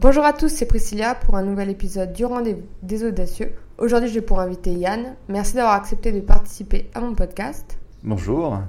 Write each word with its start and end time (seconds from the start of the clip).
Bonjour 0.00 0.24
à 0.24 0.32
tous, 0.32 0.48
c'est 0.48 0.66
Priscilla 0.66 1.16
pour 1.16 1.34
un 1.34 1.42
nouvel 1.42 1.70
épisode 1.70 2.12
du 2.12 2.24
Rendez-vous 2.24 2.62
des 2.84 3.02
Audacieux. 3.02 3.50
Aujourd'hui, 3.78 4.08
j'ai 4.08 4.20
pour 4.20 4.38
inviter 4.38 4.70
Yann. 4.70 5.16
Merci 5.28 5.56
d'avoir 5.56 5.74
accepté 5.74 6.12
de 6.12 6.20
participer 6.20 6.88
à 6.94 7.00
mon 7.00 7.16
podcast. 7.16 7.80
Bonjour. 8.04 8.60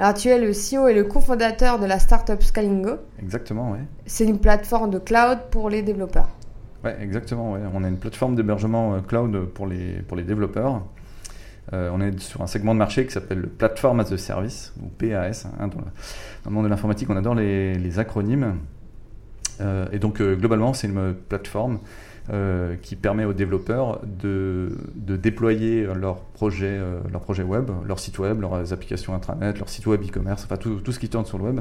Alors, 0.00 0.14
tu 0.14 0.26
es 0.26 0.36
le 0.36 0.50
CEO 0.50 0.88
et 0.88 0.94
le 0.94 1.04
cofondateur 1.04 1.78
de 1.78 1.86
la 1.86 2.00
startup 2.00 2.42
Scalingo. 2.42 2.96
Exactement, 3.22 3.70
oui. 3.70 3.78
C'est 4.06 4.24
une 4.24 4.40
plateforme 4.40 4.90
de 4.90 4.98
cloud 4.98 5.38
pour 5.52 5.70
les 5.70 5.82
développeurs. 5.82 6.28
Ouais, 6.82 6.96
exactement. 7.00 7.52
Ouais. 7.52 7.60
On 7.72 7.84
a 7.84 7.88
une 7.88 7.98
plateforme 7.98 8.34
d'hébergement 8.34 8.94
euh, 8.94 9.00
cloud 9.00 9.50
pour 9.54 9.68
les, 9.68 10.02
pour 10.08 10.16
les 10.16 10.24
développeurs. 10.24 10.82
Euh, 11.72 11.88
on 11.94 12.00
est 12.00 12.18
sur 12.18 12.42
un 12.42 12.48
segment 12.48 12.74
de 12.74 12.80
marché 12.80 13.06
qui 13.06 13.12
s'appelle 13.12 13.38
le 13.38 13.48
Platform 13.48 14.00
as 14.00 14.10
a 14.10 14.18
Service, 14.18 14.72
ou 14.82 14.88
PAS. 14.88 15.46
Hein, 15.60 15.68
dans, 15.68 15.78
le, 15.78 15.84
dans, 15.84 16.50
le, 16.50 16.50
monde 16.50 16.64
de 16.64 16.68
l'informatique, 16.68 17.08
on 17.10 17.16
adore 17.16 17.36
les, 17.36 17.74
les 17.74 17.98
acronymes. 18.00 18.56
Euh, 19.60 19.86
et 19.92 19.98
donc, 19.98 20.20
euh, 20.20 20.36
globalement, 20.36 20.72
c'est 20.74 20.86
une 20.86 21.14
plateforme 21.28 21.78
euh, 22.30 22.76
qui 22.82 22.96
permet 22.96 23.24
aux 23.24 23.32
développeurs 23.32 24.00
de, 24.04 24.70
déployer 24.96 25.86
leurs 25.94 26.20
projets, 26.20 26.78
leur 27.10 27.22
projet 27.22 27.42
web, 27.42 27.70
leur 27.86 27.98
site 27.98 28.18
web, 28.18 28.40
leurs 28.40 28.72
applications 28.72 29.14
intranet, 29.14 29.58
leur 29.58 29.68
site 29.68 29.86
web 29.86 30.02
e-commerce, 30.02 30.44
enfin 30.44 30.56
tout, 30.56 30.92
ce 30.92 30.98
qui 30.98 31.08
tourne 31.08 31.24
sur 31.24 31.38
le 31.38 31.44
web, 31.44 31.60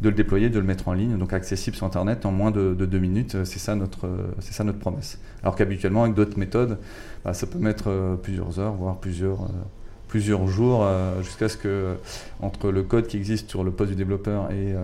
de 0.00 0.08
le 0.08 0.14
déployer, 0.14 0.50
de 0.50 0.58
le 0.58 0.64
mettre 0.64 0.88
en 0.88 0.92
ligne, 0.92 1.16
donc 1.16 1.32
accessible 1.32 1.76
sur 1.76 1.86
Internet 1.86 2.26
en 2.26 2.32
moins 2.32 2.50
de, 2.50 2.74
de 2.74 2.86
deux 2.86 2.98
minutes. 2.98 3.44
C'est 3.44 3.60
ça, 3.60 3.76
notre, 3.76 4.08
c'est 4.40 4.52
ça 4.52 4.64
notre 4.64 4.80
promesse. 4.80 5.18
Alors 5.42 5.54
qu'habituellement, 5.54 6.02
avec 6.02 6.14
d'autres 6.14 6.38
méthodes, 6.38 6.78
bah, 7.24 7.32
ça 7.32 7.46
peut 7.46 7.60
mettre 7.60 8.18
plusieurs 8.22 8.58
heures, 8.58 8.72
voire 8.72 8.98
plusieurs 8.98 9.48
plusieurs 10.08 10.46
jours 10.46 10.86
jusqu'à 11.22 11.48
ce 11.48 11.56
que 11.56 11.94
entre 12.40 12.70
le 12.70 12.84
code 12.84 13.08
qui 13.08 13.16
existe 13.16 13.50
sur 13.50 13.64
le 13.64 13.72
poste 13.72 13.90
du 13.90 13.96
développeur 13.96 14.50
et, 14.52 14.74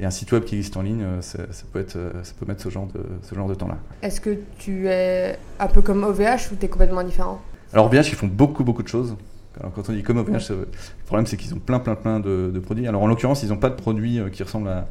et 0.00 0.04
un 0.04 0.10
site 0.10 0.32
web 0.32 0.44
qui 0.44 0.56
existe 0.56 0.76
en 0.76 0.82
ligne, 0.82 1.04
ça, 1.20 1.38
ça, 1.50 1.64
peut, 1.72 1.78
être, 1.78 1.98
ça 2.22 2.32
peut 2.38 2.46
mettre 2.46 2.62
ce 2.62 2.70
genre 2.70 2.86
de, 2.86 3.00
ce 3.22 3.34
genre 3.34 3.48
de 3.48 3.54
temps-là. 3.54 3.76
Est-ce 4.02 4.20
que 4.20 4.38
tu 4.58 4.88
es 4.88 5.38
un 5.58 5.66
peu 5.68 5.82
comme 5.82 6.02
OVH 6.04 6.52
ou 6.52 6.56
tu 6.56 6.64
es 6.64 6.68
complètement 6.68 7.04
différent? 7.04 7.40
Alors 7.72 7.86
OVH, 7.86 8.08
ils 8.08 8.14
font 8.14 8.26
beaucoup, 8.26 8.64
beaucoup 8.64 8.82
de 8.82 8.88
choses. 8.88 9.16
Alors, 9.60 9.72
quand 9.72 9.88
on 9.88 9.92
dit 9.92 10.02
comme 10.02 10.18
OVH, 10.18 10.50
le 10.50 10.66
problème 11.06 11.26
c'est 11.26 11.36
qu'ils 11.36 11.54
ont 11.54 11.58
plein, 11.58 11.78
plein, 11.78 11.94
plein 11.94 12.20
de, 12.20 12.50
de 12.52 12.58
produits. 12.58 12.86
Alors 12.86 13.02
en 13.02 13.06
l'occurrence, 13.06 13.42
ils 13.42 13.50
n'ont 13.50 13.58
pas 13.58 13.70
de 13.70 13.76
produits 13.76 14.18
euh, 14.18 14.30
qui 14.30 14.42
ressemblent 14.42 14.68
à, 14.68 14.88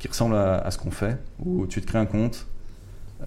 qui 0.00 0.08
ressemblent 0.08 0.34
à, 0.34 0.58
à 0.58 0.70
ce 0.70 0.78
qu'on 0.78 0.90
fait, 0.90 1.16
où 1.44 1.66
tu 1.66 1.80
te 1.80 1.86
crées 1.86 1.98
un 1.98 2.06
compte, 2.06 2.46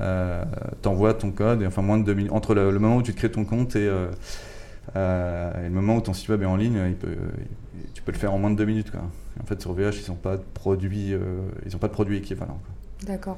euh, 0.01 0.43
t'envoies 0.81 1.13
ton 1.13 1.31
code, 1.31 1.61
et 1.61 1.67
enfin 1.67 1.81
moins 1.81 1.97
de 1.97 2.03
deux 2.03 2.15
minutes, 2.15 2.31
entre 2.31 2.55
le, 2.55 2.71
le, 2.71 2.79
moment 2.79 2.97
où 2.97 3.03
tu 3.03 3.13
te 3.13 3.17
crées 3.17 3.31
ton 3.31 3.45
compte 3.45 3.75
et, 3.75 3.87
euh, 3.87 4.07
euh, 4.95 5.61
et 5.61 5.69
le 5.69 5.73
moment 5.73 5.97
où 5.97 6.01
ton 6.01 6.13
site 6.13 6.27
web 6.29 6.41
est 6.41 6.47
en 6.47 6.55
ligne, 6.55 6.79
il 6.87 6.95
peut, 6.95 7.15
il, 7.75 7.91
tu 7.93 8.01
peux 8.01 8.11
le 8.11 8.17
faire 8.17 8.33
en 8.33 8.39
moins 8.39 8.49
de 8.49 8.55
deux 8.55 8.65
minutes. 8.65 8.91
Quoi. 8.91 9.01
En 9.41 9.45
fait, 9.45 9.61
sur 9.61 9.73
VH, 9.73 10.01
ils 10.05 10.09
n'ont 10.09 10.17
pas 10.17 10.37
de 10.37 10.43
produit, 10.53 11.13
euh, 11.13 11.41
ils 11.65 11.75
ont 11.75 11.79
pas 11.79 11.87
de 11.87 11.93
produit 11.93 12.17
équivalent. 12.17 12.59
D'accord. 13.05 13.37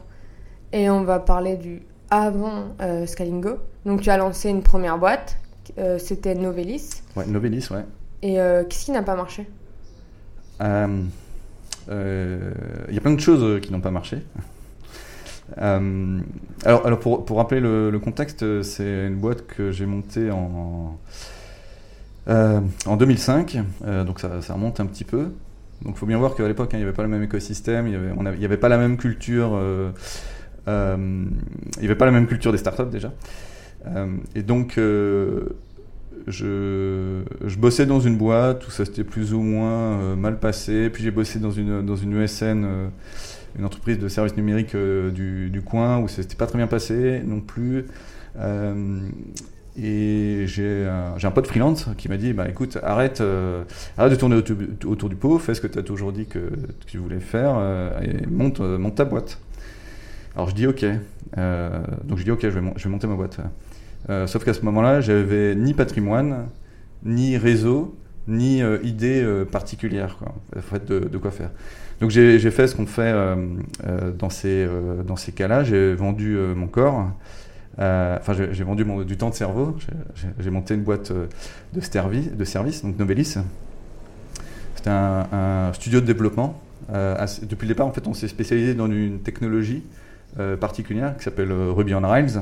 Et 0.71 0.89
on 0.89 1.03
va 1.03 1.19
parler 1.19 1.55
du 1.55 1.81
avant 2.09 2.75
euh, 2.81 3.05
Scalingo. 3.05 3.57
Donc, 3.85 4.01
tu 4.01 4.09
as 4.09 4.17
lancé 4.17 4.49
une 4.49 4.61
première 4.61 4.97
boîte. 4.97 5.37
Euh, 5.77 5.97
C'était 5.97 6.35
Novelis. 6.35 7.01
Ouais, 7.15 7.25
Novelis, 7.25 7.67
ouais. 7.71 7.85
Et 8.21 8.35
qu'est-ce 8.35 8.85
qui 8.85 8.91
n'a 8.91 9.03
pas 9.03 9.15
marché? 9.15 9.47
Il 10.59 10.65
y 11.87 12.97
a 12.97 13.01
plein 13.01 13.13
de 13.13 13.19
choses 13.19 13.61
qui 13.61 13.71
n'ont 13.71 13.81
pas 13.81 13.91
marché. 13.91 14.17
Euh, 15.59 16.19
alors, 16.63 16.85
alors 16.87 16.99
pour, 16.99 17.23
pour, 17.23 17.37
rappeler 17.37 17.59
le, 17.59 17.91
le 17.91 17.99
contexte, 17.99 18.63
c'est 18.63 19.07
une 19.07 19.15
boîte 19.15 19.45
que 19.45 19.71
j'ai 19.71 19.85
montée 19.85 20.31
en, 20.31 20.97
euh, 22.27 22.59
en 22.85 22.97
2005, 22.97 23.59
euh, 23.85 24.03
donc 24.03 24.19
ça, 24.19 24.41
ça, 24.41 24.53
remonte 24.53 24.79
un 24.79 24.85
petit 24.85 25.03
peu. 25.03 25.31
Donc 25.83 25.95
il 25.95 25.97
faut 25.97 26.05
bien 26.05 26.17
voir 26.17 26.35
qu'à 26.35 26.47
l'époque, 26.47 26.73
hein, 26.73 26.77
il 26.77 26.81
n'y 26.81 26.85
avait 26.85 26.93
pas 26.93 27.03
le 27.03 27.09
même 27.09 27.23
écosystème, 27.23 27.87
il 27.87 27.99
n'y 27.99 28.45
avait, 28.45 28.57
pas 28.57 28.69
la 28.69 28.77
même 28.77 28.97
culture, 28.97 29.51
euh, 29.53 29.91
n'y 30.67 31.85
avait 31.85 31.95
pas 31.95 32.05
la 32.05 32.11
même 32.11 32.27
culture 32.27 32.51
des 32.51 32.57
startups 32.57 32.89
déjà. 32.91 33.13
et 34.35 34.41
donc 34.41 34.75
je, 36.27 37.23
bossais 37.57 37.85
dans 37.85 37.99
une 37.99 38.17
boîte 38.17 38.67
où 38.67 38.71
ça 38.71 38.85
s'était 38.85 39.03
plus 39.03 39.33
ou 39.33 39.41
moins 39.41 40.15
mal 40.15 40.39
passé, 40.39 40.89
puis 40.89 41.03
j'ai 41.03 41.11
bossé 41.11 41.39
dans 41.39 41.51
une, 41.51 41.85
dans 41.85 41.95
une 41.95 42.21
ESN 42.21 42.89
une 43.57 43.65
entreprise 43.65 43.97
de 43.99 44.07
services 44.07 44.35
numériques 44.35 44.75
euh, 44.75 45.11
du, 45.11 45.49
du, 45.49 45.61
coin 45.61 45.99
où 45.99 46.07
ça 46.07 46.21
s'était 46.21 46.35
pas 46.35 46.47
très 46.47 46.57
bien 46.57 46.67
passé 46.67 47.21
non 47.25 47.41
plus. 47.41 47.85
Euh, 49.77 50.43
et 50.43 50.47
j'ai 50.47 50.87
un, 50.87 51.31
pote 51.31 51.47
freelance 51.47 51.87
qui 51.97 52.09
m'a 52.09 52.17
dit 52.17 52.33
bah, 52.33 52.47
écoute, 52.49 52.77
arrête, 52.83 53.21
euh, 53.21 53.63
de 53.97 54.15
tourner 54.15 54.35
autour, 54.35 55.09
du 55.09 55.15
pot, 55.15 55.37
fais 55.39 55.53
ce 55.53 55.61
que 55.61 55.67
tu 55.67 55.79
as 55.79 55.83
toujours 55.83 56.11
dit 56.11 56.25
que, 56.25 56.51
tu 56.85 56.97
voulais 56.97 57.19
faire 57.19 57.55
euh, 57.57 57.99
et 58.01 58.25
monte, 58.27 58.59
monte, 58.59 58.95
ta 58.95 59.05
boîte. 59.05 59.39
Alors 60.35 60.49
je 60.49 60.55
dis 60.55 60.67
ok. 60.67 60.85
Euh, 61.37 61.83
donc 62.03 62.17
je 62.17 62.23
dis 62.23 62.31
ok, 62.31 62.41
je 62.41 62.47
vais, 62.47 62.89
monter 62.89 63.07
ma 63.07 63.15
boîte. 63.15 63.39
sauf 64.27 64.43
qu'à 64.43 64.53
ce 64.53 64.61
moment-là, 64.61 65.01
j'avais 65.01 65.55
ni 65.55 65.73
patrimoine, 65.73 66.47
ni 67.03 67.37
réseau, 67.37 67.97
ni 68.27 68.61
idée 68.83 69.25
particulière 69.51 70.17
quoi, 70.17 70.33
en 70.55 70.61
fait, 70.61 70.85
de, 70.85 70.99
de 70.99 71.17
quoi 71.17 71.31
faire. 71.31 71.51
Donc 72.01 72.09
j'ai 72.09 72.51
fait 72.51 72.67
ce 72.67 72.75
qu'on 72.75 72.85
fait 72.85 73.03
euh, 73.03 73.35
euh, 73.87 74.11
dans 74.11 74.29
ces, 74.29 74.65
euh, 74.65 75.01
dans 75.03 75.15
ces 75.15 75.31
cas-là. 75.31 75.63
J'ai 75.63 75.93
vendu 75.93 76.37
mon 76.55 76.67
corps. 76.67 77.07
Enfin, 77.77 78.33
j'ai 78.33 78.63
vendu 78.63 78.85
du 79.05 79.17
temps 79.17 79.29
de 79.29 79.35
cerveau. 79.35 79.75
J'ai 80.39 80.49
monté 80.49 80.75
une 80.75 80.83
boîte 80.83 81.11
de, 81.11 81.81
stervi, 81.81 82.29
de 82.29 82.45
service, 82.45 82.83
donc 82.83 82.97
Novelis. 82.97 83.37
C'était 84.75 84.89
un, 84.89 85.71
studio 85.73 86.01
de 86.01 86.05
développement. 86.05 86.61
depuis 86.89 87.67
le 87.67 87.73
départ, 87.73 87.87
en 87.87 87.91
fait, 87.91 88.07
on 88.07 88.13
s'est 88.13 88.27
spécialisé 88.27 88.73
dans 88.73 88.87
une 88.87 89.19
technologie 89.19 89.83
particulière 90.59 91.17
qui 91.17 91.23
s'appelle 91.23 91.51
Ruby 91.51 91.93
on 91.95 92.01
Rails. 92.01 92.41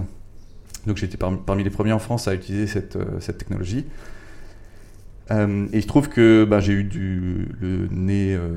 Donc 0.86 0.98
j'étais 0.98 1.18
parmi, 1.18 1.38
parmi, 1.46 1.64
les 1.64 1.70
premiers 1.70 1.94
en 1.94 2.00
France 2.00 2.28
à 2.28 2.34
utiliser 2.36 2.68
cette, 2.68 2.98
technologie. 3.38 3.86
Euh, 5.32 5.68
et 5.72 5.78
il 5.78 5.82
se 5.82 5.88
trouve 5.88 6.10
que 6.10 6.44
bah, 6.44 6.60
j'ai 6.60 6.74
eu 6.74 6.90
le 7.62 7.88
nez 7.92 8.36
euh, 8.36 8.50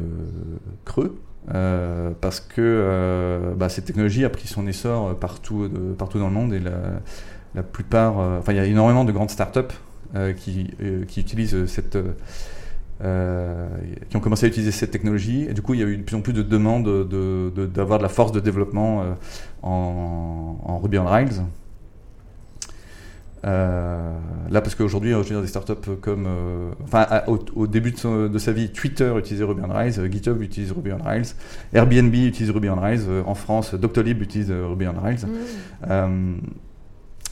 creux 0.85 1.21
euh, 1.55 2.11
parce 2.21 2.41
que 2.41 2.61
euh, 2.61 3.55
bah, 3.55 3.69
cette 3.69 3.85
technologie 3.85 4.25
a 4.25 4.31
pris 4.31 4.49
son 4.49 4.67
essor 4.67 5.17
partout, 5.17 5.69
de, 5.69 5.93
partout 5.93 6.19
dans 6.19 6.29
le 6.29 6.35
monde 6.35 6.53
et 6.53 6.61
la, 6.61 7.63
plupart, 7.63 8.19
enfin 8.19 8.53
il 8.53 8.57
y 8.57 8.61
a 8.61 8.67
énormément 8.67 9.05
de 9.05 9.13
grandes 9.13 9.31
startups 9.31 9.75
qui, 10.37 10.71
qui 11.09 11.21
utilisent 11.21 11.65
cette 11.67 11.97
euh, 13.05 13.69
qui 14.09 14.17
ont 14.17 14.21
commencé 14.21 14.47
à 14.47 14.49
utiliser 14.49 14.73
cette 14.73 14.91
technologie. 14.91 15.47
Et 15.51 15.53
du 15.53 15.61
coup, 15.61 15.75
il 15.75 15.81
y 15.81 15.83
a 15.83 15.87
eu 15.87 15.99
de 15.99 16.03
plus 16.03 16.17
en 16.17 16.23
plus 16.23 16.33
de 16.33 16.41
demandes 16.43 16.87
d'avoir 16.87 17.99
de, 17.99 17.99
de, 17.99 18.03
la 18.03 18.09
force 18.09 18.33
de 18.33 18.41
développement 18.41 19.03
euh, 19.03 19.13
en, 19.63 20.57
en, 20.65 20.79
Ruby 20.79 20.99
on 20.99 21.05
Rails. 21.05 21.43
Euh, 23.47 24.19
là, 24.51 24.61
parce 24.61 24.75
qu'aujourd'hui, 24.75 25.13
je 25.13 25.17
veux 25.17 25.25
dire, 25.25 25.41
des 25.41 25.47
startups 25.47 25.97
comme, 26.01 26.27
euh, 26.27 26.71
enfin, 26.83 27.07
au, 27.29 27.39
au, 27.55 27.67
début 27.67 27.93
de, 27.93 27.99
son, 27.99 28.27
de, 28.27 28.39
sa 28.39 28.53
vie, 28.53 28.71
Twitter 28.71 29.13
utilisait 29.17 29.45
Ruby 29.45 29.63
on 29.65 29.73
Rails, 29.73 29.99
euh, 29.99 30.11
GitHub 30.11 30.43
utilise 30.43 30.73
Ruby 30.73 30.93
on 30.93 31.03
Rails, 31.03 31.35
Airbnb 31.73 32.13
utilise 32.13 32.51
Ruby 32.51 32.69
on 32.69 32.81
Rails, 32.81 33.03
en 33.25 33.35
France, 33.35 33.75
Doctolib 33.75 34.21
utilise 34.21 34.51
Ruby 34.51 34.87
on 34.89 35.01
Rails. 35.01 35.27
Mmh. 35.27 36.41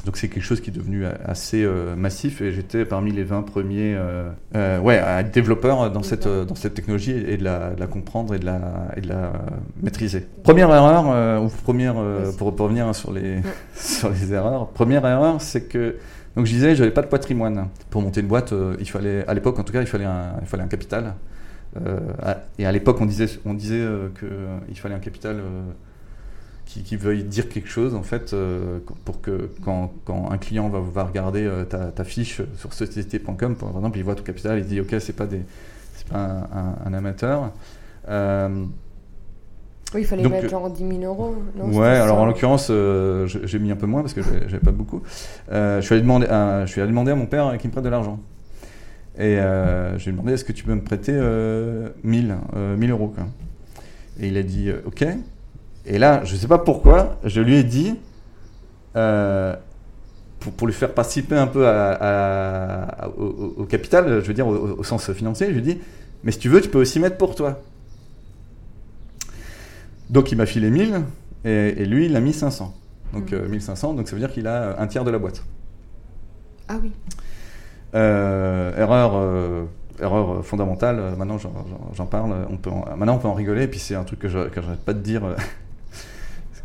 Donc 0.04 0.16
c'est 0.16 0.28
quelque 0.28 0.42
chose 0.42 0.60
qui 0.60 0.70
est 0.70 0.72
devenu 0.72 1.04
assez 1.24 1.66
massif 1.96 2.40
et 2.40 2.52
j'étais 2.52 2.84
parmi 2.84 3.12
les 3.12 3.24
20 3.24 3.42
premiers 3.42 3.98
ouais, 4.54 5.24
développeurs 5.32 5.90
dans 5.90 6.02
cette, 6.02 6.28
dans 6.28 6.54
cette 6.54 6.74
technologie 6.74 7.12
et 7.12 7.36
de 7.36 7.44
la, 7.44 7.70
de 7.70 7.80
la, 7.80 7.86
comprendre 7.86 8.34
et 8.34 8.38
de 8.38 8.44
la, 8.44 8.60
et 8.96 9.00
de 9.00 9.08
la 9.08 9.32
maîtriser. 9.82 10.26
Première 10.42 10.70
erreur, 10.70 11.42
ou 11.42 11.48
première, 11.48 11.94
pour, 12.38 12.54
pour 12.54 12.66
revenir 12.66 12.94
sur 12.94 13.12
les, 13.12 13.38
sur 13.74 14.10
les 14.10 14.32
erreurs, 14.32 14.68
première 14.68 15.06
erreur, 15.06 15.40
c'est 15.40 15.62
que 15.62 15.96
donc 16.36 16.46
je 16.46 16.52
disais, 16.52 16.74
j'avais 16.74 16.90
pas 16.90 17.02
de 17.02 17.06
patrimoine. 17.06 17.68
Pour 17.90 18.02
monter 18.02 18.20
une 18.20 18.26
boîte, 18.26 18.52
euh, 18.52 18.76
il 18.80 18.88
fallait, 18.88 19.26
à 19.26 19.34
l'époque 19.34 19.58
en 19.58 19.62
tout 19.62 19.72
cas, 19.72 19.80
il 19.80 19.86
fallait 19.86 20.04
un, 20.04 20.34
il 20.40 20.46
fallait 20.46 20.64
un 20.64 20.68
capital. 20.68 21.14
Euh, 21.80 22.00
et 22.58 22.66
à 22.66 22.72
l'époque, 22.72 23.00
on 23.00 23.06
disait, 23.06 23.26
on 23.44 23.54
disait 23.54 23.80
euh, 23.80 24.08
qu'il 24.18 24.78
fallait 24.78 24.94
un 24.94 25.00
capital 25.00 25.40
qui, 26.66 26.82
qui, 26.82 26.96
veuille 26.96 27.24
dire 27.24 27.48
quelque 27.48 27.68
chose, 27.68 27.94
en 27.94 28.02
fait, 28.02 28.34
pour 29.04 29.20
que 29.20 29.50
quand, 29.64 29.92
quand, 30.04 30.30
un 30.30 30.38
client 30.38 30.68
va, 30.68 30.80
va 30.80 31.04
regarder 31.04 31.48
ta, 31.68 31.92
ta, 31.92 32.04
fiche 32.04 32.40
sur 32.56 32.72
société.com, 32.72 33.56
par 33.56 33.70
exemple, 33.70 33.98
il 33.98 34.04
voit 34.04 34.14
ton 34.14 34.22
capital, 34.22 34.58
il 34.58 34.64
dit, 34.64 34.80
ok, 34.80 34.94
c'est 34.98 35.14
pas 35.14 35.26
des, 35.26 35.40
c'est 35.94 36.08
pas 36.08 36.18
un, 36.18 36.42
un, 36.58 36.76
un 36.86 36.94
amateur. 36.94 37.52
Oui, 39.94 40.00
il 40.00 40.06
fallait 40.06 40.24
Donc, 40.24 40.32
mettre 40.32 40.48
genre 40.48 40.68
10 40.68 40.88
000 41.00 41.02
euros. 41.04 41.36
Non, 41.56 41.66
ouais, 41.78 41.86
alors 41.86 42.18
en 42.18 42.26
l'occurrence, 42.26 42.66
euh, 42.70 43.26
j'ai 43.26 43.58
mis 43.60 43.70
un 43.70 43.76
peu 43.76 43.86
moins 43.86 44.00
parce 44.00 44.12
que 44.12 44.22
j'avais 44.22 44.58
pas 44.58 44.72
beaucoup. 44.72 45.02
Euh, 45.52 45.80
je, 45.80 45.86
suis 45.86 45.94
allé 45.94 46.02
demander 46.02 46.26
à, 46.26 46.66
je 46.66 46.72
suis 46.72 46.80
allé 46.80 46.90
demander 46.90 47.12
à 47.12 47.14
mon 47.14 47.26
père 47.26 47.56
qu'il 47.58 47.68
me 47.68 47.72
prête 47.72 47.84
de 47.84 47.90
l'argent. 47.90 48.18
Et 49.16 49.38
euh, 49.38 49.96
je 49.96 50.04
lui 50.04 50.08
ai 50.08 50.12
demandé 50.12 50.32
est-ce 50.32 50.44
que 50.44 50.52
tu 50.52 50.64
peux 50.64 50.74
me 50.74 50.82
prêter 50.82 51.12
1000, 52.02 52.36
1000 52.76 52.90
euros 52.90 53.08
quoi. 53.14 53.24
Et 54.20 54.28
il 54.28 54.36
a 54.36 54.42
dit 54.42 54.70
ok. 54.84 55.06
Et 55.86 55.98
là, 55.98 56.22
je 56.24 56.36
sais 56.36 56.48
pas 56.48 56.58
pourquoi, 56.58 57.18
je 57.24 57.40
lui 57.40 57.56
ai 57.56 57.64
dit 57.64 57.94
pour, 58.92 60.52
pour, 60.52 60.66
lui 60.66 60.74
faire 60.74 60.92
participer 60.92 61.36
un 61.36 61.46
peu 61.46 61.66
à, 61.66 61.92
à, 61.92 63.08
au, 63.08 63.54
au, 63.58 63.64
capital, 63.64 64.20
je 64.22 64.26
veux 64.26 64.34
dire 64.34 64.46
au, 64.46 64.78
au 64.78 64.84
sens 64.84 65.10
financier, 65.12 65.46
je 65.48 65.52
lui 65.52 65.58
ai 65.58 65.74
dit 65.74 65.80
mais 66.24 66.32
si 66.32 66.38
tu 66.38 66.48
veux, 66.48 66.60
tu 66.60 66.70
peux 66.70 66.80
aussi 66.80 66.98
mettre 66.98 67.18
pour 67.18 67.34
toi. 67.34 67.60
Donc 70.10 70.32
il 70.32 70.38
m'a 70.38 70.46
filé 70.46 70.70
1000 70.70 71.02
Et, 71.44 71.84
lui, 71.84 72.06
il 72.06 72.16
a 72.16 72.20
mis 72.20 72.32
500. 72.32 72.74
Donc 73.12 73.32
1500, 73.32 73.94
donc 73.94 74.08
ça 74.08 74.16
veut 74.16 74.20
dire 74.20 74.32
qu'il 74.32 74.46
a 74.46 74.80
un 74.80 74.86
tiers 74.86 75.04
de 75.04 75.10
la 75.10 75.18
boîte. 75.18 75.44
Ah 76.66 76.78
oui. 76.82 76.90
erreur 77.92 79.68
erreur 80.00 80.44
fondamentale, 80.44 81.14
maintenant 81.16 81.38
j'en 81.38 82.06
parle, 82.06 82.34
on 82.50 82.56
peut 82.56 82.70
maintenant 82.96 83.14
on 83.14 83.18
peut 83.18 83.28
en 83.28 83.34
rigoler, 83.34 83.62
et 83.62 83.68
puis 83.68 83.78
c'est 83.78 83.94
un 83.94 84.02
truc 84.02 84.18
que 84.18 84.28
j'arrête 84.28 84.80
pas 84.84 84.92
de 84.92 84.98
dire, 84.98 85.22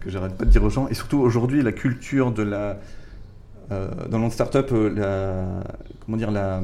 que 0.02 0.10
j'arrête 0.10 0.36
pas 0.36 0.46
de 0.46 0.50
dire 0.50 0.64
aux 0.64 0.70
gens, 0.70 0.88
et 0.88 0.94
surtout 0.94 1.20
aujourd'hui 1.20 1.62
la 1.62 1.72
culture 1.72 2.32
de 2.32 2.44
la, 2.44 2.78
dans 3.70 4.18
le 4.18 4.18
monde 4.18 4.32
startup, 4.32 4.72
la, 4.72 5.62
comment 6.06 6.18
dire, 6.18 6.32
la, 6.32 6.62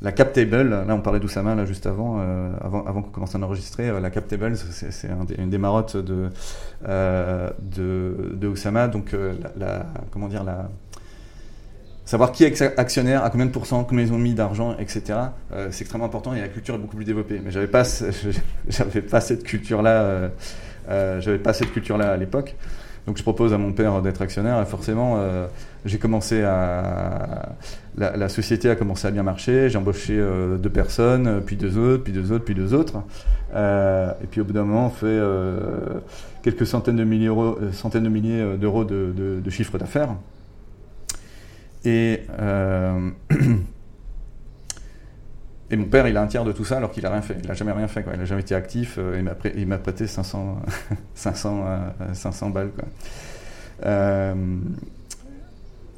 la 0.00 0.12
cap 0.12 0.32
table, 0.32 0.68
là 0.68 0.94
on 0.94 1.00
parlait 1.00 1.18
d'Oussama 1.18 1.54
là 1.54 1.64
juste 1.64 1.86
avant, 1.86 2.18
euh, 2.20 2.52
avant, 2.60 2.84
avant 2.86 3.02
qu'on 3.02 3.10
commence 3.10 3.34
à 3.34 3.38
enregistrer, 3.38 3.88
euh, 3.88 4.00
la 4.00 4.10
cap 4.10 4.28
table 4.28 4.56
c'est 4.56 5.08
une 5.38 5.50
des 5.50 5.58
marottes 5.58 5.96
de, 5.96 6.30
euh, 6.86 7.50
de, 7.60 8.32
de, 8.34 8.46
Oussama, 8.46 8.88
donc 8.88 9.14
comment 10.12 10.28
dire, 10.28 10.44
la, 10.44 10.70
savoir 12.04 12.30
qui 12.30 12.44
est 12.44 12.62
actionnaire, 12.78 13.24
à 13.24 13.30
combien 13.30 13.46
de 13.46 13.50
pourcents, 13.50 13.82
combien 13.84 14.04
ils 14.04 14.12
ont 14.12 14.18
mis 14.18 14.34
d'argent, 14.34 14.76
etc. 14.78 15.18
c'est 15.70 15.80
extrêmement 15.80 16.06
important 16.06 16.32
et 16.32 16.40
la 16.40 16.48
culture 16.48 16.76
est 16.76 16.78
beaucoup 16.78 16.96
plus 16.96 17.04
développée. 17.04 17.40
Mais 17.44 17.50
j'avais 17.50 17.66
pas, 17.66 17.82
j'avais 18.68 19.02
pas 19.02 19.20
cette 19.20 19.42
culture 19.42 19.82
là, 19.82 20.30
j'avais 20.88 21.38
pas 21.38 21.52
cette 21.52 21.72
culture 21.72 21.98
là 21.98 22.12
à 22.12 22.16
l'époque. 22.16 22.54
Donc 23.08 23.16
je 23.16 23.22
propose 23.22 23.54
à 23.54 23.58
mon 23.58 23.72
père 23.72 24.02
d'être 24.02 24.20
actionnaire 24.20 24.68
forcément 24.68 25.14
euh, 25.16 25.46
j'ai 25.86 25.96
commencé 25.98 26.42
à 26.42 27.56
la, 27.96 28.28
société 28.28 28.68
a 28.68 28.76
commencé 28.76 29.08
à 29.08 29.10
bien 29.10 29.22
marcher. 29.22 29.70
J'ai 29.70 29.78
embauché 29.78 30.12
euh, 30.12 30.58
deux 30.58 30.68
personnes, 30.68 31.40
puis 31.40 31.56
deux 31.56 31.78
autres, 31.78 32.04
puis 32.04 32.12
deux 32.12 32.32
autres, 32.32 32.44
puis 32.44 32.54
deux 32.54 32.74
autres. 32.74 33.02
Euh, 33.54 34.12
et 34.22 34.26
puis 34.26 34.42
au 34.42 34.44
bout 34.44 34.52
d'un 34.52 34.64
moment 34.64 34.88
on 34.88 34.90
fait 34.90 35.18
quelques 36.42 36.66
centaines 36.66 36.96
de 36.96 37.04
milliers 37.04 37.28
d'euros, 37.28 37.56
de 37.96 38.08
milliers 38.08 39.40
de 39.42 39.50
chiffre 39.50 39.78
d'affaires. 39.78 40.10
Et 41.86 42.24
Et 45.70 45.76
mon 45.76 45.84
père, 45.84 46.08
il 46.08 46.16
a 46.16 46.22
un 46.22 46.26
tiers 46.26 46.44
de 46.44 46.52
tout 46.52 46.64
ça 46.64 46.78
alors 46.78 46.90
qu'il 46.90 47.04
a 47.04 47.10
rien 47.10 47.20
fait. 47.20 47.36
Il 47.42 47.46
n'a 47.46 47.54
jamais 47.54 47.72
rien 47.72 47.88
fait. 47.88 48.04
Il 48.12 48.18
n'a 48.18 48.24
jamais 48.24 48.40
été 48.40 48.54
actif. 48.54 48.96
Euh, 48.98 49.22
il 49.54 49.66
m'a 49.66 49.78
prêté 49.78 50.06
500, 50.06 50.62
500, 51.14 51.64
500 52.14 52.50
balles. 52.50 52.70
Euh, 53.84 54.34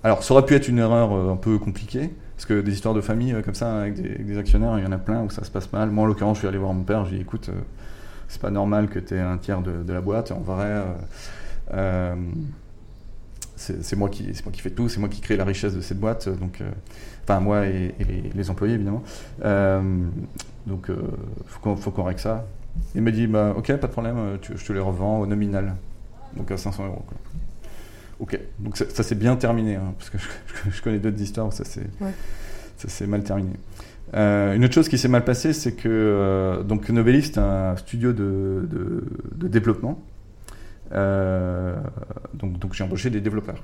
alors, 0.02 0.24
ça 0.24 0.34
aurait 0.34 0.44
pu 0.44 0.54
être 0.54 0.68
une 0.68 0.78
erreur 0.78 1.12
euh, 1.12 1.32
un 1.32 1.36
peu 1.36 1.58
compliquée. 1.58 2.10
Parce 2.36 2.46
que 2.46 2.60
des 2.62 2.72
histoires 2.72 2.94
de 2.94 3.02
famille 3.02 3.36
comme 3.44 3.54
ça, 3.54 3.80
avec 3.80 4.00
des, 4.00 4.38
actionnaires, 4.38 4.78
il 4.78 4.84
y 4.84 4.86
en 4.86 4.92
a 4.92 4.98
plein 4.98 5.22
où 5.22 5.30
ça 5.30 5.44
se 5.44 5.50
passe 5.50 5.70
mal. 5.72 5.90
Moi, 5.90 6.04
en 6.04 6.06
l'occurrence, 6.06 6.38
je 6.38 6.40
suis 6.40 6.48
allé 6.48 6.58
voir 6.58 6.72
mon 6.72 6.82
père. 6.82 7.04
Je 7.04 7.10
lui 7.10 7.16
ai 7.16 7.18
dit 7.18 7.24
écoute, 7.24 7.50
c'est 8.28 8.40
pas 8.40 8.50
normal 8.50 8.88
que 8.88 8.98
tu 8.98 9.14
aies 9.14 9.20
un 9.20 9.36
tiers 9.36 9.60
de, 9.60 9.92
la 9.92 10.00
boîte. 10.00 10.32
En 10.32 10.40
vrai, 10.40 10.82
c'est 13.60 13.96
moi, 13.96 14.08
qui, 14.08 14.24
moi 14.44 14.52
qui 14.52 14.60
fais 14.60 14.70
tout. 14.70 14.88
C'est 14.88 15.00
moi 15.00 15.08
qui 15.08 15.20
crée 15.20 15.36
la 15.36 15.44
richesse 15.44 15.74
de 15.74 15.80
cette 15.80 16.00
boîte. 16.00 16.28
Donc 16.28 16.62
Enfin, 17.30 17.40
moi 17.40 17.66
et, 17.66 17.94
les, 18.34 18.50
employés, 18.50 18.74
évidemment. 18.74 19.02
Euh, 19.44 19.82
donc, 20.66 20.86
il 20.88 20.94
euh, 20.94 21.76
faut 21.76 21.90
qu'on 21.90 22.02
règle 22.02 22.20
ça. 22.20 22.46
Il 22.94 23.02
me 23.02 23.12
dit, 23.12 23.26
bah, 23.26 23.54
ok, 23.56 23.68
pas 23.76 23.86
de 23.86 23.92
problème, 23.92 24.18
euh, 24.18 24.36
je 24.42 24.64
te 24.64 24.72
les 24.72 24.80
revends 24.80 25.20
au 25.20 25.26
nominal. 25.26 25.76
Donc 26.36 26.50
à 26.50 26.56
500 26.56 26.86
euros. 26.86 27.04
Ok, 28.18 28.38
donc 28.58 28.76
ça, 28.76 29.02
s'est 29.02 29.14
bien 29.14 29.36
terminé, 29.36 29.76
hein, 29.76 29.94
parce 29.98 30.10
que 30.10 30.18
je, 30.70 30.82
connais 30.82 30.98
d'autres 30.98 31.20
histoires 31.20 31.46
où 31.46 31.52
ça 31.52 31.64
s'est 31.64 33.06
mal 33.06 33.22
terminé. 33.22 33.52
une 34.12 34.64
autre 34.64 34.74
chose 34.74 34.88
qui 34.88 34.98
s'est 34.98 35.08
mal 35.08 35.24
passée, 35.24 35.52
c'est 35.52 35.72
que 35.72 36.62
donc 36.66 36.88
Novelist, 36.90 37.34
c'est 37.34 37.40
un 37.40 37.76
studio 37.76 38.12
de, 38.12 38.68
de, 38.70 39.48
développement. 39.48 40.02
Donc, 40.90 42.58
donc 42.58 42.74
j'ai 42.74 42.84
embauché 42.84 43.10
des 43.10 43.20
développeurs. 43.20 43.62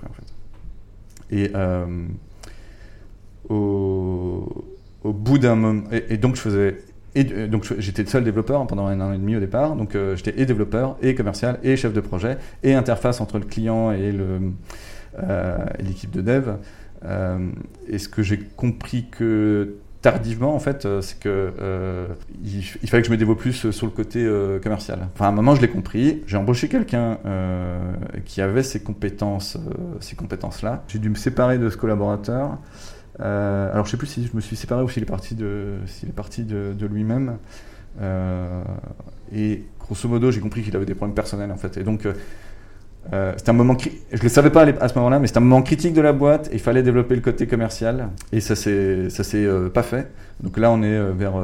Et 1.31 1.51
au, 3.49 4.65
bout 5.05 5.39
d'un 5.39 5.55
moment. 5.55 5.85
Et, 5.93 6.17
donc, 6.17 6.37
je 6.37 6.41
faisais. 6.41 6.79
Et, 7.15 7.25
donc, 7.25 7.67
j'étais 7.79 8.05
seul 8.07 8.25
développeur 8.25 8.67
pendant 8.67 8.87
un 8.87 9.01
an 9.01 9.13
et 9.13 9.19
demi 9.19 9.37
au 9.37 9.41
départ. 9.41 9.77
Donc, 9.77 9.95
euh, 9.95 10.17
j'étais 10.17 10.41
et 10.41 10.47
développeur, 10.47 10.97
et 11.03 11.15
commercial, 11.15 11.59
et 11.63 11.77
chef 11.77 11.93
de 11.93 12.01
projet, 12.01 12.39
et 12.63 12.75
interface 12.75 13.21
entre 13.21 13.39
le 13.39 13.45
client 13.45 13.93
et 13.93 14.13
euh, 15.19 15.59
l'équipe 15.81 16.11
de 16.11 16.21
dev. 16.21 16.51
Euh, 17.05 17.51
et 17.89 17.99
ce 17.99 18.09
que 18.09 18.23
j'ai 18.23 18.39
compris 18.39 19.07
que 19.11 19.77
tardivement, 20.11 20.55
en 20.55 20.59
fait, 20.59 20.87
c'est 21.01 21.19
que 21.19 21.53
il, 22.45 22.63
fallait 22.89 23.03
que 23.03 23.09
je 23.09 23.13
me 23.13 23.35
plus 23.35 23.71
sur 23.71 23.87
le 23.87 23.93
côté 23.93 24.25
commercial. 24.63 25.09
Enfin, 25.15 25.27
à 25.27 25.29
un 25.29 25.33
moment, 25.33 25.55
je 25.55 25.61
l'ai 25.61 25.69
compris. 25.69 26.23
J'ai 26.27 26.37
embauché 26.37 26.69
quelqu'un 26.69 27.19
qui 28.25 28.41
avait 28.41 28.63
ces 28.63 28.81
compétences, 28.81 29.59
ces 30.01 30.17
compétences-là. 30.17 30.85
J'ai 30.89 30.99
dû 30.99 31.11
me 31.11 31.17
séparer 31.17 31.59
de 31.59 31.69
ce 31.71 31.77
collaborateur. 31.77 32.59
Euh, 33.21 33.73
alors 33.73 33.87
je 33.87 33.93
sais 33.93 33.97
plus 33.97 34.07
si 34.07 34.27
je 34.27 34.37
me 34.37 34.41
suis 34.41 34.57
séparé 34.57 34.83
ou 34.83 34.89
s'il 34.89 35.03
est 35.03 35.07
parti 35.07 35.35
de, 35.35 35.77
s'il 35.87 36.09
est 36.09 36.13
parti 36.13 36.45
de, 36.45 36.87
lui-même. 36.87 37.39
Euh, 38.01 38.63
et 39.33 39.65
grosso 39.81 40.09
modo, 40.09 40.31
j'ai 40.31 40.41
compris 40.41 40.63
qu'il 40.63 40.77
avait 40.77 40.87
des 40.87 40.95
problèmes 40.95 41.15
personnels 41.15 41.51
en 41.51 41.57
fait. 41.57 41.77
Et 41.77 41.83
donc 41.83 42.07
euh, 43.13 43.33
c'était 43.37 43.51
un 43.51 43.55
moment, 43.55 43.77
je 44.13 44.23
le 44.23 44.29
savais 44.29 44.51
pas 44.51 44.63
à 44.63 44.89
ce 44.89 44.95
moment-là, 44.97 45.19
mais 45.19 45.27
c'était 45.27 45.39
un 45.39 45.43
moment 45.43 45.63
critique 45.63 45.93
de 45.93 46.01
la 46.01 46.13
boîte. 46.13 46.49
Il 46.53 46.59
fallait 46.59 46.83
développer 46.83 47.15
le 47.15 47.21
côté 47.21 47.47
commercial 47.47 48.09
et 48.33 48.41
ça 48.41 48.57
c'est 48.57 49.11
ça 49.11 49.23
s'est 49.23 49.47
pas 49.73 49.83
fait. 49.83 50.11
Donc 50.43 50.59
là 50.59 50.71
on 50.71 50.83
est 50.83 51.13
vers 51.13 51.35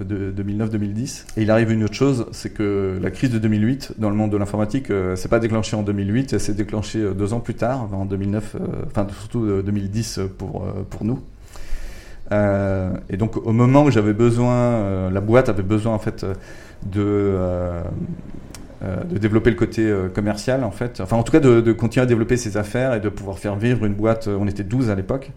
2009-2010 0.00 1.24
et 1.36 1.42
il 1.42 1.50
arrive 1.50 1.70
une 1.70 1.84
autre 1.84 1.94
chose, 1.94 2.26
c'est 2.32 2.52
que 2.52 2.98
la 3.00 3.10
crise 3.10 3.30
de 3.30 3.38
2008 3.38 3.94
dans 3.98 4.10
le 4.10 4.16
monde 4.16 4.30
de 4.30 4.36
l'informatique, 4.36 4.88
c'est 5.14 5.30
pas 5.30 5.38
déclenché 5.38 5.76
en 5.76 5.82
2008, 5.82 6.34
elle 6.34 6.40
s'est 6.40 6.52
déclenchée 6.54 7.14
deux 7.14 7.32
ans 7.32 7.40
plus 7.40 7.54
tard, 7.54 7.88
en 7.92 8.04
2009, 8.04 8.56
enfin 8.86 9.06
surtout 9.20 9.62
2010 9.62 10.20
pour 10.36 10.66
pour 10.90 11.04
nous. 11.04 11.20
Euh, 12.32 12.92
et 13.10 13.16
donc 13.16 13.36
au 13.36 13.52
moment 13.52 13.84
où 13.84 13.90
j'avais 13.90 14.14
besoin, 14.14 14.54
euh, 14.54 15.10
la 15.10 15.20
boîte 15.20 15.48
avait 15.48 15.62
besoin 15.62 15.92
en 15.94 15.98
fait 15.98 16.24
de 16.84 17.36
euh, 18.82 19.04
de 19.04 19.18
développer 19.18 19.50
le 19.50 19.56
côté 19.56 19.92
commercial 20.14 20.64
en 20.64 20.70
fait, 20.70 21.00
enfin 21.00 21.16
en 21.16 21.22
tout 21.22 21.32
cas 21.32 21.40
de, 21.40 21.72
continuer 21.72 22.02
à 22.02 22.06
développer 22.06 22.36
ses 22.36 22.56
affaires 22.56 22.94
et 22.94 23.00
de 23.00 23.08
pouvoir 23.08 23.38
faire 23.38 23.56
vivre 23.56 23.84
une 23.84 23.94
boîte, 23.94 24.28
on 24.28 24.46
était 24.46 24.64
12 24.64 24.90
à 24.90 24.94
l'époque, 24.94 25.30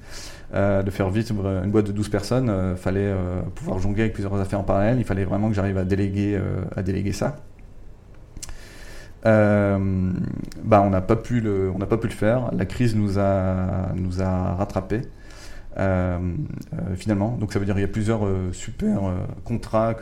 de 0.53 0.89
faire 0.89 1.09
vivre 1.09 1.45
une 1.63 1.71
boîte 1.71 1.87
de 1.87 1.91
12 1.91 2.09
personnes, 2.09 2.51
il 2.71 2.77
fallait 2.77 3.13
pouvoir 3.55 3.79
jongler 3.79 4.03
avec 4.03 4.13
plusieurs 4.13 4.33
affaires 4.39 4.59
en 4.59 4.63
parallèle, 4.63 4.97
il 4.97 5.05
fallait 5.05 5.25
vraiment 5.25 5.49
que 5.49 5.55
j'arrive 5.55 5.77
à 5.77 5.83
déléguer, 5.83 6.39
à 6.75 6.81
déléguer 6.81 7.13
ça. 7.13 7.35
bah 9.23 10.81
on 10.81 10.89
n'a 10.89 11.01
pas 11.01 11.15
pu 11.15 11.41
le, 11.41 11.71
pas 11.89 11.97
pu 11.97 12.07
le 12.07 12.13
faire. 12.13 12.49
La 12.53 12.65
crise 12.65 12.95
nous 12.95 13.19
a, 13.19 13.91
nous 13.95 14.21
a 14.21 14.55
rattrapés. 14.55 15.01
Euh, 15.77 16.17
euh, 16.73 16.95
finalement. 16.95 17.35
Donc 17.37 17.51
ça 17.51 17.59
veut 17.59 17.65
dire 17.65 17.75
qu'il 17.75 17.81
y 17.81 17.85
a 17.85 17.89
plusieurs 17.89 18.25
euh, 18.25 18.53
super 18.53 19.13
contrats 19.43 19.93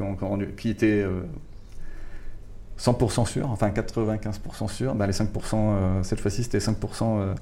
qui, 0.55 0.69
étaient 0.69 1.03
100% 2.83 3.25
sûrs, 3.25 3.49
enfin 3.49 3.69
95% 3.69 4.67
sûrs. 4.67 4.95
Bah, 4.95 5.07
les 5.07 5.13
5%, 5.13 6.03
cette 6.03 6.19
fois-ci, 6.19 6.43
c'était 6.43 6.57
5% 6.57 7.33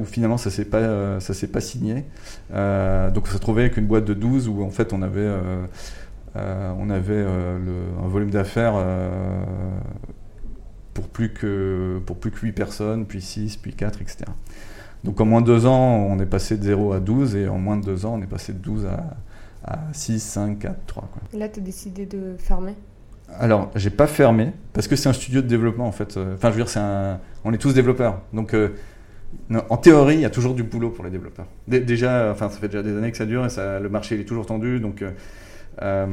où 0.00 0.04
finalement 0.04 0.36
ça 0.36 0.50
s'est 0.50 0.64
pas, 0.64 1.20
s'est 1.20 1.46
pas 1.46 1.60
signé. 1.60 2.04
donc 2.50 3.24
on 3.26 3.30
s'est 3.30 3.38
trouvé 3.38 3.62
avec 3.62 3.76
une 3.76 3.86
boîte 3.86 4.04
de 4.04 4.14
12 4.14 4.48
où 4.48 4.62
en 4.62 4.70
fait 4.70 4.92
on 4.92 5.00
avait, 5.02 5.30
on 6.34 6.90
avait 6.90 7.24
un 7.24 8.08
volume 8.08 8.30
d'affaires 8.30 8.74
pour 10.92 11.08
plus 11.08 11.32
que 11.32 12.00
pour 12.04 12.16
plus 12.16 12.30
que 12.30 12.40
8 12.40 12.52
personnes, 12.52 13.06
puis 13.06 13.22
6, 13.22 13.56
puis 13.56 13.72
4, 13.72 14.02
etc. 14.02 14.24
Donc 15.04 15.20
en 15.20 15.24
moins 15.24 15.40
de 15.40 15.46
deux 15.46 15.66
ans, 15.66 16.06
on 16.10 16.18
est 16.18 16.26
passé 16.26 16.56
de 16.56 16.62
0 16.62 16.92
à 16.92 17.00
12 17.00 17.36
et 17.36 17.48
en 17.48 17.58
moins 17.58 17.76
de 17.76 17.84
deux 17.84 18.04
ans, 18.04 18.14
on 18.18 18.22
est 18.22 18.26
passé 18.26 18.52
de 18.52 18.58
12 18.58 18.86
à, 19.64 19.78
6, 19.92 20.20
5, 20.20 20.58
4, 20.58 20.86
3. 20.86 21.08
Et 21.32 21.38
là, 21.38 21.48
tu 21.48 21.60
as 21.60 21.62
décidé 21.62 22.06
de 22.06 22.34
fermer? 22.38 22.74
Alors, 23.38 23.70
j'ai 23.74 23.90
pas 23.90 24.06
fermé 24.06 24.52
parce 24.72 24.88
que 24.88 24.96
c'est 24.96 25.08
un 25.08 25.12
studio 25.12 25.40
de 25.42 25.46
développement 25.46 25.86
en 25.86 25.92
fait. 25.92 26.18
Enfin, 26.34 26.48
je 26.48 26.54
veux 26.54 26.62
dire, 26.62 26.68
c'est 26.68 26.80
un... 26.80 27.18
on 27.44 27.52
est 27.52 27.58
tous 27.58 27.72
développeurs. 27.74 28.20
Donc 28.32 28.54
euh, 28.54 28.70
en 29.68 29.76
théorie, 29.76 30.16
il 30.16 30.20
y 30.20 30.24
a 30.26 30.30
toujours 30.30 30.54
du 30.54 30.62
boulot 30.62 30.90
pour 30.90 31.04
les 31.04 31.10
développeurs. 31.10 31.46
déjà, 31.66 32.30
enfin, 32.32 32.48
ça 32.48 32.58
fait 32.58 32.68
déjà 32.68 32.82
des 32.82 32.96
années 32.96 33.10
que 33.10 33.16
ça 33.16 33.26
dure 33.26 33.46
et 33.46 33.80
le 33.80 33.88
marché 33.88 34.18
est 34.20 34.24
toujours 34.24 34.46
tendu. 34.46 34.80
Donc 34.80 35.02
euh, 35.02 35.10
euh, 35.82 36.06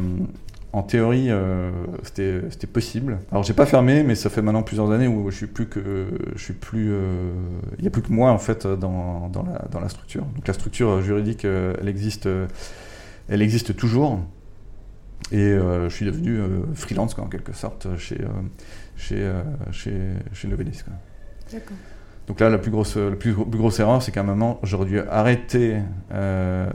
en 0.73 0.83
théorie, 0.83 1.27
euh, 1.29 1.71
c'était 2.03 2.67
possible. 2.67 3.19
Alors, 3.31 3.43
j'ai 3.43 3.53
pas 3.53 3.65
fermé, 3.65 4.03
mais 4.03 4.15
ça 4.15 4.29
fait 4.29 4.41
maintenant 4.41 4.63
plusieurs 4.63 4.91
années 4.91 5.07
où 5.07 5.31
je 5.31 5.35
suis 5.35 5.47
plus 5.47 5.67
que, 5.67 6.07
je 6.35 6.41
suis 6.41 6.53
plus, 6.53 6.91
euh, 6.91 7.31
il 7.79 7.85
y 7.85 7.87
a 7.87 7.89
plus 7.89 8.01
que 8.01 8.11
moi 8.11 8.31
en 8.31 8.37
fait 8.37 8.67
dans, 8.67 9.29
dans, 9.29 9.43
la, 9.43 9.65
dans 9.71 9.79
la 9.79 9.89
structure. 9.89 10.23
Donc 10.35 10.47
la 10.47 10.53
structure 10.53 11.01
juridique, 11.01 11.45
euh, 11.45 11.73
elle 11.79 11.87
existe, 11.87 12.29
elle 13.29 13.41
existe 13.41 13.75
toujours. 13.75 14.19
Et 15.31 15.57
je 15.57 15.89
suis 15.89 16.05
devenu 16.05 16.39
freelance 16.73 17.13
quoi, 17.13 17.23
en 17.25 17.27
quelque 17.27 17.53
sorte 17.53 17.87
chez 17.97 18.17
chez 18.95 19.31
chez, 19.71 19.93
chez 20.33 20.47
Novelis. 20.47 20.83
D'accord. 21.51 21.77
Donc 22.27 22.41
là, 22.41 22.49
la 22.49 22.57
plus 22.57 22.71
grosse, 22.71 22.97
la 22.97 23.15
plus, 23.15 23.33
grosse 23.33 23.79
erreur, 23.79 24.01
c'est 24.03 24.11
qu'à 24.11 24.19
un 24.19 24.23
moment, 24.23 24.59
j'aurais 24.61 24.85
dû 24.85 24.99
arrêter 24.99 25.77
euh, 26.11 26.69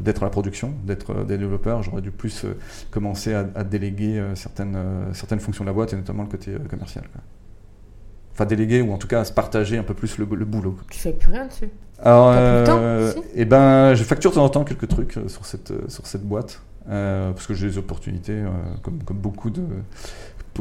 d'être 0.00 0.24
à 0.24 0.26
la 0.26 0.30
production, 0.30 0.74
d'être 0.84 1.24
des 1.24 1.38
développeurs. 1.38 1.84
J'aurais 1.84 2.02
dû 2.02 2.10
plus 2.10 2.44
euh, 2.44 2.58
commencer 2.90 3.34
à, 3.34 3.44
déléguer 3.62 4.18
euh, 4.18 4.34
certaines, 4.34 4.76
certaines 5.12 5.38
fonctions 5.38 5.62
de 5.62 5.68
la 5.68 5.74
boîte, 5.74 5.92
et 5.92 5.96
notamment 5.96 6.24
le 6.24 6.28
côté 6.28 6.56
commercial. 6.68 7.04
enfin 8.32 8.46
déléguer 8.46 8.82
ou 8.82 8.92
en 8.92 8.98
tout 8.98 9.06
cas 9.06 9.24
se 9.24 9.32
partager 9.32 9.78
un 9.78 9.84
peu 9.84 9.94
plus 9.94 10.18
le, 10.18 10.26
le 10.28 10.44
boulot. 10.44 10.76
Tu 10.90 10.98
fais 10.98 11.12
plus 11.12 11.30
rien 11.30 11.46
dessus? 11.46 11.70
Alors, 12.00 12.32
T'as 12.32 12.40
plus 12.40 12.60
le 12.60 12.66
temps, 12.66 12.78
euh, 12.80 13.12
si? 13.12 13.18
eh 13.34 13.44
ben, 13.44 13.94
je 13.94 14.04
facture 14.04 14.30
de 14.30 14.36
temps 14.36 14.44
en 14.44 14.48
temps 14.48 14.64
quelques 14.64 14.88
trucs 14.88 15.16
euh, 15.16 15.28
sur 15.28 15.44
cette, 15.44 15.72
euh, 15.72 15.88
sur 15.88 16.06
cette 16.06 16.22
boîte. 16.22 16.62
Euh, 16.88 17.32
parce 17.32 17.46
que 17.46 17.54
j'ai 17.54 17.66
des 17.68 17.78
opportunités, 17.78 18.32
euh, 18.32 18.48
comme, 18.82 19.02
comme, 19.04 19.18
beaucoup 19.18 19.50
de, 19.50 19.62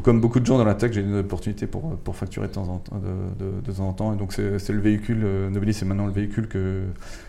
comme 0.04 0.22
beaucoup 0.22 0.40
de 0.40 0.46
gens 0.46 0.60
dans 0.60 0.64
la 0.66 0.76
tech, 0.76 0.92
j'ai 0.92 1.02
des 1.02 1.20
opportunités 1.20 1.66
pour, 1.66 1.96
pour 1.98 2.16
facturer 2.16 2.48
de 2.48 2.54
temps 2.54 2.68
en 2.70 2.78
temps. 2.78 2.98
De, 2.98 3.46
de- 3.46 3.62
de 3.62 3.72
temps, 3.72 3.88
en 3.88 3.94
temps. 3.94 4.14
Et 4.14 4.18
donc, 4.18 4.32
c'est 4.34 4.70
le 4.70 4.80
véhicule, 4.80 5.22
euh, 5.24 5.50
Novelis, 5.50 5.74
c'est 5.74 5.86
maintenant 5.86 6.06
le 6.06 6.12
véhicule 6.12 6.48
que, 6.48 6.84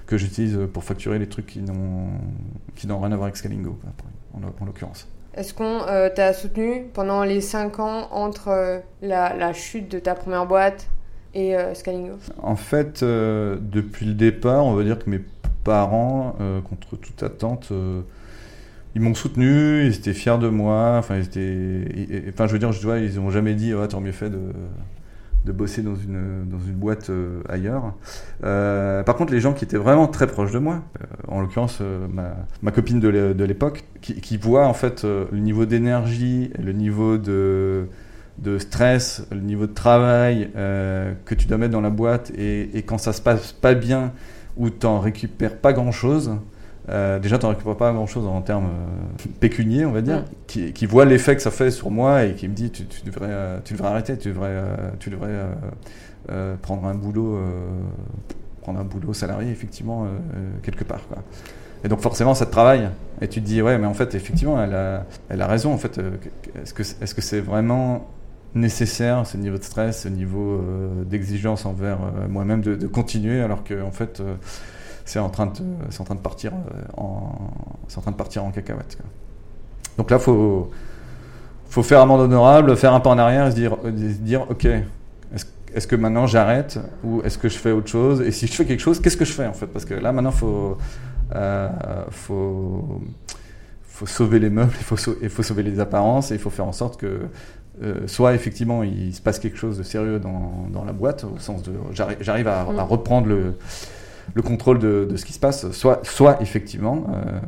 que 0.06 0.18
j'utilise 0.18 0.58
pour 0.72 0.84
facturer 0.84 1.18
les 1.18 1.28
trucs 1.28 1.46
qui 1.46 1.60
n'ont 1.62 2.10
rien 2.76 3.12
à 3.12 3.16
voir 3.16 3.22
avec 3.24 3.36
Scalingo, 3.36 3.78
en, 4.34 4.40
en 4.62 4.66
l'occurrence. 4.66 5.08
Est-ce 5.34 5.54
qu'on 5.54 5.82
euh, 5.86 6.10
t'a 6.14 6.32
soutenu 6.34 6.86
pendant 6.92 7.22
les 7.24 7.40
5 7.40 7.78
ans 7.80 8.08
entre 8.10 8.82
la, 9.02 9.34
la 9.34 9.52
chute 9.52 9.90
de 9.90 9.98
ta 9.98 10.14
première 10.14 10.46
boîte 10.46 10.88
et 11.34 11.54
Scalingo? 11.74 12.14
En 12.42 12.56
fait, 12.56 13.02
depuis 13.02 14.06
le 14.06 14.14
départ, 14.14 14.64
on 14.66 14.74
va 14.74 14.82
dire 14.84 14.98
que 14.98 15.08
mes 15.08 15.20
parents, 15.64 16.34
contre 16.68 16.96
toute 16.96 17.22
attente, 17.22 17.72
ils 18.98 19.04
m'ont 19.04 19.14
soutenu, 19.14 19.86
ils 19.86 19.94
étaient 19.94 20.12
fiers 20.12 20.38
de 20.38 20.48
moi. 20.48 20.96
Enfin, 20.98 21.16
ils 21.18 21.24
étaient, 21.24 22.24
enfin, 22.30 22.48
je 22.48 22.52
veux 22.52 22.58
dire, 22.58 22.72
je 22.72 22.82
vois, 22.82 22.98
ils 22.98 23.14
n'ont 23.14 23.30
jamais 23.30 23.54
dit, 23.54 23.72
oh, 23.72 23.86
t'aurais 23.86 24.02
mieux 24.02 24.12
fait 24.12 24.28
de, 24.30 25.52
bosser 25.52 25.82
dans 25.82 25.94
une, 25.94 26.44
boîte 26.74 27.08
euh, 27.08 27.40
ailleurs. 27.48 27.94
Euh, 28.44 29.02
par 29.04 29.16
contre, 29.16 29.32
les 29.32 29.40
gens 29.40 29.54
qui 29.54 29.64
étaient 29.64 29.78
vraiment 29.78 30.06
très 30.08 30.26
proches 30.26 30.50
de 30.50 30.58
moi, 30.58 30.82
euh, 31.00 31.04
en 31.28 31.40
l'occurrence 31.40 31.80
ma, 32.60 32.70
copine 32.72 33.00
de 33.00 33.08
l'é- 33.08 33.34
de 33.34 33.44
l'époque, 33.44 33.84
qui, 34.02 34.20
qui 34.20 34.36
voit 34.36 34.66
en 34.66 34.74
fait 34.74 35.04
le 35.04 35.38
niveau 35.38 35.64
d'énergie, 35.64 36.50
le 36.58 36.72
niveau 36.72 37.16
de 37.18 37.88
stress, 38.58 39.26
le 39.30 39.40
niveau 39.40 39.66
de 39.66 39.72
travail 39.74 40.50
que 40.54 41.34
tu 41.34 41.46
dois 41.46 41.56
mettre 41.56 41.72
dans 41.72 41.80
la 41.80 41.90
boîte 41.90 42.30
et, 42.36 42.76
et 42.76 42.82
quand 42.82 42.98
ça 42.98 43.12
se 43.12 43.22
passe 43.22 43.52
pas 43.52 43.74
bien 43.74 44.12
ou 44.58 44.70
t'en 44.70 44.98
récupères 44.98 45.56
pas 45.56 45.72
grand 45.72 45.92
chose, 45.92 46.32
euh, 46.90 47.18
déjà 47.18 47.38
t'en 47.38 47.50
récupères 47.50 47.76
pas 47.76 47.92
grand 47.92 48.06
chose 48.06 48.26
en 48.26 48.40
termes 48.40 48.66
euh, 48.66 49.28
pécuniers 49.40 49.84
on 49.84 49.92
va 49.92 50.00
dire, 50.00 50.24
qui, 50.46 50.72
qui 50.72 50.86
voit 50.86 51.04
l'effet 51.04 51.36
que 51.36 51.42
ça 51.42 51.50
fait 51.50 51.70
sur 51.70 51.90
moi 51.90 52.24
et 52.24 52.34
qui 52.34 52.48
me 52.48 52.54
dit 52.54 52.70
tu, 52.70 52.86
tu 52.86 53.02
devrais, 53.04 53.28
euh, 53.28 53.58
tu 53.62 53.74
devrais 53.74 53.88
arrêter, 53.88 54.16
tu 54.16 54.28
devrais, 54.28 54.48
euh, 54.50 54.76
tu 54.98 55.10
devrais 55.10 55.28
prendre 56.62 56.86
un 56.86 56.94
boulot, 56.94 57.40
prendre 58.62 58.80
un 58.80 58.84
boulot 58.84 59.12
salarié 59.14 59.50
effectivement 59.50 60.06
quelque 60.62 60.84
part 60.84 61.06
quoi. 61.08 61.18
Et 61.84 61.88
donc 61.88 62.00
forcément 62.00 62.34
ça 62.34 62.44
te 62.44 62.50
travaille 62.50 62.88
et 63.20 63.28
tu 63.28 63.40
te 63.40 63.46
dis 63.46 63.62
ouais 63.62 63.78
mais 63.78 63.86
en 63.86 63.94
fait 63.94 64.14
effectivement 64.14 64.62
elle 64.62 64.74
a, 64.74 65.06
elle 65.28 65.40
a 65.42 65.46
raison 65.46 65.72
en 65.72 65.78
fait 65.78 66.00
est-ce 66.62 66.74
que 66.74 66.82
est-ce 66.82 67.14
que 67.14 67.22
c'est 67.22 67.40
vraiment 67.40 68.08
nécessaire 68.54 69.26
ce 69.26 69.36
niveau 69.36 69.58
de 69.58 69.62
stress, 69.62 70.02
ce 70.02 70.08
niveau 70.08 70.62
d'exigence 71.06 71.64
envers 71.66 71.98
moi-même 72.28 72.60
de, 72.60 72.74
de 72.74 72.86
continuer 72.86 73.40
alors 73.40 73.64
que 73.64 73.80
en 73.82 73.92
fait 73.92 74.22
c'est 75.08 75.18
en 75.18 75.28
train 75.30 75.46
de 75.46 75.52
c'est 75.90 76.00
en 76.00 76.04
train 76.04 76.14
de 76.14 76.20
partir 76.20 76.52
en 76.96 77.32
en 77.96 78.00
train 78.00 78.10
de 78.12 78.16
partir 78.16 78.44
en 78.44 78.50
cacahuète. 78.50 78.96
quoi. 78.96 79.06
Donc 79.96 80.10
là 80.10 80.18
faut 80.18 80.70
faut 81.70 81.82
faire 81.82 82.00
amende 82.00 82.20
honorable, 82.20 82.76
faire 82.76 82.92
un 82.94 83.00
pas 83.00 83.10
en 83.10 83.18
arrière 83.18 83.46
et 83.46 83.50
se 83.50 83.56
dire 83.56 83.76
euh, 83.84 83.90
se 83.90 84.20
dire 84.20 84.46
ok 84.50 84.66
est-ce 85.74 85.86
que 85.86 85.96
maintenant 85.96 86.26
j'arrête 86.26 86.78
ou 87.04 87.20
est-ce 87.22 87.36
que 87.36 87.48
je 87.48 87.58
fais 87.58 87.72
autre 87.72 87.88
chose? 87.88 88.22
Et 88.22 88.32
si 88.32 88.46
je 88.46 88.52
fais 88.54 88.64
quelque 88.64 88.80
chose 88.80 89.00
qu'est-ce 89.00 89.16
que 89.18 89.24
je 89.26 89.32
fais 89.32 89.46
en 89.46 89.52
fait? 89.52 89.66
Parce 89.66 89.84
que 89.84 89.94
là 89.94 90.12
maintenant 90.12 90.30
faut 90.30 90.78
euh, 91.34 91.68
faut 92.10 93.00
faut 93.84 94.06
sauver 94.06 94.38
les 94.38 94.48
meubles, 94.50 94.72
il 94.78 94.84
faut, 94.84 95.42
sauver 95.42 95.62
les 95.64 95.80
apparences 95.80 96.30
et 96.30 96.34
il 96.34 96.40
faut 96.40 96.50
faire 96.50 96.66
en 96.66 96.72
sorte 96.72 96.98
que 97.00 97.22
euh, 97.82 98.06
soit 98.06 98.32
effectivement 98.34 98.82
il 98.84 99.12
se 99.14 99.20
passe 99.20 99.38
quelque 99.40 99.58
chose 99.58 99.76
de 99.76 99.82
sérieux 99.82 100.18
dans, 100.20 100.66
dans 100.72 100.84
la 100.84 100.92
boîte, 100.92 101.24
au 101.24 101.38
sens 101.38 101.62
de 101.64 101.72
j'arri- 101.92 102.16
j'arrive 102.20 102.46
à, 102.48 102.64
Mm. 102.64 102.78
à 102.78 102.82
reprendre 102.84 103.26
le, 103.26 103.54
le 104.34 104.42
contrôle 104.42 104.78
de, 104.78 105.06
de 105.10 105.16
ce 105.16 105.24
qui 105.24 105.32
se 105.32 105.40
passe, 105.40 105.70
soit, 105.72 106.00
soit 106.06 106.40
effectivement 106.42 107.06
euh, 107.14 107.38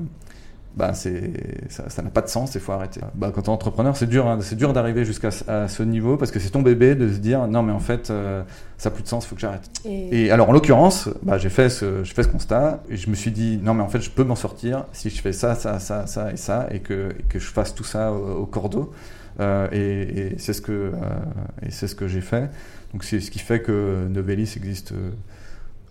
bah 0.76 0.94
c'est 0.94 1.32
ça 1.68 2.02
n'a 2.02 2.10
pas 2.10 2.20
de 2.22 2.28
sens, 2.28 2.54
il 2.54 2.60
faut 2.60 2.70
arrêter. 2.72 3.00
Bah, 3.16 3.32
quand 3.34 3.42
tu 3.42 3.46
es 3.48 3.52
entrepreneur, 3.52 3.96
c'est 3.96 4.06
dur, 4.06 4.28
hein, 4.28 4.38
c'est 4.40 4.54
dur 4.54 4.72
d'arriver 4.72 5.04
jusqu'à 5.04 5.32
ce- 5.32 5.82
niveau 5.82 6.16
parce 6.16 6.30
que 6.30 6.38
c'est 6.38 6.50
ton 6.50 6.62
bébé 6.62 6.94
de 6.94 7.12
se 7.12 7.18
dire 7.18 7.48
non 7.48 7.62
mais 7.64 7.72
en 7.72 7.80
fait 7.80 8.08
euh, 8.10 8.42
ça 8.78 8.88
n'a 8.88 8.94
plus 8.94 9.02
de 9.02 9.08
sens, 9.08 9.24
il 9.24 9.28
faut 9.28 9.34
que 9.34 9.40
j'arrête. 9.40 9.68
Et, 9.84 10.26
Et 10.26 10.30
alors, 10.30 10.48
en 10.48 10.52
l'occurrence, 10.52 11.08
bah, 11.22 11.38
j'ai 11.38 11.50
fait, 11.50 11.68
ce, 11.68 12.04
fait 12.04 12.22
ce 12.22 12.28
constat 12.28 12.82
et 12.88 12.96
je 12.96 13.10
me 13.10 13.14
suis 13.14 13.30
dit, 13.32 13.58
non, 13.62 13.74
mais 13.74 13.82
en 13.82 13.88
fait, 13.88 14.00
je 14.00 14.08
peux 14.10 14.24
m'en 14.24 14.36
sortir 14.36 14.86
si 14.92 15.10
je 15.10 15.20
fais 15.20 15.32
ça, 15.34 15.54
ça, 15.54 15.78
ça, 15.80 16.06
ça 16.06 16.32
et 16.32 16.36
ça 16.38 16.66
et 16.70 16.78
que, 16.80 17.10
et 17.18 17.22
que 17.28 17.38
je 17.38 17.48
fasse 17.48 17.74
tout 17.74 17.84
ça 17.84 18.10
au, 18.12 18.42
au 18.42 18.46
cordeau. 18.46 18.92
Euh, 19.40 19.68
et 19.72 20.32
et 20.34 20.38
c'est 20.38 20.54
ce 20.54 20.62
que, 20.62 20.72
euh, 20.72 20.92
et 21.66 21.70
ce 21.70 21.94
que 21.94 22.08
j'ai 22.08 22.20
fait. 22.22 22.48
Donc, 22.92 23.04
c'est 23.04 23.20
ce 23.20 23.30
qui 23.30 23.38
fait 23.40 23.60
que 23.60 24.06
Novelis 24.08 24.54
existe, 24.56 24.94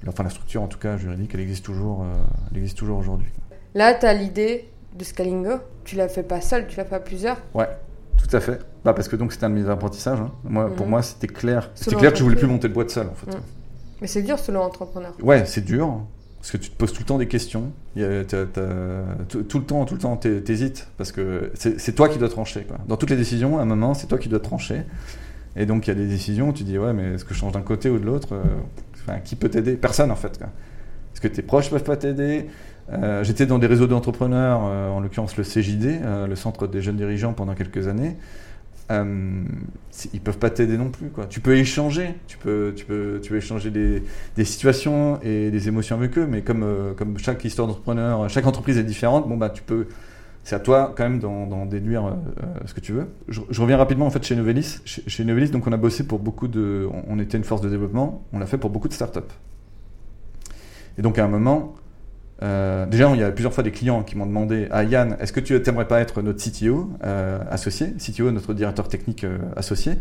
enfin, 0.07 0.23
la 0.23 0.29
structure, 0.29 0.61
en 0.61 0.67
tout 0.67 0.79
cas, 0.79 0.97
juridique, 0.97 1.31
elle 1.33 1.39
existe 1.41 1.65
toujours, 1.65 2.03
euh, 2.03 2.13
elle 2.51 2.57
existe 2.57 2.77
toujours 2.77 2.97
aujourd'hui. 2.97 3.27
là, 3.75 3.93
tu 3.93 4.05
as 4.05 4.13
l'idée 4.13 4.69
de 4.97 5.03
Scalingo. 5.03 5.59
Tu 5.83 5.95
l'as 5.95 6.07
fait 6.09 6.23
pas 6.23 6.41
seul, 6.41 6.67
tu 6.67 6.77
l'as 6.77 6.85
fait 6.85 6.95
à 6.95 6.99
plusieurs. 6.99 7.37
Ouais, 7.53 7.67
tout 8.17 8.35
à 8.35 8.39
fait. 8.39 8.59
Bah, 8.85 8.93
parce 8.93 9.07
que 9.07 9.15
donc, 9.15 9.31
c'était 9.33 9.45
un 9.45 9.49
de 9.49 9.55
mes 9.55 9.69
apprentissages. 9.69 10.19
hein. 10.19 10.31
Moi, 10.43 10.69
Pour 10.75 10.85
Mhm. 10.85 10.89
moi, 10.91 11.01
c'était 11.01 11.27
clair. 11.27 11.69
C'était 11.75 11.95
clair 11.95 12.11
que 12.11 12.17
je 12.19 12.23
voulais 12.23 12.35
plus 12.35 12.47
monter 12.47 12.67
de 12.69 12.73
boîte 12.73 12.89
seul, 12.91 13.07
en 13.07 13.13
fait. 13.15 13.27
Mhm. 13.35 13.41
Mais 14.01 14.07
c'est 14.07 14.21
dur 14.21 14.39
selon 14.39 14.61
entrepreneur. 14.61 15.13
Ouais, 15.21 15.45
c'est 15.45 15.61
dur. 15.65 16.01
Parce 16.39 16.51
que 16.51 16.57
tu 16.57 16.69
te 16.69 16.75
poses 16.77 16.93
tout 16.93 17.01
le 17.01 17.05
temps 17.05 17.17
des 17.17 17.27
questions. 17.27 17.71
Il 17.97 18.01
y 18.01 18.05
a- 18.05 18.23
t'as- 18.23 18.45
t'as- 18.45 19.25
tout, 19.27 19.43
tout 19.43 19.59
le 19.59 19.65
temps, 19.65 19.83
tout 19.83 19.95
le 19.95 19.99
temps, 19.99 20.15
t'hé- 20.15 20.41
t'hésites. 20.41 20.87
Parce 20.97 21.11
que 21.11 21.51
c'est 21.55 21.93
toi 21.95 22.07
qui 22.07 22.17
dois 22.17 22.29
trancher. 22.29 22.63
Quoi. 22.63 22.77
Dans 22.87 22.95
toutes 22.95 23.09
les 23.09 23.17
décisions, 23.17 23.59
à 23.59 23.63
un 23.63 23.65
moment, 23.65 23.93
c'est 23.93 24.07
toi 24.07 24.17
qui 24.17 24.29
dois 24.29 24.39
trancher. 24.39 24.83
Et 25.57 25.65
donc, 25.65 25.87
il 25.87 25.89
y 25.89 25.91
a 25.91 25.95
des 25.95 26.07
décisions 26.07 26.49
où 26.49 26.53
tu 26.53 26.63
dis, 26.63 26.77
ouais, 26.77 26.93
mais 26.93 27.15
est-ce 27.15 27.25
que 27.25 27.33
je 27.33 27.39
change 27.39 27.51
d'un 27.51 27.61
côté 27.61 27.89
ou 27.89 27.99
de 27.99 28.05
l'autre 28.05 28.29
euh, 28.35 28.43
Qui 29.23 29.35
peut 29.35 29.49
t'aider? 29.49 29.73
Personne, 29.75 30.11
en 30.11 30.15
fait. 30.15 30.37
quoi. 30.37 30.47
Est-ce 31.13 31.21
que 31.21 31.27
tes 31.27 31.41
proches 31.41 31.69
peuvent 31.69 31.83
pas 31.83 31.97
t'aider? 31.97 32.47
Euh, 32.91 33.23
J'étais 33.23 33.45
dans 33.45 33.59
des 33.59 33.67
réseaux 33.67 33.87
d'entrepreneurs, 33.87 34.61
euh, 34.63 34.89
en 34.89 34.99
l'occurrence 34.99 35.37
le 35.37 35.43
CJD, 35.43 35.99
euh, 36.03 36.27
le 36.27 36.35
Centre 36.35 36.67
des 36.67 36.81
jeunes 36.81 36.97
dirigeants, 36.97 37.33
pendant 37.33 37.53
quelques 37.53 37.87
années. 37.87 38.15
Ils 38.91 40.21
peuvent 40.21 40.39
pas 40.39 40.49
t'aider 40.49 40.77
non 40.77 40.89
plus. 40.89 41.11
Tu 41.29 41.41
peux 41.41 41.55
échanger, 41.55 42.15
tu 42.25 42.37
peux, 42.39 42.73
tu 42.75 42.85
peux, 42.85 43.19
tu 43.21 43.29
peux 43.29 43.37
échanger 43.37 43.69
des, 43.69 44.45
situations 44.45 45.19
et 45.21 45.51
des 45.51 45.67
émotions 45.67 45.95
avec 45.95 46.17
eux, 46.17 46.25
mais 46.25 46.41
comme, 46.41 46.95
comme 46.97 47.19
chaque 47.19 47.45
histoire 47.45 47.67
d'entrepreneur, 47.67 48.27
chaque 48.29 48.47
entreprise 48.47 48.79
est 48.79 48.83
différente, 48.83 49.29
bon 49.29 49.37
bah 49.37 49.51
tu 49.51 49.61
peux, 49.61 49.85
c'est 50.49 50.55
à 50.55 50.59
toi 50.59 50.95
quand 50.97 51.03
même 51.03 51.19
d'en, 51.19 51.67
déduire 51.67 52.07
euh, 52.07 52.09
euh, 52.09 52.45
ce 52.65 52.73
que 52.73 52.79
tu 52.79 52.91
veux. 52.91 53.05
Je, 53.27 53.61
reviens 53.61 53.77
rapidement 53.77 54.07
en 54.07 54.09
fait 54.09 54.23
chez 54.23 54.35
Novelis. 54.35 54.79
Chez, 54.83 55.03
chez 55.05 55.23
Novelis, 55.23 55.51
donc 55.51 55.67
on 55.67 55.71
a 55.71 55.77
bossé 55.77 56.07
pour 56.07 56.17
beaucoup 56.17 56.47
de, 56.47 56.89
on, 57.07 57.19
était 57.19 57.37
une 57.37 57.43
force 57.43 57.61
de 57.61 57.69
développement, 57.69 58.23
on 58.33 58.39
l'a 58.39 58.47
fait 58.47 58.57
pour 58.57 58.71
beaucoup 58.71 58.87
de 58.87 58.93
startups. 58.93 59.19
Et 60.97 61.03
donc 61.03 61.19
à 61.19 61.23
un 61.23 61.27
moment, 61.27 61.75
euh, 62.41 62.87
déjà, 62.87 63.11
il 63.13 63.19
y 63.19 63.23
a 63.23 63.29
plusieurs 63.29 63.53
fois 63.53 63.63
des 63.63 63.69
clients 63.69 64.01
qui 64.01 64.17
m'ont 64.17 64.25
demandé 64.25 64.67
à 64.71 64.83
Yann, 64.83 65.17
est-ce 65.19 65.33
que 65.33 65.39
tu 65.39 65.53
n'aimerais 65.53 65.87
pas 65.87 66.01
être 66.01 66.23
notre 66.23 66.43
CTO 66.43 66.93
associé? 67.51 67.93
CTO, 67.99 68.31
notre 68.31 68.55
directeur 68.55 68.87
technique 68.87 69.27
associé. 69.55 69.97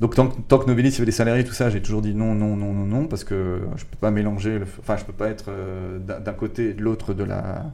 Donc, 0.00 0.16
tant, 0.16 0.28
que- 0.28 0.66
Novelis, 0.66 0.96
avait 0.96 1.06
des 1.06 1.12
salariés, 1.12 1.44
tout 1.44 1.54
ça, 1.54 1.70
j'ai 1.70 1.80
toujours 1.80 2.02
dit 2.02 2.14
non, 2.14 2.34
non, 2.34 2.56
non, 2.56 2.74
non, 2.74 2.84
non, 2.84 3.06
parce 3.06 3.24
que 3.24 3.60
je 3.76 3.86
peux 3.86 3.96
pas 3.98 4.10
mélanger, 4.10 4.60
enfin, 4.80 4.98
je 4.98 5.04
peux 5.04 5.14
pas 5.14 5.28
être 5.28 5.50
d'un 6.06 6.32
côté 6.34 6.70
et 6.70 6.74
de 6.74 6.82
l'autre 6.82 7.14
de 7.14 7.24
la, 7.24 7.64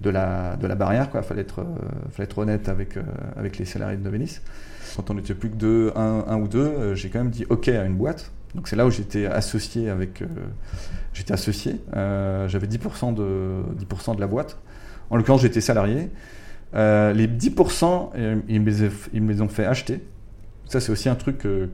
de, 0.00 0.10
la, 0.10 0.56
de 0.56 0.66
la 0.66 0.74
barrière, 0.74 1.10
quoi. 1.10 1.22
Fallait 1.22 1.42
être, 1.42 1.60
euh, 1.60 1.64
fallait 2.10 2.24
être 2.24 2.38
honnête 2.38 2.68
avec, 2.68 2.96
euh, 2.96 3.02
avec 3.36 3.58
les 3.58 3.64
salariés 3.64 3.96
de 3.96 4.02
Novelis. 4.02 4.40
Quand 4.96 5.10
on 5.10 5.14
n'était 5.14 5.34
plus 5.34 5.50
que 5.50 5.56
deux, 5.56 5.92
un, 5.96 6.24
un 6.26 6.36
ou 6.36 6.48
deux, 6.48 6.60
euh, 6.60 6.94
j'ai 6.94 7.08
quand 7.08 7.18
même 7.18 7.30
dit 7.30 7.46
OK 7.48 7.68
à 7.68 7.84
une 7.84 7.96
boîte. 7.96 8.30
Donc 8.54 8.68
c'est 8.68 8.76
là 8.76 8.86
où 8.86 8.90
j'étais 8.90 9.26
associé 9.26 9.90
avec, 9.90 10.22
j'étais 11.12 11.34
associé. 11.34 11.76
J'avais 11.92 12.66
10% 12.66 13.14
de 13.14 13.62
10% 13.78 14.16
de 14.16 14.20
la 14.20 14.26
boîte. 14.26 14.58
En 15.10 15.16
l'occurrence, 15.16 15.42
j'étais 15.42 15.60
salarié. 15.60 16.08
Les 16.72 17.26
10%, 17.28 18.10
euh, 18.16 18.36
ils, 18.48 18.62
me 18.62 18.70
les, 18.70 18.90
ils 19.12 19.22
me 19.22 19.32
les 19.34 19.42
ont 19.42 19.48
fait 19.48 19.66
acheter. 19.66 20.02
Ça, 20.64 20.80
c'est 20.80 20.90
aussi 20.90 21.10
un 21.10 21.14
truc 21.14 21.38
que, 21.38 21.68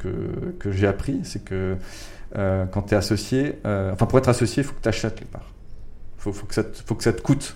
que, 0.58 0.72
j'ai 0.72 0.88
appris, 0.88 1.20
c'est 1.22 1.44
que 1.44 1.76
quand 2.34 2.82
tu 2.82 2.94
es 2.94 2.96
associé, 2.96 3.60
enfin 3.64 4.06
pour 4.06 4.18
être 4.18 4.28
associé, 4.28 4.64
il 4.64 4.66
faut 4.66 4.74
que 4.74 4.82
tu 4.82 4.88
achètes 4.88 5.20
les 5.20 5.26
parts. 5.26 5.52
Il 6.18 6.22
faut, 6.22 6.32
faut, 6.32 6.46
que 6.46 6.54
faut 6.86 6.94
que 6.96 7.04
ça 7.04 7.12
te 7.12 7.22
coûte 7.22 7.54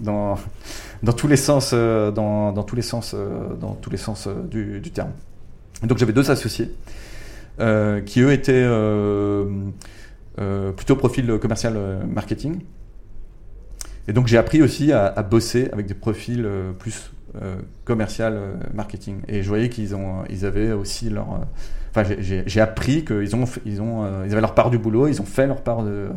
dans, 0.00 0.36
tous 1.16 1.28
les 1.28 1.36
sens, 1.36 1.70
euh, 1.72 2.10
dans, 2.10 2.52
tous 2.62 2.76
les 2.76 2.82
sens, 2.82 3.12
euh, 3.14 3.54
dans 3.60 3.74
tous 3.74 3.90
les 3.90 3.96
sens 3.96 4.26
euh, 4.26 4.80
du, 4.80 4.90
terme. 4.90 5.10
Donc 5.82 5.98
j'avais 5.98 6.12
deux 6.12 6.30
associés 6.30 6.70
qui 7.58 8.20
eux 8.20 8.32
étaient 8.32 8.66
plutôt 10.76 10.96
profil 10.96 11.38
commercial 11.38 11.74
marketing. 12.08 12.60
Et 14.08 14.12
donc 14.12 14.26
j'ai 14.26 14.38
appris 14.38 14.62
aussi 14.62 14.92
à, 14.92 15.06
à 15.06 15.22
bosser 15.22 15.68
avec 15.72 15.86
des 15.86 15.94
profils 15.94 16.46
plus 16.78 17.12
commercial 17.84 18.38
marketing. 18.72 19.20
Et 19.28 19.42
je 19.42 19.48
voyais 19.48 19.68
qu'ils 19.68 19.94
ont, 19.94 20.24
ils 20.30 20.44
avaient 20.46 20.72
aussi 20.72 21.10
leur. 21.10 21.26
Enfin, 21.90 22.14
j'ai- 22.18 22.60
appris 22.60 23.04
qu'ils 23.04 23.36
ont, 23.36 23.44
ils 23.64 23.80
ont, 23.80 24.24
ils 24.24 24.32
avaient 24.32 24.40
leur 24.40 24.54
part 24.54 24.70
du 24.70 24.78
boulot, 24.78 25.06
ils 25.06 25.20
ont 25.20 25.26
fait 25.26 25.46
leur 25.46 25.62
part 25.62 25.84
de, 25.84 26.08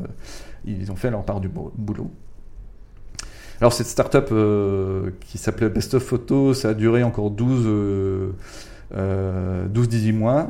ils 0.65 0.91
ont 0.91 0.95
fait 0.95 1.11
leur 1.11 1.23
part 1.23 1.39
du 1.39 1.49
bo- 1.49 1.71
boulot. 1.77 2.09
Alors 3.59 3.73
cette 3.73 3.87
startup 3.87 4.27
euh, 4.31 5.11
qui 5.21 5.37
s'appelait 5.37 5.69
Best 5.69 5.95
of 5.95 6.03
Photo, 6.03 6.53
ça 6.53 6.69
a 6.69 6.73
duré 6.73 7.03
encore 7.03 7.31
12, 7.31 7.63
euh, 7.65 8.31
12-18 9.67 10.13
mois. 10.13 10.47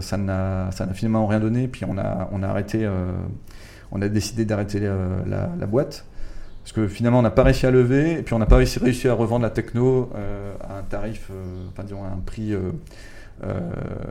ça 0.00 0.16
n'a 0.16 0.70
finalement 0.92 1.26
rien 1.26 1.40
donné. 1.40 1.68
Puis 1.68 1.84
on 1.84 1.96
a, 1.98 2.28
on 2.32 2.42
a 2.42 2.48
arrêté, 2.48 2.88
on 3.92 4.02
a 4.02 4.08
décidé 4.08 4.44
d'arrêter 4.44 4.80
la, 4.80 5.50
la, 5.58 5.66
boîte. 5.66 6.04
Parce 6.64 6.72
que 6.72 6.88
finalement, 6.88 7.20
on 7.20 7.22
n'a 7.22 7.30
pas 7.30 7.42
réussi 7.44 7.66
à 7.66 7.70
lever, 7.70 8.18
et 8.18 8.22
puis 8.22 8.34
on 8.34 8.38
n'a 8.38 8.46
pas 8.46 8.56
réussi, 8.56 8.78
réussi, 8.78 9.08
à 9.08 9.14
revendre 9.14 9.42
la 9.42 9.50
techno 9.50 10.10
à 10.60 10.78
un 10.78 10.82
tarif, 10.82 11.30
enfin 11.70 11.84
disons 11.84 12.02
à 12.02 12.08
un 12.08 12.20
prix 12.24 12.54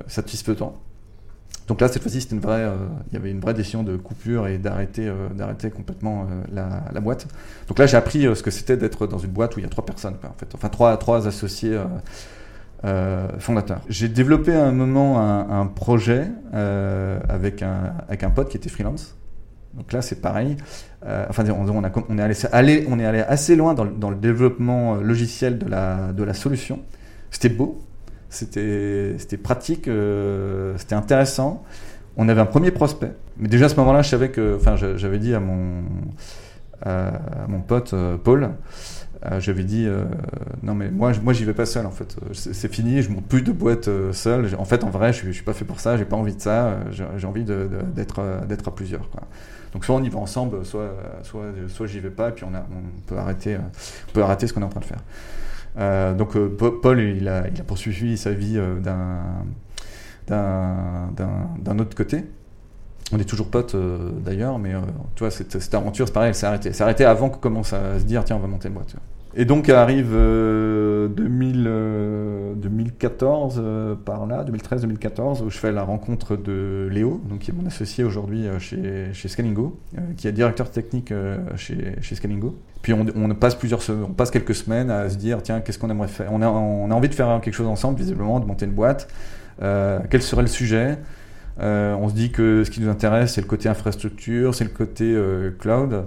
satisfaisant. 0.08 0.78
Donc 1.72 1.80
là, 1.80 1.88
cette 1.88 2.02
fois-ci, 2.02 2.20
c'était 2.20 2.36
une 2.36 2.42
vraie, 2.42 2.64
euh, 2.64 2.76
il 3.10 3.14
y 3.14 3.16
avait 3.16 3.32
une 3.32 3.40
vraie 3.40 3.54
décision 3.54 3.82
de 3.82 3.96
coupure 3.96 4.46
et 4.46 4.58
d'arrêter, 4.58 5.08
euh, 5.08 5.30
d'arrêter 5.30 5.72
complètement 5.72 6.28
euh, 6.30 6.82
la, 6.92 7.00
boîte. 7.00 7.28
Donc 7.70 7.80
là, 7.80 7.86
j'ai 7.86 7.96
appris 7.96 8.24
ce 8.24 8.44
que 8.44 8.52
c'était 8.52 8.76
d'être 8.76 9.08
dans 9.08 9.20
une 9.20 9.32
boîte 9.32 9.56
où 9.56 9.60
il 9.60 9.64
y 9.64 9.66
a 9.66 9.70
trois 9.70 9.86
personnes, 9.86 10.16
en 10.22 10.34
fait, 10.38 10.54
enfin 10.54 10.68
trois, 10.68 11.28
associés 11.30 11.80
fondateurs. 13.40 13.80
J'ai 13.88 14.10
développé 14.10 14.54
à 14.54 14.66
un 14.66 14.74
moment 14.74 15.22
un, 15.22 15.66
projet 15.66 16.28
avec 16.52 17.64
un, 17.64 18.30
pote 18.36 18.50
qui 18.50 18.58
était 18.58 18.68
freelance. 18.68 19.16
Donc 19.74 19.94
là, 19.94 20.02
c'est 20.02 20.20
pareil. 20.20 20.58
enfin, 21.30 21.46
on, 21.50 21.84
a, 21.86 22.30
est 22.30 22.46
allé, 22.52 22.86
on 22.90 23.00
est 23.00 23.06
allé 23.06 23.20
assez 23.20 23.56
loin 23.56 23.76
dans, 23.76 24.10
le 24.10 24.18
développement 24.18 24.96
logiciel 24.96 25.58
de 25.58 25.68
la 26.24 26.34
solution. 26.34 26.82
C'était 27.30 27.48
beau, 27.48 27.82
c'était 28.32 29.38
pratique, 29.38 29.88
euh, 29.88 30.74
c'était 30.78 30.96
intéressant. 30.96 31.64
On 32.18 32.30
avait 32.30 32.42
un 32.42 32.46
premier 32.46 32.72
prospect. 32.72 33.12
Mais 33.38 33.48
déjà 33.48 33.66
à 33.66 33.70
ce 33.70 33.76
moment-là, 33.76 34.02
je 34.02 34.10
savais 34.10 34.30
que, 34.30 34.56
enfin, 34.56 34.76
j'avais 34.76 35.20
dit 35.20 35.34
à 35.34 35.40
mon, 35.40 35.84
à 36.84 37.12
mon 37.48 37.60
pote 37.60 37.94
euh, 37.94 38.18
Paul, 38.18 38.52
euh, 39.26 39.40
j'avais 39.40 39.64
dit 39.64 39.88
non 40.64 40.74
mais 40.74 40.90
moi 40.90 41.12
moi 41.22 41.32
j'y 41.32 41.46
vais 41.46 41.54
pas 41.54 41.68
seul 41.68 41.86
en 41.86 41.92
fait 41.92 42.16
c'est 42.32 42.74
fini 42.74 43.04
je 43.04 43.12
monte 43.12 43.26
plus 43.28 43.44
de 43.44 43.52
boîte 43.52 43.88
seul 44.14 44.50
en 44.58 44.66
fait 44.66 44.84
en 44.84 44.90
vrai 44.90 45.14
je, 45.14 45.28
je 45.28 45.32
suis 45.32 45.44
pas 45.44 45.54
fait 45.54 45.64
pour 45.64 45.80
ça 45.80 45.96
j'ai 45.96 46.06
pas 46.06 46.16
envie 46.16 46.34
de 46.34 46.42
ça 46.42 46.78
j'ai 46.90 47.28
envie 47.28 47.44
d'être 47.44 48.24
d'être 48.48 48.68
à 48.68 48.74
plusieurs 48.74 49.08
donc 49.74 49.86
soit 49.86 49.94
on 49.94 50.02
y 50.02 50.10
va 50.10 50.18
ensemble 50.18 50.66
soit 50.66 50.96
soit 51.22 51.44
soit 51.68 51.86
j'y 51.86 52.00
vais 52.00 52.10
pas 52.10 52.30
et 52.30 52.32
puis 52.32 52.46
on, 52.46 52.56
a, 52.56 52.62
on 52.62 53.02
peut 53.06 53.16
arrêter 53.16 53.58
on 54.10 54.12
peut 54.12 54.24
arrêter 54.24 54.48
ce 54.48 54.54
qu'on 54.54 54.64
est 54.64 54.66
en 54.66 54.70
train 54.70 54.80
de 54.80 54.86
faire 54.86 54.98
euh, 54.98 55.51
donc 55.76 56.36
euh, 56.36 56.50
Paul, 56.82 57.00
il 57.00 57.28
a, 57.28 57.44
poursuivi 57.66 58.18
sa 58.18 58.32
vie 58.32 58.58
euh, 58.58 58.80
d'un 60.28 61.80
autre 61.80 61.96
côté. 61.96 62.26
On 63.14 63.20
est 63.20 63.26
toujours 63.26 63.50
potes 63.50 63.76
d'ailleurs, 64.24 64.58
mais 64.58 64.74
tu 65.16 65.24
vois, 65.24 65.32
cette, 65.32 65.74
aventure, 65.74 66.08
c'est 66.08 66.14
pareil, 66.14 66.30
elle 66.30 66.36
s'est 66.36 66.46
arrêtée. 66.46 66.72
C'est 66.72 66.84
arrêté 66.84 67.04
avant 67.04 67.30
qu'on 67.30 67.40
commence 67.40 67.74
à 67.74 68.00
se 68.00 68.06
dire, 68.06 68.24
tiens, 68.24 68.38
on 68.38 68.40
va 68.40 68.48
monter 68.48 68.70
une 68.70 68.76
boîte. 68.76 68.96
Et 69.36 69.46
donc 69.46 69.70
arrive 69.70 70.12
2000, 70.12 71.64
2014 72.58 73.64
par 74.04 74.26
là, 74.26 74.44
2013-2014, 74.44 75.44
où 75.44 75.50
je 75.50 75.58
fais 75.58 75.72
la 75.72 75.84
rencontre 75.84 76.36
de 76.36 76.90
Léo, 76.92 77.22
donc 77.30 77.40
qui 77.40 77.52
est 77.52 77.54
mon 77.54 77.66
associé 77.66 78.04
aujourd'hui 78.04 78.46
chez, 78.60 79.14
chez 79.14 79.28
Scalingo, 79.30 79.80
qui 80.18 80.28
est 80.28 80.34
directeur 80.34 80.70
technique 80.70 81.14
chez, 81.56 81.96
chez 82.02 82.16
Scalingo. 82.16 82.58
Puis 82.82 82.94
on, 82.94 83.30
passe 83.36 83.56
plusieurs, 83.56 83.80
on 83.90 84.14
passe 84.14 84.32
quelques 84.32 84.56
semaines 84.56 84.90
à 84.90 85.10
se 85.10 85.16
dire 85.16 85.44
tiens 85.44 85.62
qu'est-ce 85.62 85.78
qu'on 85.78 85.90
aimerait 85.90 86.08
faire? 86.08 86.34
On 86.34 86.42
a, 86.42 86.48
on 86.48 86.90
a 86.90 86.94
envie 86.94 87.10
de 87.10 87.14
faire 87.14 87.40
quelque 87.42 87.54
chose 87.54 87.68
ensemble 87.68 88.00
visiblement, 88.00 88.40
de 88.40 88.46
monter 88.46 88.66
une 88.66 88.72
boîte. 88.72 89.08
Euh, 89.62 90.00
quel 90.10 90.22
serait 90.22 90.42
le 90.42 90.48
sujet? 90.48 90.98
Euh, 91.60 91.94
On 91.96 92.10
se 92.10 92.16
dit 92.16 92.32
que 92.32 92.64
ce 92.64 92.72
qui 92.72 92.82
nous 92.82 92.90
intéresse 92.90 93.34
c'est 93.34 93.42
le 93.42 93.48
côté 93.48 93.70
infrastructure, 93.70 94.56
c'est 94.56 94.64
le 94.64 94.72
côté 94.72 95.14
euh, 95.14 95.52
cloud. 95.52 96.06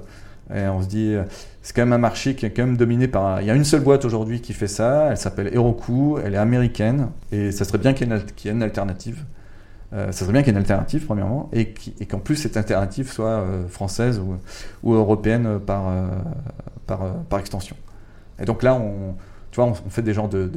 Et 0.53 0.67
on 0.67 0.83
se 0.83 0.89
dit 0.89 1.15
c'est 1.63 1.75
quand 1.75 1.83
même 1.83 1.93
un 1.93 1.99
marché 1.99 2.35
qui 2.35 2.45
est 2.45 2.51
quand 2.51 2.67
même 2.67 2.77
dominé 2.77 3.09
par. 3.09 3.41
Il 3.41 3.47
y 3.47 3.51
a 3.51 3.55
une 3.55 3.65
seule 3.65 3.81
boîte 3.81 4.05
aujourd'hui 4.05 4.41
qui 4.41 4.53
fait 4.53 4.69
ça. 4.69 5.09
Elle 5.11 5.17
s'appelle 5.17 5.49
Heroku. 5.55 6.19
Elle 6.23 6.35
est 6.35 6.39
américaine 6.39 7.09
et 7.33 7.53
ça 7.53 7.65
serait 7.65 7.79
bien 7.79 7.95
qu'il 7.95 8.09
y 8.09 8.49
ait 8.49 8.51
une 8.53 8.63
alternative. 8.63 9.25
Euh, 9.95 10.07
ça 10.07 10.21
serait 10.21 10.33
bien 10.33 10.43
qu'il 10.43 10.53
y 10.53 10.57
ait 10.57 10.59
une 10.59 10.63
alternative, 10.63 11.07
premièrement, 11.07 11.49
et 11.53 11.73
qu'en 12.07 12.19
plus 12.19 12.37
cette 12.37 12.57
alternative 12.57 13.11
soit 13.11 13.29
euh, 13.29 13.69
française 13.69 14.21
ou, 14.83 14.93
européenne 14.93 15.61
par, 15.61 15.89
euh, 15.89 16.09
par, 16.87 17.39
extension. 17.39 17.77
Et 18.41 18.45
donc 18.45 18.63
là, 18.63 18.75
on, 18.75 19.15
tu 19.53 19.57
vois, 19.61 19.67
on, 19.67 19.91
fait 19.91 20.03
des 20.03 20.13
genres 20.13 20.29
de, 20.29 20.51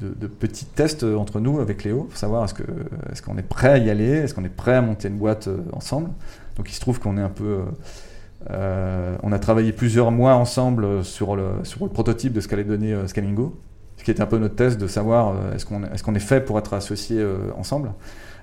de, 0.00 0.26
petits 0.26 0.64
tests 0.64 1.04
entre 1.04 1.40
nous 1.40 1.60
avec 1.60 1.84
Léo 1.84 2.04
pour 2.04 2.16
savoir 2.16 2.44
est-ce 2.44 2.54
qu'on 2.54 2.62
est, 2.62 3.20
qu'on 3.20 3.38
est 3.38 3.42
prêt 3.42 3.68
à 3.68 3.78
y 3.78 3.90
aller, 3.90 4.08
est-ce 4.08 4.32
qu'on 4.32 4.44
est 4.44 4.48
prêt 4.48 4.74
à 4.74 4.80
monter 4.80 5.08
une 5.08 5.18
boîte 5.18 5.48
ensemble. 5.72 6.08
Donc 6.56 6.70
il 6.70 6.74
se 6.74 6.80
trouve 6.80 7.00
qu'on 7.00 7.18
est 7.18 7.22
un 7.22 7.28
peu. 7.28 7.60
On 8.50 9.32
a 9.32 9.38
travaillé 9.38 9.72
plusieurs 9.72 10.10
mois 10.10 10.34
ensemble 10.34 11.04
sur 11.04 11.36
le, 11.36 11.62
prototype 11.92 12.32
de 12.32 12.40
ce 12.40 12.48
qu'allait 12.48 12.64
donner 12.64 12.96
Scalingo, 13.06 13.58
ce 13.96 14.04
qui 14.04 14.10
était 14.10 14.22
un 14.22 14.26
peu 14.26 14.38
notre 14.38 14.56
test 14.56 14.80
de 14.80 14.86
savoir 14.86 15.34
est-ce 15.54 15.66
qu'on 15.66 15.84
est, 15.84 16.16
est 16.16 16.20
fait 16.20 16.40
pour 16.40 16.58
être 16.58 16.74
associés 16.74 17.24
ensemble. 17.56 17.90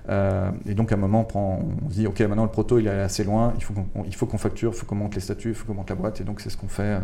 Euh, 0.08 0.50
et 0.68 0.74
donc 0.74 0.92
à 0.92 0.94
un 0.94 0.98
moment, 0.98 1.26
on, 1.34 1.90
se 1.90 1.94
dit, 1.94 2.06
ok, 2.06 2.20
maintenant 2.20 2.44
le 2.44 2.50
proto 2.50 2.78
il 2.78 2.86
est 2.86 2.90
assez 2.90 3.24
loin, 3.24 3.52
il 3.56 4.14
faut 4.14 4.26
qu'on, 4.26 4.38
facture, 4.38 4.72
il 4.72 4.78
faut 4.78 4.86
qu'on 4.86 4.94
monte 4.94 5.14
les 5.14 5.20
statuts, 5.20 5.50
il 5.50 5.54
faut 5.54 5.66
qu'on 5.66 5.74
monte 5.74 5.90
la 5.90 5.96
boîte, 5.96 6.20
et 6.20 6.24
donc 6.24 6.40
c'est 6.40 6.50
ce 6.50 6.56
qu'on 6.56 6.68
fait 6.68 6.82
euh, 6.82 7.00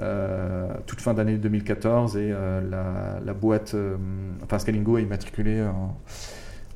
euh, 0.00 0.74
toute 0.86 1.00
fin 1.00 1.14
d'année 1.14 1.36
2014, 1.36 2.16
et 2.16 2.30
la, 2.30 3.20
la, 3.24 3.34
boîte, 3.34 3.76
enfin 4.42 4.58
Scalingo 4.58 4.98
est 4.98 5.02
immatriculé 5.02 5.62
en, 5.62 5.96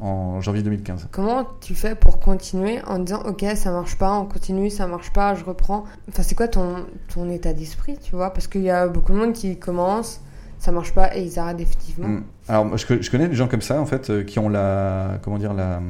en, 0.00 0.40
janvier 0.40 0.62
2015. 0.62 1.08
Comment 1.10 1.46
tu 1.60 1.74
fais 1.74 1.94
pour 1.94 2.20
continuer 2.20 2.80
en 2.86 2.98
disant, 2.98 3.22
ok, 3.24 3.44
ça 3.54 3.70
marche 3.70 3.96
pas, 3.96 4.12
on 4.12 4.26
continue, 4.26 4.70
ça 4.70 4.86
marche 4.86 5.12
pas, 5.12 5.34
je 5.34 5.44
reprends? 5.44 5.84
Enfin, 6.08 6.22
c'est 6.22 6.34
quoi 6.34 6.48
ton, 6.48 6.86
ton 7.12 7.30
état 7.30 7.52
d'esprit, 7.52 7.98
tu 7.98 8.14
vois? 8.16 8.32
Parce 8.32 8.46
qu'il 8.46 8.62
y 8.62 8.70
a 8.70 8.86
beaucoup 8.88 9.12
de 9.12 9.18
monde 9.18 9.32
qui 9.32 9.58
commence 9.58 10.20
ça 10.58 10.72
marche 10.72 10.92
pas 10.92 11.16
et 11.16 11.22
ils 11.22 11.38
arrêtent 11.38 11.58
définitivement. 11.58 12.08
Mm. 12.08 12.24
Alors, 12.48 12.76
je, 12.76 13.00
je, 13.00 13.10
connais 13.10 13.28
des 13.28 13.34
gens 13.34 13.48
comme 13.48 13.62
ça, 13.62 13.80
en 13.80 13.86
fait, 13.86 14.10
euh, 14.10 14.24
qui 14.24 14.38
ont 14.38 14.48
la. 14.48 15.18
Comment 15.22 15.38
dire 15.38 15.54
la. 15.54 15.80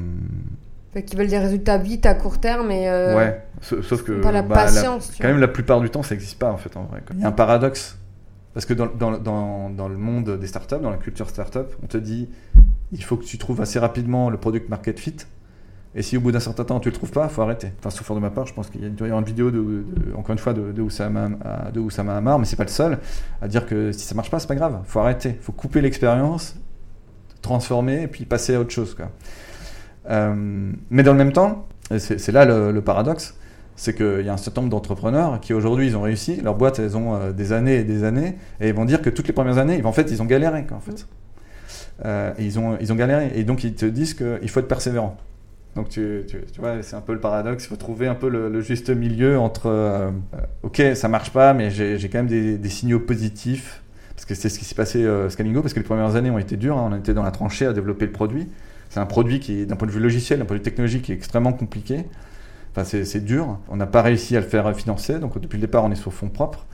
qui 1.03 1.17
veulent 1.17 1.29
des 1.29 1.39
résultats 1.39 1.79
vite 1.79 2.07
à 2.07 2.15
court 2.15 2.39
terme 2.39 2.71
et. 2.71 2.89
Euh, 2.89 3.17
ouais, 3.17 3.43
sauf 3.61 4.03
que. 4.03 4.13
Pas 4.21 4.33
la 4.33 4.43
bah, 4.43 4.55
patience. 4.55 5.13
quand 5.21 5.29
même, 5.29 5.41
la 5.41 5.49
plupart 5.49 5.81
du 5.81 5.91
temps, 5.91 6.03
ça 6.03 6.15
n'existe 6.15 6.39
pas, 6.39 6.51
en 6.51 6.57
fait, 6.57 6.77
en 6.77 6.85
vrai. 6.85 7.03
Il 7.13 7.21
y 7.21 7.25
a 7.25 7.29
un 7.29 7.33
paradoxe. 7.33 7.99
Parce 8.55 8.65
que 8.65 8.73
dans, 8.73 8.87
dans, 8.87 9.19
dans, 9.19 9.69
dans, 9.69 9.87
le 9.87 9.99
monde 9.99 10.39
des 10.39 10.47
startups, 10.47 10.81
dans 10.81 10.89
la 10.89 10.97
culture 10.97 11.29
startup, 11.29 11.67
on 11.83 11.87
te 11.87 11.99
dit 11.99 12.31
il 12.93 13.03
faut 13.03 13.17
que 13.17 13.25
tu 13.25 13.39
trouves 13.39 13.61
assez 13.61 13.79
rapidement 13.79 14.31
le 14.31 14.39
product 14.39 14.69
market 14.69 14.99
fit 14.99 15.17
et 15.97 16.03
si 16.03 16.19
au 16.19 16.21
bout 16.21 16.31
d'un 16.31 16.41
certain 16.41 16.65
temps 16.65 16.79
tu 16.79 16.91
le 16.91 16.95
trouves 16.95 17.11
pas, 17.11 17.27
faut 17.29 17.41
arrêter. 17.41 17.73
Enfin, 17.79 17.89
sauf 17.89 18.13
de 18.13 18.21
ma 18.21 18.29
part, 18.29 18.47
je 18.47 18.53
pense 18.53 18.69
qu'il 18.69 18.83
y 18.83 18.85
a 18.85 18.89
une 18.89 19.25
vidéo 19.25 19.51
de, 19.51 19.87
encore 20.15 20.33
une 20.33 20.39
fois 20.39 20.53
de, 20.53 20.71
de 20.71 20.83
Oussama, 20.83 21.31
de 21.73 21.81
Oussama 21.81 22.15
Hamar, 22.15 22.39
mais 22.39 22.45
c'est 22.45 22.57
pas 22.57 22.65
le 22.65 22.69
seul 22.69 22.99
à 23.41 23.49
dire 23.49 23.67
que 23.67 23.93
si 23.93 24.05
ça 24.05 24.15
marche 24.15 24.31
pas, 24.31 24.39
c'est 24.39 24.47
pas 24.47 24.55
grave. 24.55 24.79
Faut 24.85 25.01
arrêter. 25.01 25.39
Faut 25.41 25.53
couper 25.53 25.81
l'expérience, 25.81 26.55
transformer 27.41 28.03
et 28.03 28.09
puis 28.09 28.27
passer 28.27 28.55
à 28.55 28.61
autre 28.61 28.73
chose. 28.73 28.95
Euh, 30.11 30.73
mais 30.91 31.03
dans 31.03 31.13
le 31.13 31.19
même 31.19 31.33
temps, 31.33 31.67
c'est 31.97 32.31
là 32.31 32.45
le, 32.45 32.81
paradoxe, 32.83 33.35
c'est 33.75 33.97
qu'il 33.97 34.27
y 34.27 34.29
a 34.29 34.35
un 34.35 34.37
certain 34.37 34.61
nombre 34.61 34.73
d'entrepreneurs 34.73 35.41
qui 35.41 35.55
aujourd'hui 35.55 35.87
ils 35.87 35.97
ont 35.97 36.03
réussi, 36.03 36.37
leurs 36.43 36.57
boîtes 36.57 36.79
elles 36.79 36.97
ont 36.97 37.15
euh, 37.15 37.33
des 37.33 37.53
années 37.53 37.77
et 37.77 37.85
des 37.85 38.05
années, 38.05 38.37
et 38.61 38.69
ils 38.69 38.75
vont 38.75 38.85
dire 38.85 39.01
que 39.01 39.09
toutes 39.09 39.29
les 39.29 39.33
premières 39.33 39.57
années, 39.57 39.83
en 39.83 39.93
fait, 39.93 40.11
ils 40.11 40.21
ont 40.21 40.27
galéré. 40.27 40.67
Quoi, 40.67 40.77
en 40.77 40.81
fait. 40.81 41.07
Euh, 42.05 42.33
ils, 42.39 42.59
ont, 42.59 42.77
ils 42.81 42.93
ont 42.93 42.97
galéré, 42.97 43.33
et 43.35 43.45
donc 43.45 43.65
ils 43.65 43.75
te 43.75 43.87
disent 43.87 44.15
qu'il 44.15 44.49
faut 44.49 44.61
être 44.61 44.69
persévérant. 44.69 45.17
Donc 45.77 45.91
tu, 45.91 46.25
tu, 46.27 46.61
vois, 46.61 46.83
c'est 46.83 46.97
un 46.97 47.03
peu 47.03 47.13
le 47.13 47.21
paradoxe. 47.21 47.65
Il 47.65 47.69
faut 47.69 47.77
trouver 47.77 48.07
un 48.07 48.15
peu 48.15 48.29
le, 48.29 48.61
juste 48.63 48.89
milieu 48.89 49.39
entre 49.39 49.67
euh, 49.67 50.11
ok, 50.63 50.83
ça 50.95 51.09
marche 51.09 51.31
pas, 51.31 51.53
mais 51.53 51.71
j'ai 51.71 52.09
quand 52.09 52.23
même 52.23 52.59
des, 52.59 52.69
signaux 52.69 53.01
positifs. 53.01 53.83
Parce 54.15 54.25
que 54.25 54.35
c'est 54.35 54.49
ce 54.49 54.59
qui 54.59 54.65
s'est 54.65 54.75
passé 54.75 55.05
euh, 55.05 55.29
Scalingo, 55.29 55.61
parce 55.61 55.75
que 55.75 55.79
les 55.79 55.85
premières 55.85 56.17
années 56.17 56.31
ont 56.31 56.39
été 56.39 56.57
dures. 56.57 56.79
Hein. 56.79 56.91
on 56.91 56.97
était 56.97 57.13
dans 57.13 57.23
la 57.23 57.31
tranchée 57.31 57.67
à 57.67 57.75
développer 57.75 58.07
le 58.07 58.13
produit. 58.13 58.49
C'est 58.89 59.01
un 59.01 59.07
produit 59.07 59.41
qui, 59.41 59.67
d'un 59.67 59.77
point 59.77 59.87
de 59.87 59.93
vue 59.93 60.01
logiciel, 60.01 60.39
d'un 60.39 60.47
point 60.47 60.57
de 60.57 60.61
vue 60.61 60.65
technologique, 60.65 61.11
est 61.11 61.15
extrêmement 61.15 61.53
compliqué. 61.53 62.07
Enfin, 62.75 62.85
c'est 62.85 63.25
dur. 63.25 63.59
On 63.69 63.77
n'a 63.77 63.87
pas 63.87 64.01
réussi 64.01 64.37
à 64.37 64.41
le 64.41 64.47
faire 64.47 64.75
financer. 64.75 65.19
Donc 65.19 65.39
depuis 65.39 65.57
le 65.57 65.63
départ, 65.63 65.85
on 65.85 65.91
est 65.91 65.97
sur 65.97 66.13
fonds 66.13 66.29
propres. 66.31 66.65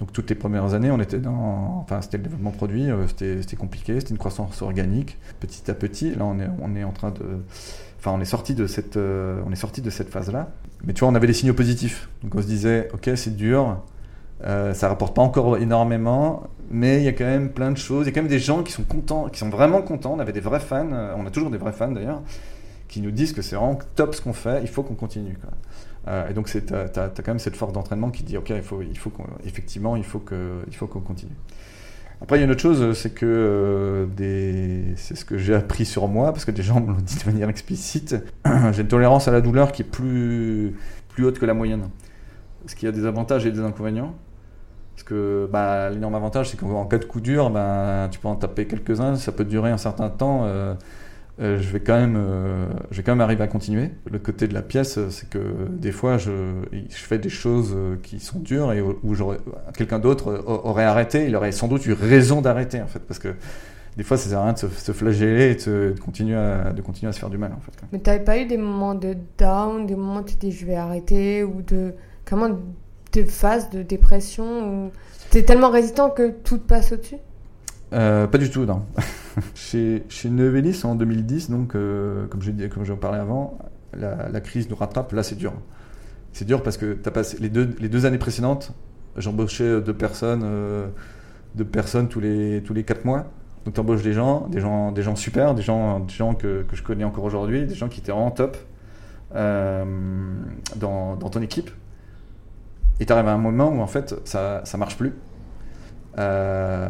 Donc 0.00 0.12
toutes 0.12 0.30
les 0.30 0.36
premières 0.36 0.74
années, 0.74 0.90
on 0.90 1.00
était 1.00 1.18
dans, 1.18 1.80
enfin 1.82 2.00
c'était 2.00 2.18
le 2.18 2.24
développement 2.24 2.52
produit, 2.52 2.88
euh, 2.90 3.06
c'était 3.08 3.56
compliqué, 3.56 3.98
c'était 3.98 4.12
une 4.12 4.18
croissance 4.18 4.62
organique, 4.62 5.18
petit 5.40 5.68
à 5.70 5.74
petit. 5.74 6.14
Là, 6.14 6.24
on 6.24 6.38
est, 6.38 6.48
on 6.60 6.76
est 6.76 6.84
en 6.84 6.92
train 6.92 7.10
de, 7.10 7.42
Enfin, 7.98 8.12
on 8.12 8.20
est 8.20 8.26
sorti 8.26 8.54
de 8.54 8.66
cette, 8.66 8.96
euh, 8.96 9.40
on 9.46 9.52
est 9.52 9.56
sorti 9.56 9.82
de 9.82 9.90
cette 9.90 10.08
phase-là. 10.08 10.50
Mais 10.84 10.92
tu 10.92 11.00
vois, 11.00 11.08
on 11.08 11.14
avait 11.14 11.26
des 11.26 11.32
signaux 11.32 11.54
positifs. 11.54 12.08
Donc 12.22 12.34
on 12.36 12.42
se 12.42 12.46
disait, 12.46 12.88
ok, 12.94 13.10
c'est 13.16 13.36
dur, 13.36 13.78
euh, 14.44 14.72
ça 14.72 14.88
rapporte 14.88 15.16
pas 15.16 15.22
encore 15.22 15.58
énormément, 15.58 16.44
mais 16.70 16.98
il 16.98 17.04
y 17.04 17.08
a 17.08 17.12
quand 17.12 17.24
même 17.24 17.50
plein 17.50 17.72
de 17.72 17.76
choses. 17.76 18.06
Il 18.06 18.10
y 18.10 18.12
a 18.12 18.14
quand 18.14 18.22
même 18.22 18.30
des 18.30 18.38
gens 18.38 18.62
qui 18.62 18.72
sont 18.72 18.84
contents, 18.84 19.28
qui 19.28 19.40
sont 19.40 19.50
vraiment 19.50 19.82
contents. 19.82 20.14
On 20.14 20.20
avait 20.20 20.32
des 20.32 20.40
vrais 20.40 20.60
fans, 20.60 20.92
euh, 20.92 21.14
on 21.16 21.26
a 21.26 21.30
toujours 21.30 21.50
des 21.50 21.58
vrais 21.58 21.72
fans 21.72 21.90
d'ailleurs, 21.90 22.22
qui 22.86 23.00
nous 23.00 23.10
disent 23.10 23.32
que 23.32 23.42
c'est 23.42 23.56
vraiment 23.56 23.78
top 23.96 24.14
ce 24.14 24.22
qu'on 24.22 24.32
fait. 24.32 24.60
Il 24.62 24.68
faut 24.68 24.84
qu'on 24.84 24.94
continue. 24.94 25.36
Et 26.06 26.32
donc 26.32 26.46
tu 26.48 26.58
as, 26.74 27.08
quand 27.08 27.28
même 27.28 27.38
cette 27.38 27.56
force 27.56 27.72
d'entraînement 27.72 28.10
qui 28.10 28.22
dit, 28.22 28.36
ok, 28.36 28.50
il 28.50 28.62
faut, 28.62 28.80
effectivement, 29.44 29.96
il 29.96 30.04
faut 30.04 30.20
que, 30.20 30.62
il 30.68 30.74
faut 30.74 30.86
qu'on 30.86 31.00
continue. 31.00 31.36
Après, 32.20 32.36
il 32.36 32.40
y 32.40 32.42
a 32.42 32.46
une 32.46 32.50
autre 32.50 32.60
chose, 32.60 32.98
c'est 32.98 33.14
que 33.14 33.26
euh, 33.26 34.06
c'est 34.96 35.16
ce 35.16 35.24
que 35.24 35.38
j'ai 35.38 35.54
appris 35.54 35.84
sur 35.84 36.08
moi, 36.08 36.32
parce 36.32 36.44
que 36.44 36.50
des 36.50 36.62
gens 36.62 36.80
me 36.80 36.88
l'ont 36.88 37.00
dit 37.00 37.16
de 37.16 37.30
manière 37.30 37.48
explicite. 37.48 38.16
j'ai 38.72 38.82
une 38.82 38.88
tolérance 38.88 39.28
à 39.28 39.30
la 39.30 39.40
douleur 39.40 39.70
qui 39.70 39.82
est 39.82 39.84
plus, 39.84 40.74
plus 41.08 41.24
haute 41.24 41.38
que 41.38 41.46
la 41.46 41.54
moyenne. 41.54 41.88
Ce 42.66 42.74
qui 42.74 42.86
a 42.86 42.92
des 42.92 43.06
avantages 43.06 43.46
et 43.46 43.52
des 43.52 43.60
inconvénients. 43.60 44.14
Parce 44.96 45.04
que 45.04 45.48
bah, 45.52 45.90
l'énorme 45.90 46.16
avantage, 46.16 46.50
c'est 46.50 46.56
qu'en 46.56 46.84
cas 46.86 46.98
de 46.98 47.04
coup 47.04 47.20
dur, 47.20 47.50
bah, 47.50 48.08
tu 48.10 48.18
peux 48.18 48.26
en 48.26 48.34
taper 48.34 48.66
quelques-uns, 48.66 49.14
ça 49.14 49.30
peut 49.30 49.44
durer 49.44 49.70
un 49.70 49.78
certain 49.78 50.10
temps. 50.10 50.40
Euh, 50.42 50.74
euh, 51.40 51.58
je, 51.58 51.70
vais 51.70 51.80
quand 51.80 51.96
même, 51.96 52.16
euh, 52.16 52.66
je 52.90 52.96
vais 52.96 53.02
quand 53.02 53.12
même 53.12 53.20
arriver 53.20 53.44
à 53.44 53.46
continuer. 53.46 53.90
Le 54.10 54.18
côté 54.18 54.48
de 54.48 54.54
la 54.54 54.62
pièce, 54.62 54.98
c'est 55.10 55.28
que 55.28 55.38
des 55.70 55.92
fois, 55.92 56.18
je, 56.18 56.30
fais 56.90 57.18
des 57.18 57.28
choses 57.28 57.76
qui 58.02 58.20
sont 58.20 58.40
dures 58.40 58.72
et 58.72 58.80
où, 58.80 59.14
quelqu'un 59.76 59.98
d'autre 59.98 60.42
aurait 60.46 60.84
arrêté. 60.84 61.26
Il 61.26 61.36
aurait 61.36 61.52
sans 61.52 61.68
doute 61.68 61.86
eu 61.86 61.92
raison 61.92 62.40
d'arrêter, 62.40 62.82
en 62.82 62.86
fait. 62.86 63.00
Parce 63.00 63.20
que 63.20 63.34
des 63.96 64.04
fois, 64.04 64.16
ça 64.16 64.28
sert 64.28 64.38
à 64.38 64.44
rien 64.44 64.52
de 64.52 64.58
se, 64.58 64.92
flageller 64.92 65.52
et 65.52 65.68
de, 65.68 65.94
continuer 66.04 66.36
à, 66.36 66.72
se 67.12 67.18
faire 67.18 67.30
du 67.30 67.38
mal, 67.38 67.52
en 67.56 67.60
fait. 67.60 67.72
Mais 67.92 68.00
tu 68.00 68.10
n'avais 68.10 68.24
pas 68.24 68.38
eu 68.38 68.46
des 68.46 68.56
moments 68.56 68.94
de 68.94 69.16
down, 69.38 69.86
des 69.86 69.96
moments 69.96 70.20
où 70.20 70.24
tu 70.24 70.36
dis 70.36 70.52
je 70.52 70.66
vais 70.66 70.76
arrêter 70.76 71.44
ou 71.44 71.62
de. 71.62 71.94
Comment 72.24 72.50
des 73.12 73.24
phases 73.24 73.70
de 73.70 73.82
dépression 73.82 74.86
ou 74.86 74.90
t'es 75.30 75.42
tellement 75.42 75.70
résistant 75.70 76.10
que 76.10 76.30
tout 76.30 76.58
passe 76.58 76.92
au-dessus? 76.92 77.16
Euh, 77.92 78.26
Pas 78.26 78.38
du 78.38 78.50
tout, 78.50 78.64
non. 78.64 78.82
chez, 79.54 80.04
chez 80.08 80.30
Nevelis 80.30 80.82
en 80.84 80.94
2010, 80.94 81.50
donc, 81.50 81.74
euh, 81.74 82.26
comme 82.26 82.42
j'ai 82.42 82.52
comme 82.68 82.84
parlais 82.96 83.18
avant, 83.18 83.58
la, 83.94 84.40
crise 84.40 84.68
nous 84.68 84.76
rattrape. 84.76 85.12
Là, 85.12 85.22
c'est 85.22 85.36
dur. 85.36 85.52
C'est 86.32 86.44
dur 86.44 86.62
parce 86.62 86.76
que 86.76 86.98
as 87.04 87.10
passé 87.10 87.38
les 87.40 87.48
deux, 87.48 88.06
années 88.06 88.18
précédentes, 88.18 88.72
j'embauchais 89.16 89.80
deux 89.80 89.94
personnes, 89.94 90.42
euh, 90.44 90.88
personnes 91.70 92.08
tous 92.08 92.20
les, 92.20 92.84
quatre 92.86 93.04
mois. 93.04 93.26
Donc 93.64 93.74
tu 93.74 93.80
embauches 93.80 94.02
des 94.02 94.12
gens, 94.12 94.46
des 94.48 94.60
gens, 94.60 94.92
des 94.92 95.02
gens 95.02 95.16
super, 95.16 95.54
des 95.54 95.62
gens, 95.62 96.00
des 96.00 96.14
gens 96.14 96.34
que, 96.34 96.64
je 96.72 96.82
connais 96.82 97.04
encore 97.04 97.24
aujourd'hui, 97.24 97.66
des 97.66 97.74
gens 97.74 97.88
qui 97.88 98.00
étaient 98.00 98.12
vraiment 98.12 98.30
top 98.30 98.56
dans, 99.32 101.16
ton 101.16 101.42
équipe. 101.42 101.70
Et 103.00 103.06
tu 103.06 103.12
arrives 103.12 103.28
à 103.28 103.32
un 103.32 103.38
moment 103.38 103.68
où 103.68 103.80
en 103.80 103.86
fait 103.86 104.14
ça 104.24 104.62
ça 104.64 104.76
marche 104.76 104.96
plus. 104.96 105.14
Euh, 106.18 106.88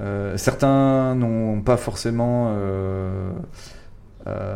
euh, 0.00 0.36
certains 0.36 1.14
n'ont 1.14 1.60
pas 1.60 1.76
forcément 1.76 2.52
euh, 2.56 3.32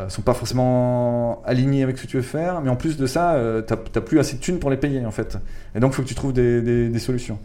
sont 0.09 0.23
pas 0.23 0.35
forcément 0.35 1.43
alignés 1.45 1.83
avec 1.83 1.99
ce 1.99 2.05
que 2.05 2.09
tu 2.09 2.17
veux 2.17 2.23
faire, 2.23 2.63
mais 2.63 2.71
en 2.71 2.77
plus 2.77 2.97
de 2.97 3.07
ça, 3.07 3.37
tu 3.67 3.75
n'as 3.75 4.01
plus 4.01 4.19
assez 4.19 4.37
de 4.37 4.41
thunes 4.41 4.59
pour 4.59 4.71
les 4.71 4.77
payer 4.77 5.05
en 5.05 5.11
fait. 5.11 5.37
Et 5.75 5.81
donc 5.81 5.93
il 5.93 5.97
faut 5.97 6.03
que 6.03 6.09
tu 6.09 6.15
trouves 6.15 6.33
des, 6.33 6.99
solutions. 6.99 7.39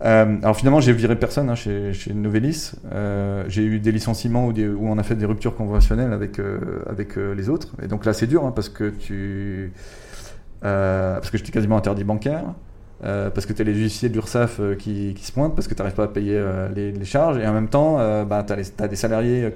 alors 0.00 0.56
finalement, 0.56 0.80
j'ai 0.80 0.94
viré 0.94 1.14
personne 1.16 1.50
hein, 1.50 1.54
chez, 1.54 1.92
chez, 1.92 2.14
Novelis. 2.14 2.72
j'ai 3.48 3.62
eu 3.62 3.80
des 3.80 3.92
licenciements 3.92 4.46
où, 4.46 4.54
on 4.80 4.98
a 4.98 5.02
fait 5.02 5.14
des 5.14 5.26
ruptures 5.26 5.54
conventionnelles 5.54 6.14
avec, 6.14 6.40
avec 6.86 7.16
les 7.16 7.50
autres. 7.50 7.68
Et 7.82 7.86
donc 7.86 8.06
là, 8.06 8.14
c'est 8.14 8.26
dur 8.26 8.46
hein, 8.46 8.52
parce 8.52 8.70
que 8.70 8.88
tu 8.88 9.72
parce 10.62 11.30
que 11.30 11.36
j'étais 11.36 11.52
quasiment 11.52 11.76
interdit 11.76 12.04
bancaire, 12.04 12.54
euh, 13.04 13.30
parce 13.30 13.46
que 13.46 13.52
tu 13.52 13.62
as 13.62 13.64
les 13.64 13.74
huissiers 13.74 14.08
de 14.08 14.20
euh, 14.20 14.74
qui, 14.76 15.14
qui, 15.14 15.24
se 15.24 15.32
pointent, 15.32 15.54
parce 15.54 15.68
que 15.68 15.74
tu 15.74 15.80
n'arrives 15.80 15.94
pas 15.94 16.04
à 16.04 16.08
payer 16.08 16.42
les, 16.74 16.92
les, 16.92 17.04
charges, 17.04 17.38
et 17.38 17.46
en 17.46 17.52
même 17.52 17.68
temps, 17.68 17.96
bah, 18.24 18.44
tu 18.46 18.52
as, 18.52 18.88
des 18.88 18.96
salariés 18.96 19.50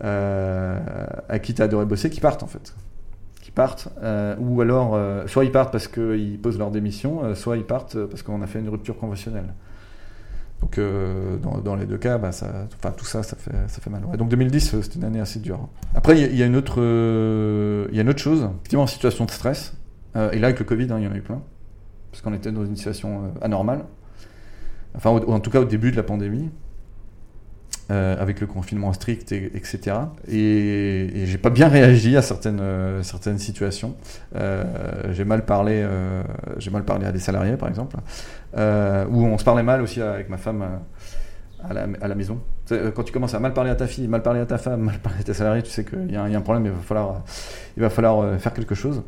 à 0.00 1.38
qui 1.38 1.54
tu 1.54 1.62
adoré 1.62 1.86
bosser 1.86 2.10
qui 2.10 2.20
partent 2.20 2.42
en 2.42 2.48
fait. 2.48 2.74
Qui 3.40 3.50
partent, 3.50 3.88
ou 4.38 4.60
alors, 4.60 4.98
soit 5.28 5.44
ils 5.44 5.52
partent 5.52 5.72
parce 5.72 5.88
qu'ils 5.88 6.38
posent 6.40 6.58
leur 6.58 6.70
démission, 6.70 7.34
soit 7.34 7.56
ils 7.56 7.64
partent 7.64 7.98
parce 8.06 8.22
qu'on 8.22 8.42
a 8.42 8.46
fait 8.46 8.58
une 8.58 8.68
rupture 8.68 8.98
conventionnelle. 8.98 9.54
Donc 10.64 10.78
euh, 10.78 11.36
dans, 11.36 11.76
les 11.76 11.84
deux 11.84 11.98
cas, 11.98 12.16
bah, 12.16 12.32
ça, 12.32 12.66
tout 12.96 13.04
ça, 13.04 13.22
ça 13.22 13.36
fait, 13.36 13.52
ça 13.68 13.82
fait 13.82 13.90
mal. 13.90 14.02
donc 14.16 14.30
2010, 14.30 14.74
euh, 14.74 14.82
c'était 14.82 14.96
une 14.96 15.04
année 15.04 15.20
assez 15.20 15.38
dure. 15.38 15.68
Après, 15.94 16.18
il 16.18 16.34
y, 16.34 16.42
a 16.42 16.46
une 16.46 16.56
autre, 16.56 16.76
euh, 16.78 17.86
y 17.92 17.98
a 17.98 18.02
une 18.02 18.08
autre 18.08 18.22
chose. 18.22 18.48
Effectivement, 18.60 18.84
en 18.84 18.86
situation 18.86 19.26
de 19.26 19.30
stress. 19.30 19.74
et 20.14 20.38
là, 20.38 20.46
avec 20.46 20.58
le 20.58 20.64
Covid, 20.64 20.84
hein, 20.90 20.96
il 20.98 21.04
y 21.04 21.06
en 21.06 21.12
a 21.12 21.16
eu 21.16 21.20
plein, 21.20 21.42
parce 22.14 22.22
qu'on 22.22 22.32
était 22.32 22.52
dans 22.52 22.64
une 22.64 22.76
situation 22.76 23.34
anormale. 23.42 23.84
Enfin, 24.94 25.10
en 25.10 25.40
tout 25.40 25.50
cas, 25.50 25.58
au 25.58 25.64
début 25.64 25.90
de 25.90 25.96
la 25.96 26.04
pandémie. 26.04 26.48
Euh, 27.90 28.16
avec 28.18 28.40
le 28.40 28.46
confinement 28.46 28.94
strict, 28.94 29.30
et, 29.32 29.50
etc. 29.54 29.96
Et, 30.26 31.26
j'ai 31.26 31.36
pas 31.36 31.50
bien 31.50 31.68
réagi 31.68 32.16
à 32.16 32.22
certaines, 32.22 32.60
euh, 32.60 33.02
certaines 33.02 33.38
situations. 33.38 33.94
Euh, 34.36 34.64
j'ai 35.10 35.24
mal 35.24 35.44
parlé, 35.44 35.86
mal 36.72 36.84
parlé 36.84 37.04
à 37.04 37.12
des 37.12 37.18
salariés, 37.18 37.58
par 37.58 37.68
exemple, 37.68 37.96
où 38.56 39.26
on 39.26 39.36
se 39.36 39.44
parlait 39.44 39.64
mal 39.64 39.82
aussi 39.82 40.00
avec 40.00 40.30
ma 40.30 40.38
femme. 40.38 40.64
À 41.66 41.72
la, 42.08 42.14
maison. 42.14 42.40
Quand 42.68 43.02
tu 43.04 43.12
commences 43.12 43.32
à 43.32 43.40
mal 43.40 43.54
parler 43.54 43.70
à 43.70 43.74
ta 43.74 43.86
fille, 43.86 44.06
mal 44.06 44.22
parler 44.22 44.40
à 44.40 44.46
ta 44.46 44.58
femme, 44.58 44.80
mal 44.84 44.98
parler 44.98 45.20
à 45.20 45.22
tes 45.22 45.32
salariés, 45.32 45.62
tu 45.62 45.70
sais 45.70 45.84
qu'il 45.84 46.12
y, 46.12 46.16
a 46.16 46.22
un 46.22 46.40
problème, 46.42 46.66
il 46.66 47.82
va 47.82 47.90
falloir 47.90 48.38
faire 48.38 48.52
quelque 48.52 48.74
chose. 48.74 49.02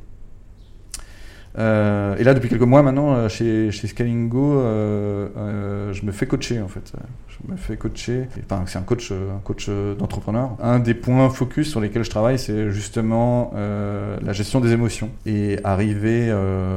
Euh, 1.59 2.17
et 2.19 2.25
là, 2.25 2.35
depuis 2.35 2.49
quelques 2.49 2.63
mois 2.63 2.83
maintenant, 2.83 3.15
euh, 3.15 3.29
chez, 3.29 3.71
chez 3.71 3.87
Scalingo, 3.87 4.59
euh, 4.59 5.93
je 5.93 6.05
me 6.05 6.13
fais 6.13 6.27
coacher 6.27 6.61
en 6.61 6.69
fait. 6.69 6.93
Je 7.29 7.51
me 7.51 7.57
fais 7.57 7.77
coacher. 7.77 8.29
Enfin, 8.45 8.65
c'est 8.67 8.79
un 8.79 8.83
coach, 8.83 9.11
un 9.13 9.41
coach 9.43 9.71
d'entrepreneur. 9.99 10.57
Un 10.61 10.79
des 10.79 10.95
points 10.95 11.31
focus 11.31 11.71
sur 11.71 11.81
lesquels 11.81 12.05
je 12.05 12.11
travaille, 12.11 12.39
c'est 12.39 12.71
justement 12.71 13.53
la 13.55 14.33
gestion 14.33 14.61
des 14.61 14.73
émotions 14.73 15.11
et 15.25 15.59
arriver 15.65 16.35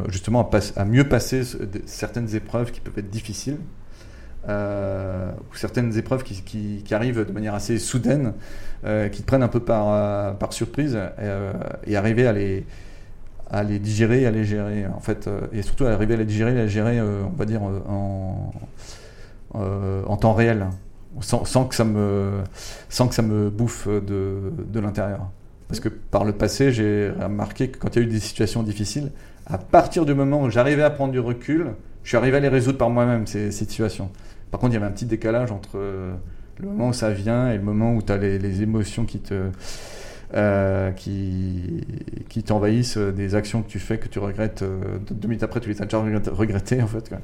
justement 0.07 0.49
à, 0.75 0.85
mieux 0.85 1.07
passer 1.07 1.41
certaines 1.85 2.35
épreuves 2.35 2.71
qui 2.71 2.81
peuvent 2.81 2.97
être 2.97 3.09
difficiles. 3.09 3.57
ou 4.47 5.55
certaines 5.55 5.97
épreuves 5.97 6.23
qui, 6.23 6.83
arrivent 6.91 7.25
de 7.25 7.31
manière 7.31 7.53
assez 7.53 7.79
soudaine, 7.79 8.33
qui 8.83 9.21
te 9.21 9.25
prennent 9.25 9.43
un 9.43 9.49
peu 9.49 9.61
par 9.61 10.51
surprise, 10.51 10.99
et 11.87 11.95
arriver 11.95 12.27
à 12.27 12.33
les, 12.33 12.65
à 13.49 13.63
les 13.63 13.79
digérer, 13.79 14.25
à 14.25 14.31
les 14.31 14.43
gérer, 14.43 14.85
en 14.88 14.99
fait, 14.99 15.27
euh, 15.27 15.41
et 15.51 15.62
surtout 15.62 15.85
à 15.85 15.91
arriver 15.91 16.13
à 16.13 16.17
les 16.17 16.25
digérer, 16.25 16.51
à 16.51 16.63
les 16.63 16.69
gérer, 16.69 16.99
euh, 16.99 17.23
on 17.25 17.35
va 17.35 17.45
dire, 17.45 17.62
euh, 17.63 17.79
en, 17.88 18.51
en 20.05 20.17
temps 20.17 20.33
réel, 20.33 20.67
sans, 21.21 21.65
que 21.65 21.75
ça 21.75 21.83
me, 21.83 22.41
sans 22.89 23.07
que 23.07 23.15
ça 23.15 23.23
me 23.23 23.49
bouffe 23.49 23.88
de, 23.88 24.53
de 24.71 24.79
l'intérieur. 24.79 25.31
Parce 25.67 25.79
que 25.79 25.89
par 25.89 26.23
le 26.25 26.33
passé, 26.33 26.71
j'ai 26.71 27.12
remarqué 27.19 27.69
que 27.69 27.77
quand 27.77 27.95
il 27.95 27.99
y 27.99 28.05
a 28.05 28.07
eu 28.07 28.12
des 28.12 28.19
situations 28.19 28.63
difficiles, 28.63 29.12
à 29.47 29.57
partir 29.57 30.05
du 30.05 30.13
moment 30.13 30.43
où 30.43 30.49
j'arrivais 30.49 30.83
à 30.83 30.89
prendre 30.91 31.12
du 31.12 31.19
recul, 31.19 31.71
je 32.03 32.09
suis 32.09 32.17
arrivé 32.17 32.38
à 32.38 32.39
les 32.39 32.47
résoudre 32.47 32.77
par 32.77 32.89
moi-même, 32.89 33.25
ces, 33.25 33.51
situations. 33.51 34.09
Par 34.51 34.59
contre, 34.59 34.73
il 34.73 34.75
y 34.75 34.77
avait 34.77 34.88
un 34.88 34.91
petit 34.91 35.05
décalage 35.05 35.51
entre 35.51 35.77
le 35.77 36.67
moment 36.67 36.89
où 36.89 36.93
ça 36.93 37.12
vient 37.12 37.51
et 37.51 37.57
le 37.57 37.63
moment 37.63 37.93
où 37.93 38.01
tu 38.01 38.12
as 38.12 38.17
les, 38.17 38.38
les 38.38 38.62
émotions 38.62 39.05
qui 39.05 39.19
te 39.19 39.49
euh, 40.35 40.91
qui, 40.91 41.83
qui 42.29 42.43
t'envahissent 42.43 42.97
euh, 42.97 43.11
des 43.11 43.33
actions 43.33 43.63
que 43.63 43.67
tu 43.67 43.79
fais 43.79 43.97
que 43.97 44.07
tu 44.07 44.19
regrettes 44.19 44.61
euh, 44.61 44.99
deux 45.09 45.27
minutes 45.27 45.41
après, 45.41 45.59
tu 45.59 45.69
les 45.69 45.81
as 45.81 45.85
déjà 45.85 45.97
regrettées 45.97 46.83
en 46.83 46.87
fait. 46.87 47.09
Quoi. 47.09 47.17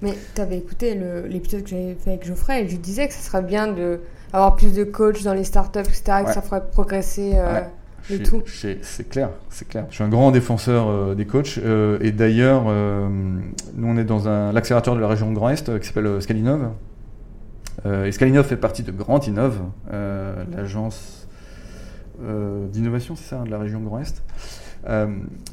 Mais 0.00 0.14
tu 0.34 0.40
avais 0.40 0.56
écouté 0.56 0.98
l'épisode 1.28 1.64
que 1.64 1.68
j'avais 1.68 1.94
fait 2.02 2.12
avec 2.12 2.26
Geoffrey 2.26 2.64
et 2.64 2.68
je 2.68 2.78
disais 2.78 3.08
que 3.08 3.12
ce 3.12 3.20
serait 3.20 3.42
bien 3.42 3.66
d'avoir 3.66 4.56
plus 4.56 4.72
de 4.72 4.84
coachs 4.84 5.22
dans 5.22 5.34
les 5.34 5.44
startups, 5.44 5.80
etc., 5.80 6.22
que 6.24 6.32
ça 6.32 6.40
ferait 6.40 6.62
progresser 6.66 7.34
le 8.10 8.22
tout. 8.22 8.42
C'est 8.46 9.08
clair, 9.08 9.28
c'est 9.50 9.68
clair. 9.68 9.84
Je 9.90 9.96
suis 9.96 10.04
un 10.04 10.08
grand 10.08 10.30
défenseur 10.30 11.14
des 11.14 11.26
coachs 11.26 11.58
et 12.00 12.12
d'ailleurs, 12.12 12.64
nous 12.64 13.86
on 13.86 13.96
est 13.96 14.04
dans 14.04 14.50
l'accélérateur 14.50 14.94
de 14.96 15.00
la 15.00 15.08
région 15.08 15.30
Grand 15.32 15.50
Est 15.50 15.78
qui 15.78 15.86
s'appelle 15.86 16.20
Scalinov. 16.20 16.70
et 17.86 18.12
Scalinov 18.12 18.46
fait 18.46 18.56
partie 18.56 18.82
de 18.82 18.92
Grand 18.92 19.26
Innov, 19.26 19.60
l'agence 19.90 21.23
euh, 21.23 21.23
d'innovation, 22.72 23.16
c'est 23.16 23.30
ça, 23.30 23.40
hein, 23.40 23.44
de 23.44 23.50
la 23.50 23.58
région 23.58 23.80
Grand 23.80 24.00
Est. 24.00 24.22
Euh, 24.88 25.06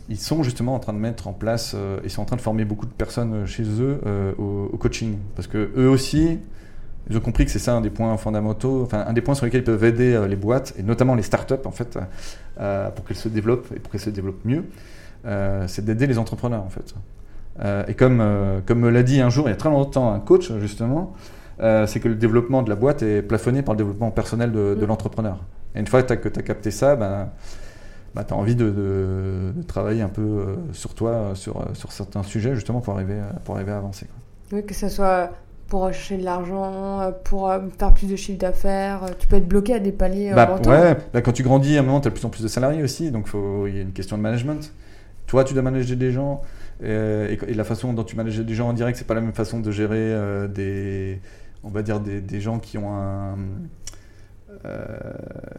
ils 0.10 0.20
sont 0.20 0.44
justement 0.44 0.76
en 0.76 0.80
train 0.80 0.94
de 0.94 0.98
mettre 0.98 1.28
en 1.28 1.34
place, 1.34 1.74
euh, 1.76 2.00
ils 2.04 2.10
sont 2.10 2.22
en 2.22 2.26
train 2.26 2.36
de 2.36 2.42
former 2.42 2.66
beaucoup 2.66 2.86
de 2.86 2.92
personnes 2.92 3.46
chez 3.46 3.64
eux 3.64 4.02
au, 4.38 4.78
coaching, 4.78 5.18
parce 5.36 5.48
que 5.48 5.72
eux 5.78 5.90
aussi, 5.90 6.40
ils 7.10 7.18
ont 7.18 7.22
compris 7.22 7.46
que 7.46 7.52
c'est 7.52 7.60
ça 7.60 7.74
un 7.74 7.82
des 7.82 7.90
points 7.90 8.16
fondamentaux, 8.18 8.84
enfin 8.84 9.06
un 9.08 9.14
des 9.14 9.22
points 9.22 9.36
sur 9.36 9.46
lesquels 9.46 9.62
ils 9.62 9.66
peuvent 9.66 9.84
aider 9.84 10.20
les 10.28 10.36
boîtes 10.36 10.74
et 10.78 10.84
notamment 10.84 11.16
les 11.16 11.24
startups 11.24 11.66
en 11.66 11.72
fait, 11.72 11.98
pour 12.96 13.06
qu'elles 13.06 13.18
se 13.18 13.30
développent 13.30 13.72
et 13.76 13.80
pour 13.80 13.92
qu'elles 13.92 14.02
se 14.02 14.10
développent 14.10 14.44
mieux, 14.46 14.66
c'est 15.68 15.86
d'aider 15.86 16.08
les 16.08 16.18
entrepreneurs 16.18 16.64
en 16.64 16.70
fait. 16.70 16.94
et 17.88 17.94
comme 17.94 18.24
comme 18.66 18.80
me 18.80 18.90
l'a 18.90 19.04
dit 19.04 19.22
un 19.22 19.30
jour 19.30 19.48
il 19.48 19.52
y 19.52 19.54
a 19.54 19.58
très 19.58 19.70
longtemps 19.70 20.14
un 20.14 20.20
coach 20.20 20.52
justement, 20.60 21.14
c'est 21.60 22.00
que 22.00 22.08
le 22.08 22.16
développement 22.16 22.64
de 22.64 22.70
la 22.70 22.76
boîte 22.76 23.02
est 23.04 23.22
plafonné 23.22 23.62
par 23.62 23.74
le 23.74 23.78
développement 23.78 24.12
personnel 24.12 24.52
de, 24.52 24.76
de 24.76 24.86
l'entrepreneur. 24.86 25.40
Et 25.76 25.80
une 25.80 25.88
fois 25.88 26.04
que 26.04 26.30
tu 26.30 26.40
as, 26.40 26.44
capté 26.44 26.72
ça, 26.72 26.96
ben, 26.96 27.30
bah, 28.14 28.24
tu 28.26 28.34
as 28.34 28.38
envie 28.38 28.56
de, 28.56 29.54
travailler 29.68 30.02
un 30.02 30.10
peu 30.10 30.22
euh, 30.22 30.56
sur 30.74 30.94
toi, 30.94 31.12
euh, 31.12 31.36
sur, 31.36 31.62
euh, 31.62 31.74
sur 31.74 31.92
certains 31.92 32.24
sujets, 32.24 32.56
justement, 32.56 32.82
pour 32.82 32.94
arriver, 32.94 33.20
pour 33.46 33.56
arriver 33.56 33.72
à 33.72 33.78
avancer. 33.78 34.08
Oui, 34.52 34.66
que 34.66 34.74
ce 34.74 34.90
soit 34.90 35.32
pour 35.68 35.84
rechercher 35.84 36.18
de 36.18 36.26
l'argent, 36.26 37.14
pour 37.24 37.50
faire 37.80 37.94
plus 37.94 38.08
de 38.08 38.18
chiffre 38.18 38.38
d'affaires. 38.38 39.06
Tu 39.18 39.28
peux 39.28 39.38
être 39.38 39.48
bloqué 39.48 39.74
à 39.74 39.80
des 39.80 39.94
paliers. 39.94 40.34
Bah, 40.34 40.60
ouais, 40.66 40.98
bah, 41.14 41.22
quand 41.22 41.32
tu 41.32 41.44
grandis, 41.44 41.78
à 41.78 41.80
un 41.80 41.84
moment, 41.84 42.02
tu 42.02 42.10
as 42.10 42.12
de 42.12 42.16
plus 42.16 42.26
en 42.26 42.30
plus 42.30 42.44
de 42.44 42.50
salariés 42.50 42.84
aussi, 42.84 43.10
donc 43.10 43.30
il 43.68 43.76
y 43.76 43.80
a 43.80 43.82
une 43.82 43.94
question 43.94 44.18
de 44.18 44.22
management. 44.22 44.74
Toi, 45.28 45.46
tu 45.46 45.54
dois 45.54 45.64
manager 45.64 45.96
des 45.96 46.12
gens, 46.12 46.42
et, 46.84 47.38
la 47.48 47.64
façon 47.64 47.94
dont 47.94 48.04
tu 48.04 48.18
manages 48.18 48.38
des 48.38 48.54
gens 48.54 48.68
en 48.68 48.74
direct, 48.74 48.98
c'est 48.98 49.08
pas 49.08 49.14
la 49.14 49.22
même 49.22 49.32
façon 49.32 49.62
de 49.62 49.72
gérer 49.72 50.14
des, 50.50 51.22
on 51.64 51.70
va 51.70 51.84
dire, 51.84 52.02
des, 52.02 52.20
des 52.20 52.42
gens 52.42 52.60
qui 52.60 52.78
ont 52.78 52.94
un 52.94 53.38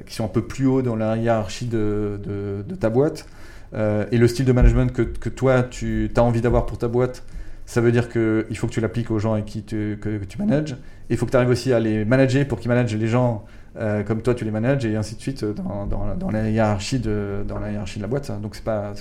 qui 0.07 0.15
sont 0.15 0.25
un 0.25 0.29
peu 0.29 0.43
plus 0.43 0.67
haut 0.67 0.83
dans 0.83 0.97
la 0.97 1.17
hiérarchie 1.17 1.67
de, 1.67 2.65
ta 2.81 2.91
boîte. 2.91 3.27
euh, 3.75 4.05
et 4.13 4.19
le 4.19 4.29
style 4.29 4.45
de 4.45 4.53
management 4.53 4.93
que, 4.93 5.03
que 5.03 5.29
toi, 5.29 5.63
tu 5.63 6.11
as 6.15 6.23
envie 6.23 6.41
d'avoir 6.41 6.67
pour 6.67 6.79
ta 6.79 6.89
boîte, 6.89 7.25
ça 7.67 7.81
veut 7.81 7.93
dire 7.93 8.09
qu'il 8.09 8.57
faut 8.57 8.67
que 8.67 8.73
tu 8.73 8.81
l'appliques 8.81 9.11
aux 9.11 9.19
gens 9.19 9.33
avec 9.33 9.47
qui 9.47 9.63
tu, 9.63 9.99
que, 10.01 10.23
tu 10.25 10.39
manages. 10.39 10.77
Il 11.11 11.17
faut 11.17 11.27
que 11.27 11.31
tu 11.31 11.37
arrives 11.37 11.49
aussi 11.49 11.73
à 11.73 11.81
les 11.81 12.05
manager 12.05 12.47
pour 12.47 12.59
qu'ils 12.61 12.69
managent 12.69 12.95
les 12.95 13.07
gens 13.07 13.45
euh, 13.79 14.03
comme 14.03 14.21
toi 14.21 14.35
tu 14.35 14.45
les 14.45 14.51
manages 14.51 14.85
et 14.85 14.97
ainsi 14.97 15.17
de 15.17 15.21
suite 15.21 15.45
dans, 15.45 15.87
dans, 15.87 16.31
la, 16.31 16.51
hiérarchie 16.51 16.99
de, 16.99 17.43
dans 17.49 17.59
la 17.59 17.71
hiérarchie 17.71 17.99
de 17.99 18.03
la 18.03 18.09
boîte. 18.09 18.31
Donc 18.43 18.55
c'est 18.57 18.65
pas 18.65 18.93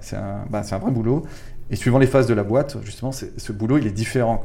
c'est 0.00 0.16
un, 0.16 0.44
bah, 0.50 0.62
un, 0.70 0.78
vrai 0.78 0.90
boulot. 0.90 1.24
Et 1.70 1.76
suivant 1.76 1.98
les 1.98 2.06
phases 2.06 2.26
de 2.26 2.34
la 2.34 2.44
boîte, 2.44 2.76
justement, 2.84 3.12
ce 3.12 3.52
boulot 3.52 3.78
il 3.78 3.86
est 3.86 3.92
différent. 3.92 4.42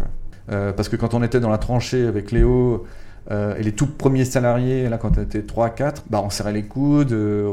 Euh, 0.50 0.72
parce 0.72 0.88
que 0.88 0.96
quand 0.96 1.14
on 1.14 1.24
était 1.24 1.42
dans 1.42 1.50
la 1.50 1.58
tranchée 1.58 2.08
avec 2.08 2.32
Léo 2.32 2.86
euh, 3.30 3.56
et 3.58 3.64
les 3.64 3.74
tout 3.74 3.88
premiers 3.88 4.26
salariés, 4.26 4.88
là 4.88 4.98
quand 4.98 5.18
on 5.18 5.22
était 5.22 5.42
3-4, 5.42 6.04
bah, 6.10 6.22
on 6.24 6.30
serrait 6.30 6.54
les 6.54 6.64
coudes, 6.64 7.12
euh, 7.12 7.50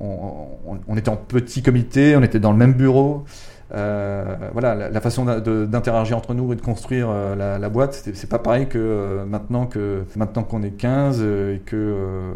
on, 0.00 0.96
était 0.96 1.08
en 1.08 1.16
petit 1.16 1.62
comité, 1.62 2.16
on 2.16 2.22
était 2.22 2.40
dans 2.40 2.50
le 2.50 2.58
même 2.58 2.72
bureau. 2.72 3.24
Euh, 3.72 4.36
voilà, 4.52 4.90
la, 4.90 5.00
façon 5.00 5.24
d'interagir 5.24 6.16
entre 6.16 6.34
nous 6.34 6.52
et 6.52 6.56
de 6.56 6.60
construire 6.60 7.08
la, 7.36 7.68
boîte, 7.68 8.08
c'est 8.12 8.28
pas 8.28 8.38
pareil 8.38 8.66
que 8.66 9.24
maintenant 9.26 9.68
maintenant 10.16 10.42
qu'on 10.42 10.62
est 10.62 10.76
15 10.76 11.22
et 11.22 11.62
que 11.64 12.34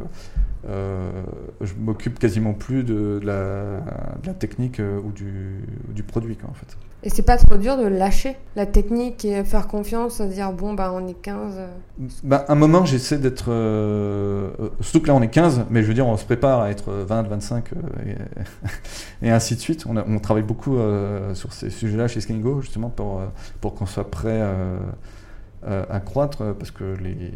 je 0.65 1.73
m'occupe 1.79 2.19
quasiment 2.19 2.55
plus 2.55 2.85
de, 2.85 3.19
de, 3.21 3.27
la, 3.27 3.81
de, 4.23 4.27
la, 4.27 4.35
technique 4.35 4.81
ou 4.81 5.11
du, 5.11 5.65
du 5.89 6.03
produit, 6.05 6.37
quoi, 6.37 6.51
en 6.51 6.55
fait. 6.55 6.77
Et 7.05 7.11
c'est 7.11 7.23
pas 7.23 7.37
trop 7.37 7.57
dur 7.57 7.77
de 7.77 7.85
lâcher 7.85 8.37
la 8.57 8.67
technique 8.67 9.25
et 9.25 9.45
faire 9.45 9.69
confiance, 9.69 10.21
dire 10.21 10.53
bon, 10.53 10.75
bah 10.75 10.93
on 10.93 11.07
est 11.07 11.15
15 11.15 11.55
bah, 12.25 12.45
Un 12.49 12.57
moment, 12.57 12.85
j'essaie 12.85 13.19
d'être. 13.19 13.53
Euh, 13.53 14.51
surtout 14.81 15.03
que 15.03 15.07
là, 15.07 15.15
on 15.15 15.23
est 15.23 15.29
15, 15.29 15.67
mais 15.71 15.83
je 15.83 15.89
veux 15.89 15.95
dire, 15.95 16.09
on 16.09 16.17
se 16.17 16.25
prépare 16.25 16.61
à 16.61 16.71
être 16.71 16.91
20, 16.91 17.23
25 17.29 17.73
euh, 17.73 18.15
et, 19.23 19.31
ainsi 19.31 19.55
de 19.55 19.61
suite. 19.61 19.87
On, 19.87 20.19
travaille 20.19 20.43
beaucoup 20.43 20.77
euh, 20.77 21.35
sur 21.35 21.53
ces 21.53 21.71
sujets-là 21.71 22.09
chez 22.09 22.21
Skingo, 22.21 22.63
justement, 22.63 22.89
pour, 22.89 23.23
pour 23.61 23.75
qu'on 23.75 23.87
soit 23.87 24.11
prêt 24.11 24.43
à 25.65 26.01
croître, 26.01 26.55
parce 26.55 26.73
que 26.73 26.97
les 27.01 27.33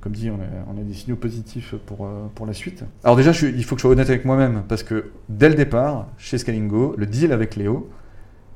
comme 0.00 0.12
dit, 0.12 0.30
on 0.30 0.80
a, 0.80 0.82
des 0.82 0.94
signaux 0.94 1.16
positifs 1.16 1.74
pour, 1.86 2.08
pour 2.34 2.46
la 2.46 2.54
suite. 2.54 2.84
Alors 3.02 3.16
déjà, 3.16 3.32
il 3.32 3.64
faut 3.64 3.74
que 3.76 3.80
je 3.80 3.82
sois 3.82 3.90
honnête 3.90 4.08
avec 4.08 4.24
moi-même, 4.24 4.62
parce 4.68 4.82
que 4.82 5.10
dès 5.28 5.48
le 5.48 5.54
départ, 5.54 6.08
chez 6.16 6.38
Scalingo, 6.38 6.94
le 6.96 7.06
deal 7.06 7.32
avec 7.32 7.56
Léo, 7.56 7.90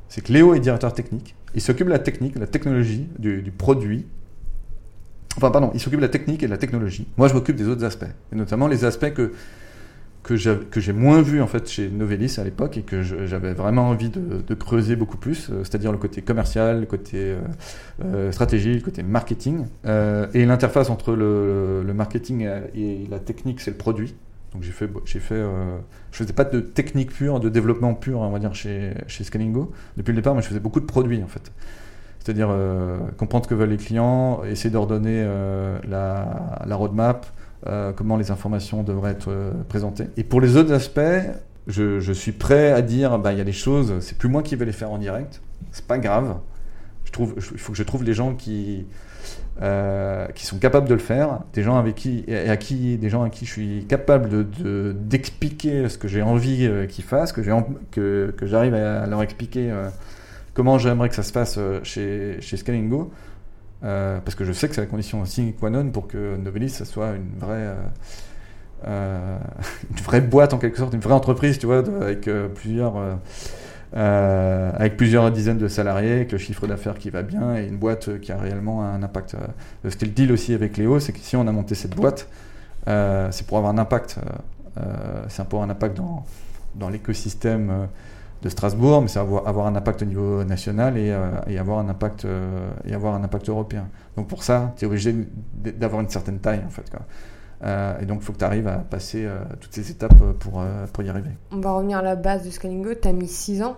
c'est 0.08 0.22
que 0.22 0.32
Léo 0.32 0.54
est 0.54 0.60
directeur 0.60 0.92
technique. 0.92 1.34
Il 1.54 1.60
s'occupe 1.60 1.86
de 1.86 1.92
la 1.92 1.98
technique, 1.98 2.34
de 2.34 2.40
la 2.40 2.46
technologie, 2.46 3.08
du, 3.18 3.42
du 3.42 3.50
produit. 3.50 4.06
Enfin, 5.36 5.50
pardon, 5.50 5.70
il 5.74 5.80
s'occupe 5.80 6.00
de 6.00 6.04
la 6.04 6.10
technique 6.10 6.42
et 6.42 6.46
de 6.46 6.50
la 6.50 6.58
technologie. 6.58 7.06
Moi, 7.16 7.28
je 7.28 7.34
m'occupe 7.34 7.56
des 7.56 7.68
autres 7.68 7.84
aspects. 7.84 8.10
Et 8.32 8.36
notamment 8.36 8.66
les 8.68 8.84
aspects 8.84 9.12
que, 9.12 9.32
que 10.22 10.80
j'ai 10.80 10.92
moins 10.92 11.22
vus 11.22 11.40
en 11.40 11.46
fait 11.46 11.68
chez 11.68 11.88
Novelis 11.88 12.36
à 12.38 12.44
l'époque 12.44 12.76
et 12.76 12.82
que 12.82 13.02
j'avais 13.02 13.54
vraiment 13.54 13.88
envie 13.88 14.10
de, 14.10 14.54
creuser 14.54 14.96
beaucoup 14.96 15.16
plus, 15.16 15.48
euh, 15.50 15.62
c'est-à-dire 15.62 15.92
le 15.92 15.98
côté 15.98 16.20
commercial, 16.22 16.80
le 16.80 16.86
côté 16.86 17.16
euh, 17.16 17.38
euh, 18.04 18.32
stratégie, 18.32 18.74
le 18.74 18.80
côté 18.80 19.02
marketing. 19.02 19.66
Et 20.34 20.44
l'interface 20.44 20.90
entre 20.90 21.12
le, 21.12 21.92
marketing 21.94 22.46
et 22.74 23.06
la 23.10 23.18
technique, 23.18 23.60
c'est 23.60 23.70
le 23.70 23.76
produit. 23.76 24.14
Donc 24.52 24.62
j'ai 24.62 24.72
fait, 24.72 24.88
j'ai 25.04 25.20
fait, 25.20 25.34
euh, 25.34 25.76
je 26.10 26.18
faisais 26.18 26.32
pas 26.32 26.44
de 26.44 26.60
technique 26.60 27.12
pure, 27.12 27.38
de 27.38 27.48
développement 27.48 27.94
pur, 27.94 28.20
on 28.20 28.30
va 28.30 28.38
dire 28.38 28.54
chez 28.54 28.94
chez 29.06 29.24
Scalingo 29.24 29.72
depuis 29.96 30.12
le 30.12 30.16
départ, 30.16 30.34
mais 30.34 30.42
je 30.42 30.48
faisais 30.48 30.60
beaucoup 30.60 30.80
de 30.80 30.86
produits 30.86 31.22
en 31.22 31.26
fait. 31.26 31.52
C'est-à-dire 32.20 32.48
euh, 32.50 32.98
comprendre 33.16 33.44
ce 33.44 33.50
que 33.50 33.54
veulent 33.54 33.70
les 33.70 33.76
clients, 33.76 34.42
essayer 34.44 34.70
d'ordonner 34.70 35.22
euh, 35.24 35.78
la, 35.88 36.62
la, 36.66 36.76
roadmap, 36.76 37.26
comment 37.96 38.16
les 38.16 38.30
informations 38.30 38.82
devraient 38.82 39.12
être 39.12 39.52
présentées. 39.68 40.06
Et 40.16 40.24
pour 40.24 40.40
les 40.40 40.56
autres 40.56 40.72
aspects, 40.72 41.00
je, 41.66 42.00
je 42.00 42.12
suis 42.12 42.32
prêt 42.32 42.72
à 42.72 42.80
dire, 42.80 43.18
bah 43.18 43.32
il 43.32 43.38
y 43.38 43.42
a 43.42 43.44
des 43.44 43.52
choses, 43.52 44.00
c'est 44.00 44.16
plus 44.16 44.28
moi 44.28 44.42
qui 44.42 44.56
vais 44.56 44.64
les 44.64 44.72
faire 44.72 44.90
en 44.90 44.98
direct, 44.98 45.42
c'est 45.70 45.86
pas 45.86 45.98
grave. 45.98 46.38
Je 47.04 47.12
trouve, 47.12 47.34
il 47.36 47.58
faut 47.58 47.72
que 47.72 47.78
je 47.78 47.82
trouve 47.82 48.04
les 48.04 48.14
gens 48.14 48.34
qui 48.34 48.86
euh, 49.60 50.28
qui 50.36 50.46
sont 50.46 50.58
capables 50.58 50.86
de 50.88 50.94
le 50.94 51.00
faire, 51.00 51.40
des 51.52 51.64
gens 51.64 51.76
avec 51.78 51.96
qui, 51.96 52.24
à 52.32 52.56
qui, 52.56 52.96
des 52.96 53.10
gens 53.10 53.24
à 53.24 53.28
qui 53.28 53.44
je 53.44 53.50
suis 53.50 53.86
capable 53.86 54.28
de, 54.28 54.92
d'expliquer 54.92 55.82
de, 55.82 55.88
ce 55.88 55.98
que 55.98 56.06
j'ai 56.06 56.22
envie 56.22 56.64
euh, 56.64 56.86
qu'ils 56.86 57.02
fassent, 57.02 57.32
que, 57.32 57.42
j'arrive 58.42 58.74
à 58.74 59.04
leur 59.08 59.20
expliquer 59.20 59.68
euh, 59.72 59.88
comment 60.54 60.78
j'aimerais 60.78 61.08
que 61.08 61.16
ça 61.16 61.24
se 61.24 61.32
passe 61.32 61.58
chez, 61.82 62.36
chez 62.40 62.56
Scalingo, 62.56 63.10
parce 63.80 64.36
que 64.36 64.44
je 64.44 64.52
sais 64.52 64.68
que 64.68 64.76
c'est 64.76 64.80
la 64.80 64.86
condition 64.86 65.24
sine 65.24 65.52
qua 65.52 65.70
non 65.70 65.90
pour 65.90 66.06
que 66.06 66.36
Novelis 66.36 66.84
soit 66.84 67.14
une 67.16 67.40
vraie, 67.40 67.74
une 68.86 70.04
vraie 70.04 70.20
boîte 70.20 70.54
en 70.54 70.58
quelque 70.58 70.78
sorte, 70.78 70.94
une 70.94 71.00
vraie 71.00 71.14
entreprise, 71.14 71.58
tu 71.58 71.66
vois, 71.66 71.78
avec 71.78 72.30
plusieurs 72.54 72.94
euh, 73.96 74.70
avec 74.74 74.96
plusieurs 74.96 75.30
dizaines 75.30 75.58
de 75.58 75.68
salariés, 75.68 76.12
avec 76.12 76.32
le 76.32 76.38
chiffre 76.38 76.66
d'affaires 76.66 76.98
qui 76.98 77.10
va 77.10 77.22
bien 77.22 77.56
et 77.56 77.66
une 77.66 77.78
boîte 77.78 78.20
qui 78.20 78.32
a 78.32 78.36
réellement 78.36 78.84
un 78.84 79.02
impact. 79.02 79.36
Ce 79.88 79.96
qui 79.96 80.04
est 80.04 80.08
le 80.08 80.14
deal 80.14 80.32
aussi 80.32 80.54
avec 80.54 80.76
Léo, 80.76 81.00
c'est 81.00 81.12
que 81.12 81.20
si 81.20 81.36
on 81.36 81.46
a 81.46 81.52
monté 81.52 81.74
cette 81.74 81.94
boîte, 81.94 82.28
euh, 82.86 83.28
c'est 83.30 83.46
pour 83.46 83.58
avoir 83.58 83.72
un 83.72 83.78
impact. 83.78 84.18
Euh, 84.78 84.82
c'est 85.28 85.46
pour 85.48 85.62
un 85.62 85.70
impact 85.70 85.96
dans, 85.96 86.24
dans 86.74 86.88
l'écosystème 86.88 87.88
de 88.42 88.48
Strasbourg, 88.48 89.02
mais 89.02 89.08
c'est 89.08 89.18
avoir, 89.18 89.48
avoir, 89.48 89.66
un 89.66 89.74
impact 89.74 90.02
au 90.02 90.04
niveau 90.04 90.44
national 90.44 90.96
et, 90.96 91.16
et 91.48 91.58
avoir, 91.58 91.78
un 91.78 91.88
impact, 91.88 92.26
et 92.84 92.94
avoir 92.94 93.14
un 93.14 93.24
impact 93.24 93.48
européen. 93.48 93.88
Donc 94.16 94.28
pour 94.28 94.44
ça, 94.44 94.74
tu 94.76 94.84
es 94.84 94.86
obligé 94.88 95.14
d'avoir 95.54 96.02
une 96.02 96.08
certaine 96.08 96.38
taille 96.38 96.62
en 96.64 96.70
fait. 96.70 96.88
Euh, 97.64 97.98
et 98.00 98.06
donc, 98.06 98.18
il 98.20 98.24
faut 98.24 98.32
que 98.32 98.38
tu 98.38 98.44
arrives 98.44 98.68
à 98.68 98.78
passer 98.78 99.24
euh, 99.24 99.38
toutes 99.60 99.74
ces 99.74 99.90
étapes 99.90 100.14
pour, 100.38 100.60
euh, 100.60 100.86
pour 100.92 101.02
y 101.02 101.08
arriver. 101.08 101.30
On 101.52 101.60
va 101.60 101.72
revenir 101.72 101.98
à 101.98 102.02
la 102.02 102.16
base 102.16 102.44
de 102.44 102.50
Scalingo. 102.50 102.90
Tu 103.00 103.08
as 103.08 103.12
mis 103.12 103.28
6 103.28 103.62
ans 103.62 103.76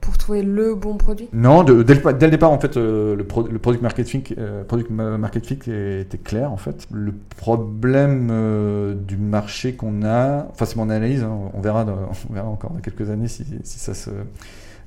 pour 0.00 0.18
trouver 0.18 0.42
le 0.42 0.74
bon 0.74 0.98
produit? 0.98 1.30
Non, 1.32 1.64
de, 1.64 1.82
dès, 1.82 1.94
le, 1.94 2.12
dès, 2.12 2.26
le, 2.26 2.30
départ, 2.30 2.52
en 2.52 2.60
fait, 2.60 2.76
le, 2.76 3.24
pro, 3.26 3.46
le 3.46 3.58
product 3.58 3.82
marketing, 3.82 4.22
product 4.68 4.90
marketing 4.90 5.58
était 5.70 6.18
clair, 6.18 6.52
en 6.52 6.58
fait. 6.58 6.86
Le 6.92 7.14
problème 7.36 8.96
du 9.06 9.16
marché 9.16 9.74
qu'on 9.74 10.02
a, 10.04 10.46
enfin, 10.50 10.66
c'est 10.66 10.76
mon 10.76 10.90
analyse, 10.90 11.22
hein, 11.22 11.50
on, 11.54 11.60
verra 11.62 11.84
dans, 11.84 11.96
on 12.28 12.34
verra 12.34 12.48
encore 12.48 12.72
dans 12.72 12.80
quelques 12.80 13.08
années 13.08 13.28
si, 13.28 13.46
si 13.62 13.78
ça 13.78 13.94
se, 13.94 14.10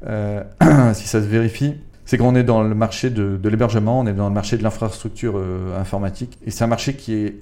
si 0.93 1.07
ça 1.07 1.19
se 1.19 1.27
vérifie 1.27 1.77
c'est 2.07 2.17
qu'on 2.17 2.35
est 2.35 2.43
dans 2.43 2.63
le 2.63 2.73
marché 2.73 3.09
de, 3.09 3.35
de 3.35 3.49
l'hébergement, 3.49 3.99
on 3.99 4.07
est 4.07 4.13
dans 4.13 4.29
le 4.29 4.33
marché 4.33 4.57
de 4.57 4.63
l'infrastructure 4.63 5.37
euh, 5.37 5.77
informatique, 5.77 6.39
et 6.45 6.51
c'est 6.51 6.63
un 6.63 6.67
marché 6.67 6.95
qui 6.95 7.13
est 7.13 7.35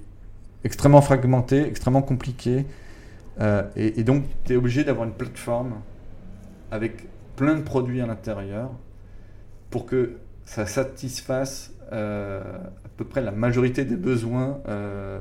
extrêmement 0.65 1.01
fragmenté, 1.01 1.65
extrêmement 1.65 2.01
compliqué. 2.01 2.65
Euh, 3.39 3.63
et, 3.75 4.03
donc, 4.03 4.23
tu 4.43 4.53
es 4.53 4.55
obligé 4.55 4.83
d'avoir 4.83 5.07
une 5.07 5.13
plateforme 5.13 5.75
avec 6.71 7.07
plein 7.35 7.55
de 7.55 7.61
produits 7.61 8.01
à 8.01 8.07
l'intérieur 8.07 8.71
pour 9.69 9.85
que 9.85 10.17
ça 10.43 10.65
satisfasse 10.65 11.71
euh, 11.93 12.41
à 12.85 12.89
peu 12.97 13.05
près 13.05 13.21
la 13.21 13.31
majorité 13.31 13.85
des 13.85 13.95
besoins 13.95 14.59
euh, 14.67 15.19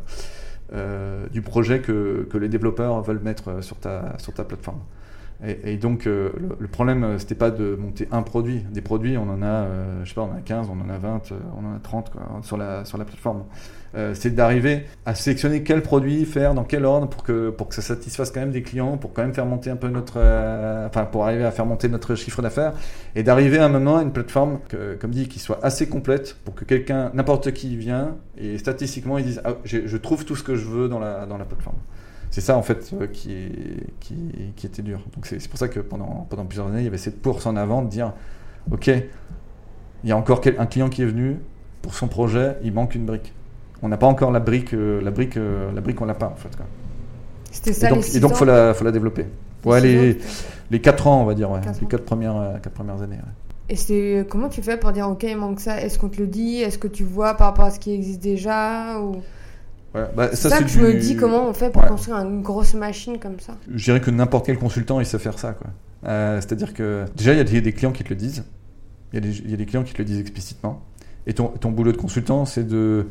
du 1.31 1.43
projet 1.43 1.81
que, 1.81 2.27
les 2.35 2.49
développeurs 2.49 3.01
veulent 3.03 3.21
mettre 3.23 3.63
sur 3.63 3.79
ta 3.79 4.45
plateforme. 4.49 4.81
Et, 5.43 5.77
donc, 5.77 6.07
euh, 6.07 6.31
le, 6.39 6.57
le, 6.59 6.69
problème, 6.69 7.19
c'était 7.19 7.35
pas 7.35 7.51
de 7.51 7.77
monter 7.77 8.09
un 8.13 8.23
produit. 8.23 8.65
Des 8.71 8.81
produits, 8.81 9.19
on 9.19 9.29
en 9.29 9.43
a, 9.43 9.67
je 10.03 10.09
sais 10.09 10.15
pas, 10.15 10.23
on 10.23 10.33
en 10.33 10.37
a 10.37 10.41
15, 10.41 10.69
on 10.71 10.81
en 10.81 10.89
a 10.89 10.97
20, 10.97 11.33
on 11.57 11.67
en 11.67 11.77
a 11.77 11.79
30 11.81 12.11
quoi, 12.11 12.23
sur, 12.43 12.57
la, 12.57 12.85
sur 12.85 12.99
la 12.99 13.05
plateforme. 13.05 13.45
Euh, 13.97 14.13
c'est 14.15 14.35
d'arriver 14.35 14.87
à 15.07 15.15
sélectionner 15.15 15.63
quel 15.63 15.81
produit 15.83 16.25
faire, 16.25 16.55
dans 16.55 16.65
quel 16.65 16.85
ordre 16.85 17.09
pour 17.09 17.23
que, 17.23 17.51
pour 17.51 17.69
que 17.69 17.75
ça 17.77 17.83
satisfasse 17.83 18.33
quand 18.33 18.41
même 18.41 18.51
des 18.51 18.63
clients, 18.63 18.97
pour 18.97 19.13
quand 19.13 19.23
même 19.23 19.35
faire 19.35 19.47
monter 19.47 19.71
un 19.71 19.77
peu 19.77 19.89
notre, 19.89 20.15
euh, 20.17 20.89
enfin, 20.89 21.05
pour 21.05 21.25
arriver 21.25 21.45
à 21.45 21.53
faire 21.53 21.67
monter 21.67 21.89
notre 21.89 22.17
chiffre 22.17 22.43
d'affaires 22.43 22.73
et 23.15 23.23
d'arriver 23.23 23.59
à 23.59 23.67
un 23.67 23.69
moment 23.69 23.99
à 23.99 24.03
une 24.03 24.13
plateforme, 24.13 24.59
comme 25.01 25.11
dit, 25.13 25.29
qui 25.29 25.39
soit 25.39 25.61
assez 25.63 25.89
complète 25.89 26.37
pour 26.45 26.55
que 26.55 26.65
quelqu'un, 26.65 27.11
n'importe 27.15 27.53
qui 27.53 27.77
vient 27.77 28.17
et 28.37 28.59
statistiquement 28.59 29.19
ils 29.19 29.27
disent, 29.27 29.43
ah, 29.45 29.55
je 29.65 29.97
trouve 29.97 30.25
tout 30.25 30.35
ce 30.35 30.43
que 30.43 30.57
je 30.57 30.67
veux 30.67 30.89
dans 30.89 30.99
la, 30.99 31.27
dans 31.27 31.39
la 31.39 31.45
plateforme. 31.45 31.77
C'est 32.35 32.41
ça 32.41 32.57
en 32.57 32.63
fait 32.63 32.93
euh, 32.93 33.07
qui, 33.07 33.33
est, 33.33 33.87
qui, 34.01 34.17
qui, 34.57 34.67
était 34.67 34.83
dur. 34.83 35.01
Donc 35.15 35.27
c'est 35.27 35.47
pour 35.49 35.59
ça 35.59 35.69
que 35.69 35.79
pendant, 35.79 36.27
pendant 36.29 36.45
plusieurs 36.45 36.67
années, 36.67 36.81
il 36.81 36.85
y 36.85 36.89
avait 36.89 36.99
cette 36.99 37.23
course 37.23 37.47
en 37.47 37.55
avant 37.55 37.83
de 37.83 37.89
dire, 37.89 38.13
ok, 38.73 38.89
il 38.89 40.11
y 40.11 40.11
a 40.11 40.17
encore 40.17 40.41
un 40.59 40.67
client 40.67 40.89
qui 40.89 41.03
est 41.03 41.07
venu 41.07 41.39
pour 41.81 41.95
son 41.95 42.09
projet, 42.09 42.57
il 42.65 42.73
manque 42.73 42.97
une 42.97 43.05
brique 43.05 43.33
on 43.85 43.89
n'a 43.89 43.99
pas 43.99 44.07
encore 44.07 44.31
la 44.31 44.41
brique, 44.41 44.73
euh, 44.73 45.01
la 45.03 45.11
brique, 45.11 45.37
euh, 45.37 45.71
la 45.73 45.83
brique, 45.83 46.01
on 46.01 46.07
l'a 46.07 46.15
pas 46.15 46.29
en 46.29 46.37
fait. 46.37 46.49
C'était 47.53 47.75
ça. 47.75 47.89
Et 47.89 47.91
donc, 47.91 48.03
les 48.03 48.17
et 48.17 48.21
donc 48.21 48.35
faut 48.35 48.47
la, 48.47 48.73
faut 48.73 48.85
la 48.85 48.91
développer. 48.91 49.27
Ouais, 49.65 49.81
les, 49.81 50.19
les 50.71 50.81
4 50.81 51.07
ans, 51.07 51.21
on 51.21 51.25
va 51.27 51.35
dire, 51.35 51.51
ouais, 51.51 51.61
les 51.81 51.87
4 51.87 52.05
premières, 52.05 52.37
euh, 52.37 52.59
4 52.59 52.73
premières 52.73 53.03
années. 53.03 53.17
Ouais. 53.17 53.33
Et 53.69 53.77
c'est 53.77 54.27
comment 54.29 54.49
tu 54.49 54.63
fais 54.63 54.79
pour 54.79 54.93
dire 54.93 55.09
ok 55.09 55.23
il 55.23 55.37
manque 55.37 55.61
ça 55.61 55.81
Est-ce 55.81 55.99
qu'on 55.99 56.09
te 56.09 56.19
le 56.19 56.27
dit 56.27 56.61
Est-ce 56.61 56.79
que 56.79 56.89
tu 56.89 57.05
vois 57.05 57.35
par 57.35 57.49
rapport 57.49 57.67
à 57.67 57.71
ce 57.71 57.79
qui 57.79 57.93
existe 57.93 58.23
déjà 58.23 59.01
ou... 59.01 59.17
Ouais, 59.95 60.07
bah, 60.17 60.35
ça, 60.35 60.51
ça 60.51 60.59
que 60.59 60.65
du... 60.65 60.73
je 60.73 60.81
me 60.81 60.95
dis 60.95 61.17
comment 61.17 61.49
on 61.49 61.55
fait 61.55 61.71
pour 61.71 61.83
ouais. 61.83 61.89
construire 61.89 62.19
une 62.19 62.43
grosse 62.43 62.75
machine 62.75 63.19
comme 63.19 63.39
ça? 63.39 63.57
Je 63.73 63.85
dirais 63.85 64.01
que 64.01 64.11
n'importe 64.11 64.47
quel 64.47 64.59
consultant 64.59 65.01
il 65.01 65.07
sait 65.07 65.19
faire 65.19 65.39
ça 65.39 65.53
quoi. 65.53 65.69
Euh, 66.07 66.41
C'est-à-dire 66.41 66.75
que 66.75 67.05
déjà 67.17 67.33
il 67.33 67.39
y 67.39 67.41
a 67.59 67.61
des, 67.61 67.73
clients 67.73 67.93
qui 67.93 68.03
te 68.03 68.09
le 68.09 68.17
disent, 68.17 68.45
il 69.13 69.17
y, 69.17 69.19
a 69.19 69.21
des, 69.21 69.39
il 69.39 69.51
y 69.51 69.55
a 69.55 69.57
des 69.57 69.67
clients 69.67 69.85
qui 69.85 69.93
te 69.93 69.99
le 69.99 70.05
disent 70.05 70.21
explicitement. 70.21 70.83
Et 71.27 71.33
ton, 71.33 71.49
ton 71.49 71.71
boulot 71.71 71.93
de 71.93 71.97
consultant 71.97 72.45
c'est 72.45 72.67
de 72.67 73.07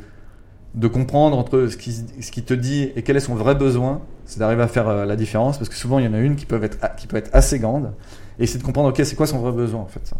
de 0.75 0.87
comprendre 0.87 1.37
entre 1.37 1.67
ce 1.67 1.77
qui, 1.77 1.91
ce 2.19 2.31
qui 2.31 2.41
te 2.43 2.53
dit 2.53 2.89
et 2.95 3.03
quel 3.03 3.15
est 3.15 3.21
son 3.21 3.35
vrai 3.35 3.53
besoin 3.55 4.01
C'est 4.25 4.39
d'arriver 4.39 4.63
à 4.63 4.67
faire 4.67 4.87
euh, 4.89 5.05
la 5.05 5.15
différence 5.15 5.57
parce 5.57 5.69
que 5.69 5.75
souvent 5.75 5.99
il 5.99 6.05
y 6.05 6.07
en 6.07 6.13
a 6.13 6.19
une 6.19 6.35
qui 6.35 6.45
peut 6.45 6.61
être, 6.63 6.95
qui 6.95 7.07
peut 7.07 7.17
être 7.17 7.29
assez 7.33 7.59
grande 7.59 7.93
et 8.39 8.47
c'est 8.47 8.57
de 8.57 8.63
comprendre, 8.63 8.89
ok, 8.89 8.99
c'est 9.03 9.15
quoi 9.15 9.27
son 9.27 9.39
vrai 9.39 9.51
besoin 9.51 9.81
en 9.81 9.87
fait. 9.87 10.05
Ça? 10.05 10.17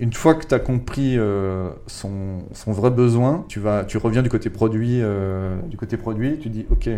Une 0.00 0.12
fois 0.12 0.34
que 0.34 0.46
tu 0.46 0.54
as 0.54 0.60
compris 0.60 1.18
euh, 1.18 1.70
son, 1.88 2.42
vrai 2.66 2.90
besoin, 2.90 3.44
tu, 3.48 3.58
reviens 3.58 4.22
du 4.22 4.28
côté 4.28 4.48
produit, 4.48 5.00
euh, 5.02 5.56
du 5.68 5.76
côté 5.76 5.96
produit, 5.96 6.38
tu 6.38 6.50
dis, 6.50 6.66
ok, 6.70 6.88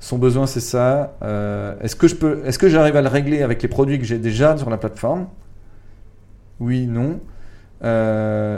son 0.00 0.18
besoin 0.18 0.46
c'est 0.46 0.60
ça. 0.60 1.16
Euh, 1.22 1.74
est-ce 1.80 2.58
que 2.58 2.68
j'arrive 2.68 2.96
à 2.96 3.02
le 3.02 3.08
régler 3.08 3.42
avec 3.42 3.62
les 3.62 3.68
produits 3.68 3.98
que 3.98 4.04
j'ai 4.04 4.18
déjà 4.18 4.56
sur 4.58 4.68
la 4.68 4.76
plateforme? 4.76 5.28
Oui, 6.60 6.86
non. 6.86 7.20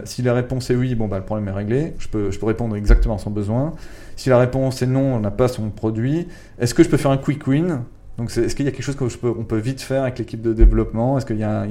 si 0.04 0.22
la 0.22 0.34
réponse 0.34 0.70
est 0.70 0.74
oui, 0.74 0.96
bon 0.96 1.06
bah 1.06 1.18
le 1.18 1.24
problème 1.24 1.46
est 1.48 1.56
réglé. 1.56 1.94
Je 1.98 2.08
peux, 2.08 2.30
répondre 2.42 2.74
exactement 2.74 3.14
à 3.14 3.18
son 3.18 3.30
besoin. 3.30 3.74
Si 4.16 4.28
la 4.28 4.38
réponse 4.38 4.82
est 4.82 4.86
non, 4.86 5.14
on 5.14 5.20
n'a 5.20 5.30
pas 5.30 5.46
son 5.46 5.70
produit. 5.70 6.26
Est-ce 6.58 6.74
que 6.74 6.82
je 6.82 6.88
peux 6.88 6.96
faire 6.96 7.12
un 7.12 7.16
quick 7.16 7.46
win? 7.46 7.82
Est-ce 8.18 8.54
qu'il 8.54 8.64
y 8.64 8.68
a 8.68 8.72
quelque 8.72 8.82
chose 8.82 8.96
qu'on 8.96 9.08
peut, 9.08 9.34
peut 9.44 9.58
vite 9.58 9.80
faire 9.80 10.02
avec 10.02 10.18
l'équipe 10.18 10.42
de 10.42 10.52
développement? 10.52 11.16
Est-ce 11.16 11.26
qu'il 11.26 11.38
y 11.38 11.44
a, 11.44 11.66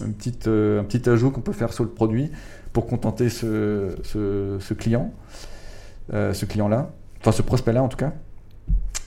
euh, 0.00 0.80
un 0.80 0.84
petit 0.84 1.08
ajout 1.08 1.30
qu'on 1.30 1.40
peut 1.40 1.52
faire 1.52 1.72
sur 1.72 1.84
le 1.84 1.90
produit 1.90 2.30
pour 2.72 2.86
contenter 2.86 3.28
ce, 3.28 3.96
ce, 4.04 4.74
client, 4.74 5.12
euh, 6.14 6.32
ce 6.32 6.46
client-là, 6.46 6.90
enfin 7.20 7.32
ce 7.32 7.42
prospect-là 7.42 7.82
en 7.82 7.88
tout 7.88 7.98
cas 7.98 8.12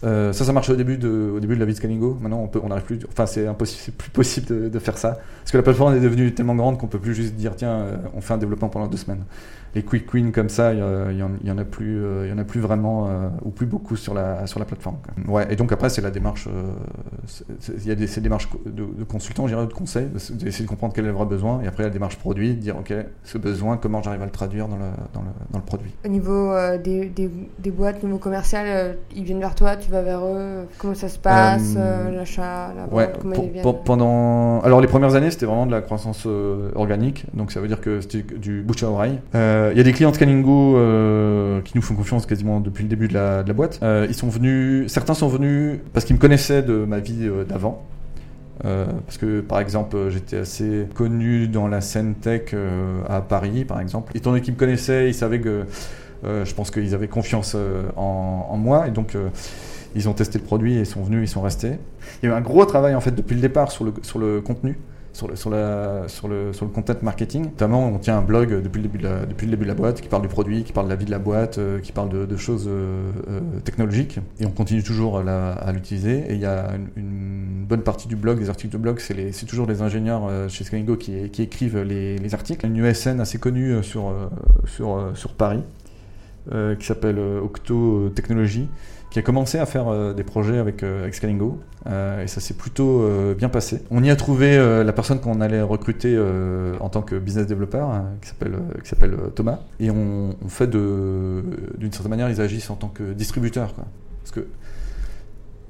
euh, 0.04 0.34
ça, 0.34 0.46
ça 0.46 0.54
marchait 0.54 0.74
au 0.74 0.76
début 0.76 0.98
de, 0.98 1.32
au 1.36 1.40
début 1.40 1.56
de 1.56 1.60
la 1.60 1.66
vie 1.66 1.72
de 1.72 1.78
Scalingo. 1.78 2.18
Maintenant, 2.22 2.40
on 2.40 2.48
peut, 2.48 2.60
on 2.62 2.68
n'arrive 2.68 2.84
plus. 2.84 3.00
Enfin, 3.10 3.26
c'est 3.26 3.48
impossible, 3.48 3.96
plus 3.98 4.12
possible 4.12 4.46
de, 4.46 4.70
de, 4.70 4.80
faire 4.80 4.98
ça 4.98 5.18
parce 5.40 5.52
que 5.52 5.58
la 5.58 5.64
plateforme 5.64 5.96
est 5.96 6.02
devenue 6.02 6.34
tellement 6.34 6.54
grande 6.54 6.78
qu'on 6.78 6.86
peut 6.88 7.00
plus 7.00 7.16
juste 7.16 7.34
dire 7.34 7.56
tiens, 7.56 7.88
on 8.14 8.22
fait 8.22 8.34
un 8.34 8.38
développement 8.38 8.70
pendant 8.70 8.88
deux 8.88 8.98
semaines 8.98 9.24
les 9.76 9.84
quick 9.84 10.12
wins 10.14 10.32
comme 10.32 10.48
ça, 10.48 10.74
il 10.74 10.80
y, 10.80 11.52
en 11.52 11.58
a 11.58 11.66
plus, 11.66 12.02
euh, 12.02 12.26
il 12.26 12.30
y 12.30 12.34
en 12.34 12.38
a 12.38 12.46
plus 12.46 12.62
vraiment 12.62 13.08
euh, 13.08 13.28
ou 13.44 13.50
plus 13.50 13.66
beaucoup 13.66 13.98
sur 13.98 14.14
la 14.14 14.48
sur 14.48 14.58
la 14.60 14.66
plateforme. 14.66 14.98
Ouais. 15.28 15.46
Et 15.50 15.58
donc 15.58 15.72
après 15.74 15.90
c'est 15.90 16.02
la 16.02 16.12
démarche, 16.12 16.48
euh, 16.48 16.72
il 17.68 17.88
y 17.88 17.92
a 17.92 17.96
des 17.96 18.08
ces 18.08 18.22
démarches 18.22 18.50
de, 18.66 18.86
de 18.86 19.04
consultant, 19.04 19.46
de 19.48 19.74
conseil, 19.74 20.08
d'essayer 20.32 20.64
de 20.64 20.70
comprendre 20.70 20.94
quel 20.94 21.04
est 21.04 21.10
le 21.10 21.14
vrai 21.14 21.26
besoin, 21.26 21.62
et 21.62 21.68
après 21.68 21.84
la 21.84 21.90
démarche 21.90 22.18
produit, 22.18 22.56
de 22.56 22.62
dire 22.62 22.78
ok 22.78 22.94
ce 23.24 23.38
besoin, 23.38 23.76
comment 23.76 24.02
j'arrive 24.02 24.22
à 24.22 24.26
le 24.26 24.32
traduire 24.32 24.70
dans 24.70 24.78
le, 24.78 24.86
dans 25.14 25.22
le, 25.22 25.28
dans 25.52 25.60
le 25.60 25.66
produit. 25.66 25.94
Au 26.06 26.08
niveau 26.08 26.54
des, 26.82 27.10
des, 27.10 27.30
des, 27.60 27.72
boîtes, 27.72 28.02
niveau 28.02 28.18
commercial, 28.18 28.96
ils 29.14 29.24
viennent 29.24 29.42
vers 29.42 29.56
toi, 29.56 29.76
tu 29.76 29.92
vas 29.92 30.02
vers 30.02 30.26
eux, 30.26 30.68
comment 30.78 30.96
ça 30.96 31.10
se 31.10 31.20
passe, 31.20 31.76
l'achat, 31.76 32.74
la 32.76 32.86
vente, 32.86 33.20
comment 33.22 33.36
ils 33.36 33.50
viennent? 33.50 33.66
Pendant, 33.84 34.62
alors 34.62 34.80
les 34.80 34.88
premières 34.88 35.16
années 35.16 35.32
c'était 35.32 35.46
vraiment 35.46 35.66
de 35.66 35.72
la 35.72 35.82
croissance 35.82 36.26
organique, 36.76 37.26
donc 37.34 37.52
ça 37.52 37.60
veut 37.60 37.68
dire 37.68 37.82
que 37.82 38.00
c'était 38.00 38.24
du 38.38 38.62
bouche 38.62 38.84
à 38.84 38.90
oreille. 38.90 39.20
Euh, 39.65 39.65
il 39.72 39.78
y 39.78 39.80
a 39.80 39.84
des 39.84 39.94
clients 39.94 40.12
de 40.12 40.16
Scaningo 40.16 40.78
euh, 40.78 41.62
qui 41.62 41.74
nous 41.76 41.82
font 41.82 41.96
confiance 41.96 42.26
quasiment 42.26 42.60
depuis 42.60 42.84
le 42.84 42.90
début 42.90 43.08
de 43.08 43.14
la, 43.14 43.44
boîte. 43.44 43.80
Euh, 43.84 44.06
ils 44.10 44.16
sont 44.16 44.30
venus, 44.30 44.92
certains 44.92 45.14
sont 45.14 45.28
venus 45.28 45.80
parce 45.94 46.06
qu'ils 46.06 46.16
me 46.16 46.22
connaissaient 46.22 46.64
de 46.64 46.86
ma 46.86 47.00
vie 47.00 47.30
d'avant. 47.48 47.86
parce 48.62 49.18
que 49.18 49.42
par 49.42 49.60
exemple 49.60 50.10
j'étais 50.10 50.38
assez 50.38 50.88
connu 50.94 51.48
dans 51.48 51.68
la 51.68 51.82
scène 51.82 52.16
tech 52.16 52.56
à 53.08 53.22
Paris 53.22 53.66
par 53.66 53.80
exemple. 53.80 54.12
Étant 54.16 54.32
donné 54.32 54.42
qu'ils 54.42 54.54
me 54.54 54.60
connaissaient, 54.60 55.10
ils 55.10 55.14
savaient 55.14 55.42
que 55.42 55.66
je 56.24 56.54
pense 56.54 56.72
qu'ils 56.72 56.94
avaient 56.94 57.08
confiance 57.08 57.56
en, 57.96 58.58
moi 58.58 58.88
et 58.88 58.92
donc 58.92 59.16
ils 59.96 60.10
ont 60.10 60.14
testé 60.14 60.40
le 60.40 60.44
produit 60.44 60.78
et 60.78 60.86
sont 60.86 61.04
venus, 61.04 61.30
ils 61.30 61.32
sont 61.32 61.42
restés. 61.42 61.74
Il 62.22 62.30
y 62.30 62.32
a 62.32 62.36
eu 62.36 62.38
un 62.38 62.42
gros 62.42 62.66
travail 62.66 62.96
en 62.96 63.02
fait 63.02 63.12
depuis 63.12 63.36
le 63.36 63.42
départ 63.42 63.72
sur 63.72 63.86
le 64.20 64.42
contenu 64.42 64.78
sur 65.16 65.30
le, 65.30 65.36
sur, 65.38 65.50
le, 66.28 66.52
sur 66.52 66.66
le 66.66 66.72
content 66.72 66.94
marketing. 67.02 67.46
Notamment, 67.46 67.88
on 67.88 67.98
tient 68.00 68.18
un 68.18 68.22
blog 68.22 68.62
depuis 68.62 68.82
le, 68.82 68.90
début 68.90 68.98
de 68.98 69.08
la, 69.08 69.26
depuis 69.26 69.46
le 69.46 69.52
début 69.52 69.64
de 69.64 69.70
la 69.70 69.76
boîte 69.76 70.02
qui 70.02 70.10
parle 70.10 70.22
du 70.22 70.28
produit, 70.28 70.64
qui 70.64 70.74
parle 70.74 70.88
de 70.88 70.92
la 70.92 70.98
vie 70.98 71.06
de 71.06 71.12
la 71.12 71.20
boîte, 71.20 71.58
euh, 71.58 71.80
qui 71.80 71.94
parle 71.94 72.28
de, 72.28 72.38
choses 72.38 72.66
euh, 72.68 73.12
euh, 73.30 73.40
technologiques. 73.64 74.20
Et 74.40 74.46
on 74.46 74.52
continue 74.52 74.84
toujours 74.84 75.20
à, 75.20 75.54
à 75.54 75.72
l'utiliser. 75.72 76.26
Et 76.30 76.34
il 76.34 76.42
y 76.42 76.46
a 76.46 76.72
une, 76.98 77.66
bonne 77.66 77.82
partie 77.82 78.08
du 78.08 78.16
blog, 78.16 78.38
des 78.38 78.50
articles 78.50 78.74
de 78.74 78.78
blog, 78.78 79.00
c'est 79.00 79.46
toujours 79.48 79.66
les 79.66 79.82
ingénieurs 79.82 80.30
chez 80.50 80.64
Scalingo 80.64 80.98
qui, 80.98 81.32
qui 81.32 81.42
écrivent 81.42 81.80
les, 81.80 82.20
les, 82.20 82.34
articles. 82.36 82.64
Une 82.64 82.78
USN 82.78 83.20
assez 83.20 83.40
connue 83.40 83.82
sur, 83.82 84.14
sur, 84.66 85.12
sur 85.16 85.34
Paris 85.34 85.64
qui 86.52 86.86
s'appelle 86.86 87.20
Octo 87.20 88.10
Technologies 88.10 88.70
qui 89.16 89.20
a 89.20 89.22
commencé 89.22 89.58
à 89.60 89.66
faire 89.66 89.88
euh, 89.88 90.14
des 90.14 90.26
projets 90.26 90.58
avec, 90.58 90.84
euh, 90.84 91.10
Scalingo, 91.10 91.58
euh, 91.88 92.22
et 92.22 92.28
ça 92.28 92.42
s'est 92.42 92.54
plutôt 92.54 93.10
bien 93.38 93.48
passé. 93.48 93.82
On 93.90 94.04
y 94.04 94.10
a 94.10 94.16
trouvé 94.18 94.58
la 94.58 94.92
personne 94.92 95.22
qu'on 95.22 95.40
allait 95.40 95.62
recruter 95.62 96.20
en 96.82 96.90
tant 96.90 97.02
que 97.02 97.16
business 97.16 97.48
developer, 97.48 97.78
hein, 97.78 98.08
qui 98.22 98.28
s'appelle 98.90 99.14
Thomas, 99.36 99.60
et 99.80 99.90
on, 99.90 100.36
fait 100.50 100.68
de, 100.68 101.44
d'une 101.78 101.94
certaine 101.94 102.10
manière, 102.10 102.30
ils 102.30 102.42
agissent 102.42 102.70
en 102.70 102.76
tant 102.76 102.90
que 102.90 103.14
distributeurs, 103.14 103.74
parce 103.74 104.32
que 104.32 104.48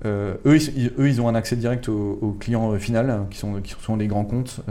eux, 0.06 0.58
ils, 0.76 0.92
eux, 0.98 1.08
ils 1.08 1.22
ont 1.22 1.28
un 1.28 1.36
accès 1.36 1.56
direct 1.56 1.88
aux, 1.88 2.36
clients 2.40 2.74
final, 2.80 3.12
hein, 3.12 3.28
qui 3.30 3.38
sont, 3.38 3.62
qui 3.62 3.76
sont 3.80 3.98
des 3.98 4.08
grands 4.08 4.26
comptes, 4.26 4.62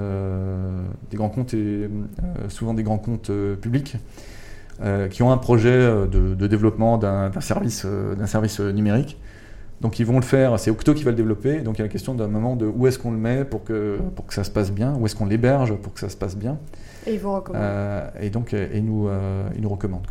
des 1.10 1.16
grands 1.16 1.28
comptes 1.28 1.54
et 1.54 1.88
souvent 2.48 2.74
des 2.74 2.82
grands 2.82 2.98
comptes 2.98 3.30
publics. 3.60 3.98
Euh, 4.82 5.06
qui 5.06 5.22
ont 5.22 5.30
un 5.30 5.38
projet 5.38 5.70
euh, 5.70 6.06
de, 6.06 6.46
développement 6.48 6.98
d'un 6.98 7.30
service, 7.40 7.84
euh, 7.84 8.16
d'un 8.16 8.26
service 8.26 8.58
numérique. 8.58 9.20
Donc 9.80 10.00
ils 10.00 10.06
vont 10.06 10.16
le 10.16 10.24
faire, 10.24 10.58
c'est 10.58 10.70
Octo 10.70 10.94
qui 10.94 11.04
va 11.04 11.10
le 11.10 11.16
développer, 11.16 11.60
donc 11.60 11.76
il 11.76 11.78
y 11.78 11.82
a 11.82 11.84
la 11.84 11.92
question 11.92 12.14
d'un 12.14 12.26
moment 12.26 12.56
de 12.56 12.66
où 12.66 12.86
est-ce 12.86 12.98
qu'on 12.98 13.10
le 13.10 13.18
met 13.18 13.44
pour 13.44 13.64
que, 13.64 13.98
pour 14.16 14.26
que 14.26 14.34
ça 14.34 14.42
se 14.42 14.50
passe 14.50 14.72
bien, 14.72 14.94
où 14.98 15.04
est-ce 15.06 15.14
qu'on 15.14 15.26
l'héberge 15.26 15.74
pour 15.76 15.92
que 15.92 16.00
ça 16.00 16.08
se 16.08 16.16
passe 16.16 16.36
bien. 16.36 16.58
Et 17.06 17.14
ils 17.14 17.20
vous 17.20 17.32
recommandent. 17.32 18.10
et 18.20 18.30
donc 18.30 18.54
et 18.54 18.80
nous, 18.80 19.08
ils 19.54 19.60
nous 19.60 19.68
recommandent. 19.68 20.06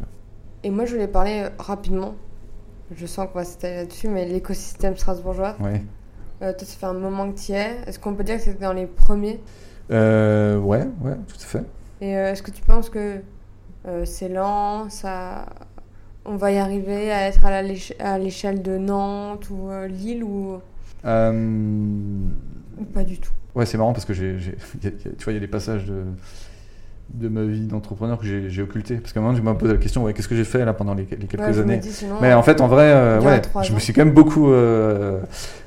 Et 0.63 0.69
moi 0.69 0.85
je 0.85 0.93
voulais 0.93 1.07
parler 1.07 1.45
rapidement, 1.57 2.15
je 2.95 3.05
sens 3.05 3.27
qu'on 3.31 3.39
va 3.39 3.45
s'étaler 3.45 3.77
là-dessus, 3.77 4.09
mais 4.09 4.25
l'écosystème 4.25 4.95
strasbourgeois. 4.95 5.55
Ouais. 5.59 5.81
toi, 6.39 6.53
ça 6.59 6.65
fait 6.65 6.85
un 6.85 6.93
moment 6.93 7.31
que 7.31 7.39
tu 7.39 7.53
y 7.53 7.55
es. 7.55 7.77
Est-ce 7.87 7.99
qu'on 7.99 8.13
peut 8.13 8.23
dire 8.23 8.35
que 8.35 8.43
c'était 8.43 8.63
dans 8.63 8.73
les 8.73 8.85
premiers? 8.85 9.41
Ouais, 9.89 10.87
ouais, 11.01 11.15
tout 11.27 11.37
à 11.41 11.45
fait. 11.45 11.63
Et 12.01 12.11
est-ce 12.11 12.43
que 12.43 12.51
tu 12.51 12.61
penses 12.61 12.89
que 12.89 13.21
euh, 13.87 14.05
c'est 14.05 14.29
lent, 14.29 14.89
ça... 14.89 15.45
on 16.25 16.35
va 16.35 16.51
y 16.51 16.57
arriver 16.57 17.11
à 17.11 17.27
être 17.27 17.45
à 17.45 18.17
l'échelle 18.17 18.61
de 18.61 18.77
Nantes 18.77 19.49
ou 19.49 19.69
euh, 19.69 19.87
Lille 19.87 20.23
ou... 20.23 20.59
Euh, 21.05 21.31
ou 22.77 22.83
pas 22.85 23.03
du 23.03 23.19
tout. 23.19 23.33
Ouais, 23.55 23.65
c'est 23.65 23.77
marrant 23.77 23.93
parce 23.93 24.05
que 24.05 24.13
j'ai, 24.13 24.37
tu 24.81 24.89
vois, 25.23 25.33
il 25.33 25.35
y 25.35 25.37
a 25.37 25.41
des 25.41 25.47
passages 25.47 25.85
de, 25.85 26.03
de 27.09 27.27
ma 27.27 27.43
vie 27.43 27.67
d'entrepreneur 27.67 28.17
que 28.17 28.25
j'ai, 28.25 28.61
occulté. 28.61 28.95
Parce 28.95 29.13
qu'à 29.13 29.19
un 29.19 29.23
moment, 29.23 29.35
je 29.35 29.41
me 29.41 29.53
pose 29.53 29.71
la 29.71 29.77
question, 29.77 30.03
ouais, 30.03 30.13
qu'est-ce 30.13 30.27
que 30.27 30.35
j'ai 30.35 30.43
fait 30.43 30.65
là 30.65 30.73
pendant 30.73 30.93
les, 30.93 31.05
quelques 31.05 31.59
années 31.59 31.81
Mais 32.21 32.33
en 32.33 32.43
fait, 32.43 32.61
en 32.61 32.67
vrai, 32.67 33.19
ouais, 33.19 33.41
je 33.61 33.73
me 33.73 33.79
suis 33.79 33.93
quand 33.93 34.05
même 34.05 34.13
beaucoup 34.13 34.51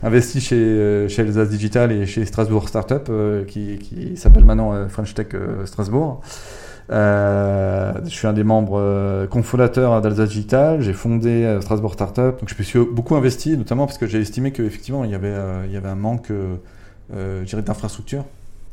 investi 0.02 0.40
chez, 0.40 1.06
chez 1.08 1.22
Alsace 1.22 1.48
Digital 1.48 1.92
et 1.92 2.06
chez 2.06 2.24
Strasbourg 2.24 2.68
Startup, 2.68 3.10
qui, 3.46 3.78
qui 3.78 4.16
s'appelle 4.16 4.44
maintenant 4.44 4.88
French 4.88 5.14
Tech 5.14 5.28
Strasbourg. 5.64 6.22
Euh, 6.90 7.92
je 8.04 8.10
suis 8.10 8.26
un 8.26 8.32
des 8.32 8.44
membres 8.44 8.78
euh, 8.78 9.26
cofondateurs 9.26 10.00
d'Alsace 10.00 10.28
Digital. 10.28 10.80
J'ai 10.80 10.92
fondé 10.92 11.44
euh, 11.44 11.60
Strasbourg 11.60 11.94
Startup. 11.94 12.38
Donc 12.38 12.48
je 12.48 12.54
me 12.56 12.62
suis 12.62 12.78
beaucoup 12.78 13.16
investi, 13.16 13.56
notamment 13.56 13.86
parce 13.86 13.98
que 13.98 14.06
j'ai 14.06 14.20
estimé 14.20 14.52
qu'effectivement 14.52 15.04
il 15.04 15.10
y 15.10 15.14
avait 15.14 15.34
il 15.66 15.72
y 15.72 15.76
avait 15.76 15.88
un 15.88 15.96
manque, 15.96 16.30
euh, 16.30 17.44
d'infrastructure 17.44 18.24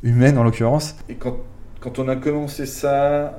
humaine 0.04 0.38
en 0.38 0.44
l'occurrence. 0.44 0.96
Et 1.10 1.16
quand 1.16 1.38
quand 1.84 2.00
on 2.00 2.08
a 2.08 2.16
commencé 2.16 2.66
ça, 2.66 3.38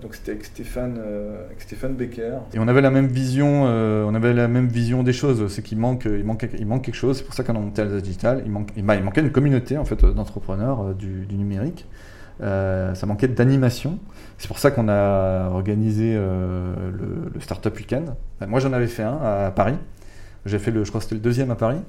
donc 0.00 0.14
c'était 0.14 0.32
avec 0.32 0.46
Stéphane, 0.46 0.98
avec 1.46 1.60
Stéphane 1.60 1.94
Becker, 1.94 2.38
et 2.54 2.58
on 2.58 2.66
avait 2.66 2.80
la 2.80 2.90
même 2.90 3.06
vision, 3.08 3.64
on 3.64 4.14
avait 4.14 4.32
la 4.32 4.48
même 4.48 4.68
vision 4.68 5.02
des 5.02 5.12
choses. 5.12 5.46
C'est 5.52 5.62
qu'il 5.62 5.76
manque, 5.76 6.06
il 6.06 6.24
manque, 6.24 6.48
il 6.58 6.66
manque 6.66 6.84
quelque 6.84 6.94
chose. 6.94 7.18
C'est 7.18 7.24
pour 7.24 7.34
ça 7.34 7.44
qu'on 7.44 7.54
a 7.54 7.58
monté 7.58 7.82
Alsace 7.82 8.02
Digital. 8.02 8.42
Il, 8.46 8.50
manque, 8.50 8.70
il, 8.76 8.84
manquait 8.84 9.20
une 9.20 9.30
communauté 9.30 9.76
en 9.76 9.84
fait 9.84 10.02
d'entrepreneurs 10.02 10.94
du, 10.94 11.26
numérique. 11.30 11.86
Euh, 12.42 12.94
ça 12.94 13.06
manquait 13.06 13.28
d'animation. 13.28 13.98
C'est 14.38 14.48
pour 14.48 14.58
ça 14.58 14.70
qu'on 14.70 14.88
a 14.88 15.50
organisé 15.50 16.14
euh, 16.16 16.74
le, 17.34 17.40
Startup 17.40 17.76
Weekend. 17.76 18.14
Moi, 18.46 18.60
j'en 18.60 18.72
avais 18.72 18.86
fait 18.86 19.02
un 19.02 19.18
à 19.18 19.50
Paris. 19.50 19.76
J'ai 20.46 20.58
fait 20.58 20.70
le, 20.70 20.84
je 20.84 20.88
crois 20.88 21.00
que 21.00 21.04
c'était 21.04 21.16
le 21.16 21.20
deuxième 21.20 21.50
à 21.50 21.56
Paris. 21.56 21.82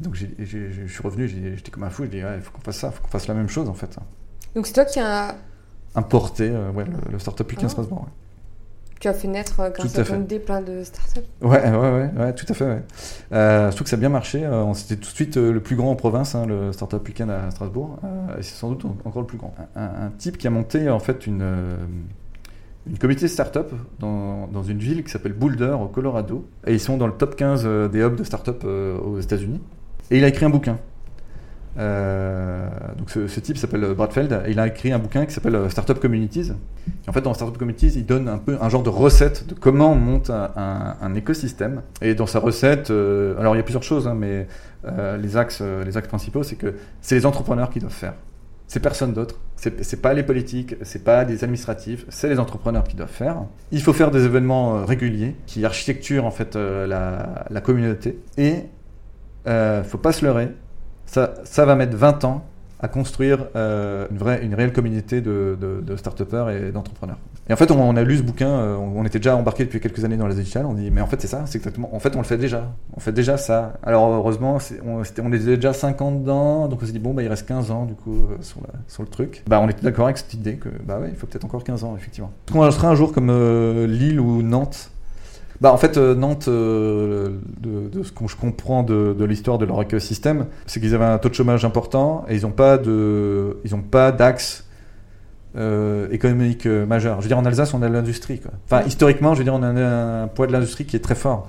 Donc, 0.00 0.14
je 0.14 0.86
suis 0.86 1.02
revenu, 1.02 1.28
j'étais 1.28 1.70
comme 1.70 1.84
un 1.84 1.90
fou. 1.90 2.04
Je 2.04 2.10
dis, 2.10 2.18
il 2.18 2.42
faut 2.42 2.52
qu'on 2.52 2.60
fasse 2.60 2.76
ça, 2.76 2.88
il 2.88 2.96
faut 2.96 3.02
qu'on 3.02 3.08
fasse 3.08 3.28
la 3.28 3.34
même 3.34 3.48
chose 3.48 3.68
en 3.68 3.74
fait. 3.74 3.96
Donc, 4.54 4.66
c'est 4.66 4.72
toi 4.72 4.84
qui 4.84 5.00
as 5.00 5.34
importé 5.94 6.50
euh, 6.50 6.70
ouais, 6.72 6.84
le, 7.12 7.18
Startup 7.18 7.48
Weekend 7.48 7.66
ah. 7.66 7.70
Strasbourg 7.70 8.06
tu 9.04 9.08
as 9.08 9.12
fait 9.12 9.28
naître 9.28 9.60
euh, 9.60 9.68
grâce 9.68 9.98
à 9.98 10.16
des 10.16 10.38
plein 10.38 10.62
de 10.62 10.82
startups. 10.82 11.20
Ouais, 11.42 11.62
ouais, 11.62 11.76
ouais, 11.76 12.10
ouais, 12.16 12.32
tout 12.32 12.46
à 12.48 12.54
fait. 12.54 12.64
Ouais. 12.64 12.82
Euh, 13.32 13.70
trouve 13.70 13.82
que 13.82 13.90
ça 13.90 13.96
a 13.96 13.98
bien 13.98 14.08
marché. 14.08 14.42
Euh, 14.42 14.72
C'était 14.72 14.96
tout 14.96 15.10
de 15.10 15.14
suite 15.14 15.36
euh, 15.36 15.52
le 15.52 15.60
plus 15.60 15.76
grand 15.76 15.90
en 15.90 15.94
province, 15.94 16.34
hein, 16.34 16.46
le 16.46 16.72
Startup 16.72 17.06
Weekend 17.06 17.30
à 17.30 17.50
Strasbourg. 17.50 17.98
et 18.38 18.42
c'est 18.42 18.54
sans 18.54 18.70
doute 18.70 18.86
encore 19.04 19.20
le 19.20 19.26
plus 19.26 19.36
grand. 19.36 19.54
Un, 19.76 20.08
type 20.16 20.38
qui 20.38 20.46
a 20.46 20.50
monté 20.50 20.88
en 20.88 21.00
fait 21.00 21.26
une, 21.26 21.44
une 22.86 22.98
comité 22.98 23.28
startup 23.28 23.74
dans, 23.98 24.46
dans 24.46 24.62
une 24.62 24.78
ville 24.78 25.04
qui 25.04 25.10
s'appelle 25.10 25.34
Boulder 25.34 25.76
au 25.78 25.88
Colorado. 25.88 26.48
Et 26.66 26.72
ils 26.72 26.80
sont 26.80 26.96
dans 26.96 27.06
le 27.06 27.12
top 27.12 27.36
15 27.36 27.90
des 27.90 28.00
hubs 28.00 28.16
de 28.16 28.24
startup 28.24 28.64
aux 28.64 29.20
États-Unis. 29.20 29.60
Et 30.10 30.16
il 30.16 30.24
a 30.24 30.28
écrit 30.28 30.46
un 30.46 30.50
bouquin. 30.50 30.78
Euh, 31.76 32.68
donc 32.96 33.10
ce, 33.10 33.40
type 33.40 33.56
s'appelle 33.56 33.94
Bradfeld 33.94 34.42
et 34.46 34.52
il 34.52 34.60
a 34.60 34.66
écrit 34.68 34.92
un 34.92 34.98
bouquin 34.98 35.26
qui 35.26 35.34
s'appelle 35.34 35.56
euh, 35.56 35.68
Startup 35.68 35.98
Communities. 35.98 36.52
En 37.08 37.12
fait, 37.12 37.20
dans 37.20 37.34
Startup 37.34 37.56
Communities, 37.56 37.92
il 37.96 38.06
donne 38.06 38.28
un 38.28 38.38
peu 38.38 38.56
un 38.60 38.68
genre 38.68 38.82
de 38.82 38.90
recette 38.90 39.48
de 39.48 39.54
comment 39.54 39.92
on 39.92 39.96
monte 39.96 40.30
un, 40.30 41.14
écosystème. 41.14 41.82
Et 42.00 42.14
dans 42.14 42.26
sa 42.26 42.38
recette, 42.38 42.90
euh, 42.90 43.38
alors 43.38 43.54
il 43.54 43.58
y 43.58 43.60
a 43.60 43.64
plusieurs 43.64 43.82
choses, 43.82 44.06
hein, 44.06 44.14
mais 44.14 44.46
les 45.18 45.36
axes, 45.36 45.62
les 45.62 45.96
axes 45.96 46.08
principaux, 46.08 46.42
c'est 46.42 46.56
que 46.56 46.74
c'est 47.00 47.14
les 47.14 47.26
entrepreneurs 47.26 47.70
qui 47.70 47.78
doivent 47.78 47.92
faire. 47.92 48.14
C'est 48.66 48.80
personne 48.80 49.12
d'autre. 49.12 49.40
C'est 49.56 50.02
pas 50.02 50.12
les 50.12 50.22
politiques, 50.22 50.74
c'est 50.82 51.04
pas 51.04 51.24
des 51.24 51.42
administratifs, 51.42 52.04
c'est 52.10 52.28
les 52.28 52.38
entrepreneurs 52.38 52.84
qui 52.84 52.96
doivent 52.96 53.08
faire. 53.08 53.44
Il 53.70 53.80
faut 53.80 53.94
faire 53.94 54.10
des 54.10 54.26
événements 54.26 54.84
réguliers 54.84 55.36
qui 55.46 55.64
architecturent 55.64 56.26
en 56.26 56.30
fait 56.30 56.54
la, 56.54 57.60
communauté. 57.62 58.18
Et 58.36 58.64
euh, 59.46 59.82
faut 59.84 59.98
pas 59.98 60.12
se 60.12 60.24
leurrer, 60.24 60.48
ça, 61.14 61.64
va 61.64 61.74
mettre 61.74 61.96
20 61.96 62.24
ans 62.24 62.44
à 62.80 62.88
construire 62.88 63.46
euh, 63.56 64.06
une, 64.10 64.18
vraie, 64.18 64.44
une 64.44 64.54
réelle 64.54 64.72
communauté 64.72 65.20
de, 65.20 65.56
de, 65.58 65.96
start-upers 65.96 66.50
et 66.50 66.72
d'entrepreneurs. 66.72 67.18
Et 67.48 67.52
en 67.52 67.56
fait, 67.56 67.70
on, 67.70 67.96
a 67.96 68.02
lu 68.02 68.18
ce 68.18 68.22
bouquin, 68.22 68.48
euh, 68.48 68.76
on, 68.76 69.04
était 69.04 69.18
déjà 69.18 69.36
embarqué 69.36 69.64
depuis 69.64 69.80
quelques 69.80 70.04
années 70.04 70.16
dans 70.16 70.26
les 70.26 70.34
digitales, 70.34 70.66
on 70.66 70.74
dit, 70.74 70.90
mais 70.90 71.00
en 71.00 71.06
fait, 71.06 71.20
c'est 71.20 71.28
ça, 71.28 71.42
c'est 71.46 71.58
exactement. 71.58 71.94
En 71.94 71.98
fait, 71.98 72.14
on 72.16 72.18
le 72.18 72.24
fait 72.24 72.36
déjà. 72.36 72.72
On 72.96 73.00
fait 73.00 73.12
déjà 73.12 73.36
ça. 73.36 73.74
Alors, 73.82 74.10
heureusement, 74.10 74.58
on, 74.86 75.02
était 75.02 75.56
déjà 75.56 75.72
5 75.72 76.00
ans 76.02 76.12
dedans, 76.12 76.68
donc 76.68 76.80
on 76.82 76.86
s'est 76.86 76.92
dit, 76.92 76.98
bon, 76.98 77.14
bah, 77.14 77.22
il 77.22 77.28
reste 77.28 77.46
15 77.46 77.70
ans, 77.70 77.84
du 77.84 77.94
coup, 77.94 78.26
euh, 78.30 78.36
sur, 78.40 79.02
le 79.02 79.08
truc. 79.08 79.42
Bah, 79.46 79.60
on 79.62 79.68
était 79.68 79.82
d'accord 79.82 80.06
avec 80.06 80.18
cette 80.18 80.34
idée 80.34 80.56
que, 80.56 80.68
bah 80.84 80.98
ouais, 80.98 81.08
il 81.10 81.16
faut 81.16 81.26
peut-être 81.26 81.44
encore 81.44 81.64
15 81.64 81.84
ans, 81.84 81.94
effectivement. 81.96 82.32
On 82.54 82.70
sera 82.70 82.88
un 82.88 82.94
jour 82.94 83.12
comme 83.12 83.30
Lille 83.86 84.20
ou 84.20 84.42
Nantes, 84.42 84.90
bah, 85.60 85.72
en 85.72 85.76
fait, 85.76 85.96
euh, 85.96 86.14
Nantes, 86.14 86.48
euh, 86.48 87.30
de, 87.60 87.88
de 87.88 88.02
ce 88.02 88.12
que 88.12 88.26
je 88.26 88.36
comprends 88.36 88.82
de, 88.82 89.14
de 89.18 89.24
l'histoire 89.24 89.58
de 89.58 89.64
leur 89.64 89.80
écosystème, 89.82 90.46
c'est 90.66 90.80
qu'ils 90.80 90.94
avaient 90.94 91.04
un 91.04 91.18
taux 91.18 91.28
de 91.28 91.34
chômage 91.34 91.64
important 91.64 92.24
et 92.28 92.36
ils 92.36 92.42
n'ont 92.42 92.50
pas 92.50 92.76
de, 92.78 93.58
ils 93.64 93.74
ont 93.74 93.82
pas 93.82 94.12
d'axe 94.12 94.64
euh, 95.56 96.08
économique 96.10 96.66
majeur. 96.66 97.18
Je 97.18 97.22
veux 97.22 97.28
dire, 97.28 97.38
en 97.38 97.44
Alsace, 97.44 97.72
on 97.74 97.82
a 97.82 97.88
de 97.88 97.94
l'industrie. 97.94 98.40
Enfin, 98.66 98.82
historiquement, 98.86 99.34
je 99.34 99.38
veux 99.38 99.44
dire, 99.44 99.54
on 99.54 99.62
a 99.62 99.68
un, 99.68 100.22
un 100.24 100.26
poids 100.28 100.46
de 100.46 100.52
l'industrie 100.52 100.84
qui 100.84 100.96
est 100.96 101.00
très 101.00 101.14
fort. 101.14 101.46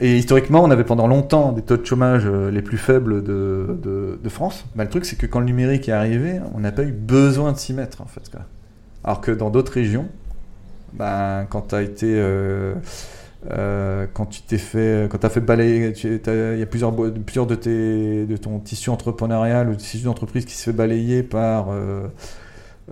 Et 0.00 0.16
historiquement, 0.16 0.64
on 0.64 0.70
avait 0.70 0.84
pendant 0.84 1.06
longtemps 1.06 1.52
des 1.52 1.60
taux 1.60 1.76
de 1.76 1.84
chômage 1.84 2.26
les 2.26 2.62
plus 2.62 2.78
faibles 2.78 3.22
de, 3.22 3.78
de, 3.82 4.18
de 4.24 4.28
France. 4.30 4.64
Bah, 4.74 4.84
le 4.84 4.88
truc, 4.88 5.04
c'est 5.04 5.16
que 5.16 5.26
quand 5.26 5.40
le 5.40 5.44
numérique 5.44 5.90
est 5.90 5.92
arrivé, 5.92 6.40
on 6.54 6.60
n'a 6.60 6.72
pas 6.72 6.84
eu 6.84 6.90
besoin 6.92 7.52
de 7.52 7.58
s'y 7.58 7.74
mettre, 7.74 8.00
en 8.00 8.06
fait. 8.06 8.30
quoi. 8.30 8.40
Alors 9.04 9.20
que 9.20 9.30
dans 9.30 9.50
d'autres 9.50 9.72
régions, 9.72 10.06
ben, 10.96 11.46
quand 11.50 11.62
tu 11.68 11.74
as 11.74 11.82
été. 11.82 12.06
euh, 12.16 12.74
euh, 13.50 14.06
quand 14.12 14.26
tu 14.26 14.42
t'es 14.42 14.58
fait, 14.58 15.08
quand 15.10 15.24
as 15.24 15.30
fait 15.30 15.40
balayer, 15.40 15.92
il 16.04 16.58
y 16.58 16.62
a 16.62 16.66
plusieurs, 16.66 16.94
plusieurs 17.26 17.46
de, 17.46 17.54
tes, 17.54 18.26
de 18.26 18.36
ton 18.36 18.58
tissu 18.60 18.90
entrepreneurial 18.90 19.68
ou 19.70 19.74
tissu 19.76 19.98
d'entreprise 20.04 20.44
qui 20.44 20.54
se 20.56 20.64
fait 20.64 20.72
balayer 20.76 21.22
par. 21.22 21.68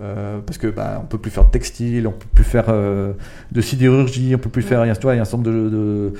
euh, 0.00 0.40
parce 0.44 0.58
que 0.58 0.66
bah, 0.66 0.98
on 1.02 1.06
peut 1.06 1.18
plus 1.18 1.30
faire 1.30 1.44
de 1.46 1.50
textile, 1.50 2.08
on 2.08 2.12
peut 2.12 2.26
plus 2.34 2.44
faire 2.44 2.64
euh, 2.68 3.12
de 3.52 3.60
sidérurgie, 3.60 4.34
on 4.34 4.38
peut 4.38 4.50
plus 4.50 4.62
faire. 4.62 4.84
Il 4.84 4.88
y 4.88 4.90
a, 4.90 4.96
tu 4.96 5.02
vois, 5.02 5.14
il 5.14 5.16
y 5.16 5.20
a 5.20 5.22
un 5.22 5.24
certain 5.24 5.50
nombre 5.50 5.50
de, 5.50 5.68
de, 5.70 6.12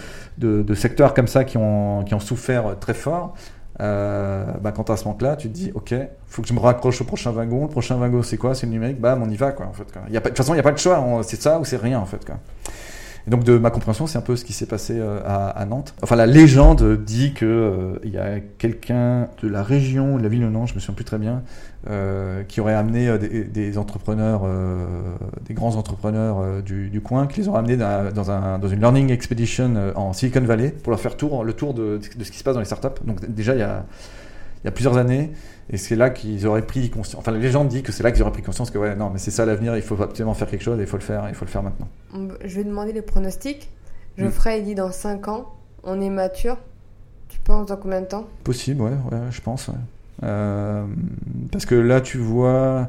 de- 0.59 0.63
de 0.63 0.75
secteurs 0.75 1.13
comme 1.15 1.27
ça 1.27 1.45
qui 1.45 1.57
ont, 1.59 2.05
qui 2.05 2.15
ont 2.15 2.21
souffert 2.21 2.79
très 2.79 2.95
fort. 2.95 3.35
Euh, 3.81 4.45
bah, 4.61 4.73
quand 4.73 4.85
tu 4.85 4.93
as 4.93 4.97
ce 4.97 5.05
manque-là, 5.05 5.37
tu 5.37 5.49
te 5.49 5.55
dis, 5.55 5.73
ok, 5.75 5.95
faut 6.27 6.43
que 6.43 6.49
je 6.49 6.55
me 6.55 6.61
raccroche 6.61 7.01
au 7.01 7.05
prochain 7.05 7.33
wagon. 7.33 7.63
Le 7.63 7.69
prochain 7.69 7.97
wagon, 7.97 8.23
c'est 8.23 8.37
quoi? 8.37 8.55
C'est 8.55 8.67
le 8.67 8.73
numérique? 8.73 9.01
Bam, 9.01 9.23
on 9.23 9.29
y 9.29 9.37
va, 9.37 9.53
quoi. 9.53 9.67
En 9.67 9.73
fait, 9.73 9.91
quoi. 9.93 10.03
Y 10.11 10.17
a 10.17 10.21
de 10.21 10.29
toute 10.29 10.37
façon, 10.37 10.53
il 10.53 10.57
n'y 10.57 10.61
a 10.61 10.65
pas 10.65 10.73
de 10.73 10.79
choix. 10.79 11.21
C'est 11.23 11.41
ça 11.41 11.59
ou 11.59 11.65
c'est 11.65 11.77
rien, 11.77 11.99
en 11.99 12.07
fait. 12.07 12.25
Quoi. 12.25 12.37
Et 13.27 13.31
donc, 13.31 13.43
de 13.45 13.57
ma 13.57 13.71
compréhension, 13.71 14.07
c'est 14.07 14.19
un 14.19 14.23
peu 14.23 14.37
ce 14.37 14.45
qui 14.45 14.53
s'est 14.53 14.67
passé 14.67 14.99
euh, 14.99 15.21
à, 15.25 15.65
Nantes. 15.65 15.95
Enfin, 16.03 16.15
la 16.15 16.27
légende 16.27 17.03
dit 17.05 17.33
que 17.33 17.47
euh, 17.47 17.99
il 18.05 18.11
y 18.11 18.19
a 18.19 18.41
quelqu'un 18.59 19.29
de 19.43 19.49
la 19.49 19.63
région, 19.63 20.19
de 20.19 20.23
la 20.23 20.29
ville 20.29 20.43
de 20.43 20.49
Nantes, 20.49 20.69
je 20.69 20.75
me 20.75 20.81
souviens 20.81 20.95
plus 20.95 21.07
très 21.07 21.19
bien, 21.19 21.43
euh, 21.89 22.43
qui 22.43 22.61
aurait 22.61 22.75
amené 22.75 23.17
des, 23.19 23.79
entrepreneurs, 23.79 24.43
des 25.47 25.55
grands 25.55 25.77
entrepreneurs 25.77 26.63
du, 26.63 27.01
coin, 27.03 27.27
qui 27.27 27.41
les 27.41 27.49
aurait 27.49 27.61
amenés 27.61 27.79
dans, 27.79 28.13
dans 28.13 28.31
un, 28.31 28.59
dans 28.59 28.69
une 28.69 28.81
learning 28.81 29.11
expedition 29.11 29.75
en 29.97 30.13
Silicon 30.13 30.43
Valley 30.43 30.71
pour 30.71 30.91
leur 30.91 31.01
faire 31.01 31.17
tour, 31.17 31.45
le 31.45 31.55
tour 31.55 31.73
de, 31.73 32.01
ce 32.03 32.31
qui 32.31 32.39
se 32.39 32.45
passe 32.45 32.55
dans 32.55 32.61
les 32.61 32.67
startups. 32.67 33.03
Donc 33.07 33.27
déjà, 33.27 33.55
il 33.55 33.61
y 33.61 34.69
a 34.69 34.71
plusieurs 34.71 34.99
années, 34.99 35.31
et 35.71 35.77
c'est 35.77 35.97
là 35.97 36.11
qu'ils 36.11 36.47
auraient 36.47 36.67
pris 36.67 36.91
conscience. 36.91 37.19
Enfin, 37.19 37.33
la 37.33 37.39
légende 37.39 37.69
dit 37.69 37.83
que 37.83 37.93
c'est 37.93 38.03
là 38.03 38.13
qu'ils 38.13 38.23
auraient 38.23 38.33
pris 38.33 38.43
conscience 38.43 38.71
que 38.71 38.79
ouais, 38.79 38.95
non, 38.95 39.11
mais 39.11 39.19
c'est 39.19 39.31
ça 39.31 39.47
l'avenir. 39.47 39.77
Il 39.77 39.83
faut 39.83 40.01
absolument 40.03 40.35
faire 40.35 40.49
quelque 40.49 40.63
chose, 40.63 40.79
et 40.79 40.83
il 40.83 40.89
faut 40.89 40.99
le 40.99 41.03
faire, 41.03 41.27
il 41.29 41.35
faut 41.35 41.45
le 41.45 41.51
faire 41.51 41.63
maintenant. 41.63 41.89
Je 42.45 42.57
vais 42.57 42.65
demander 42.65 42.93
les 42.93 43.03
pronostics. 43.03 43.71
Geoffrey, 44.19 44.61
il 44.61 44.65
dit 44.65 44.75
dans 44.75 44.93
5 44.93 45.29
ans, 45.29 45.55
on 45.83 46.01
est 46.01 46.11
mature. 46.11 46.59
Tu 47.29 47.39
penses 47.41 47.67
dans 47.67 47.77
combien 47.77 48.01
de 48.01 48.07
temps? 48.07 48.27
Possible, 48.45 48.83
ouais, 48.83 48.91
ouais, 48.91 49.19
je 49.31 49.41
pense. 49.41 49.69
ouais. 49.69 49.75
Euh, 50.23 50.85
parce 51.51 51.67
que 51.67 51.75
là, 51.75 52.01
tu 52.01 52.19
vois, 52.19 52.89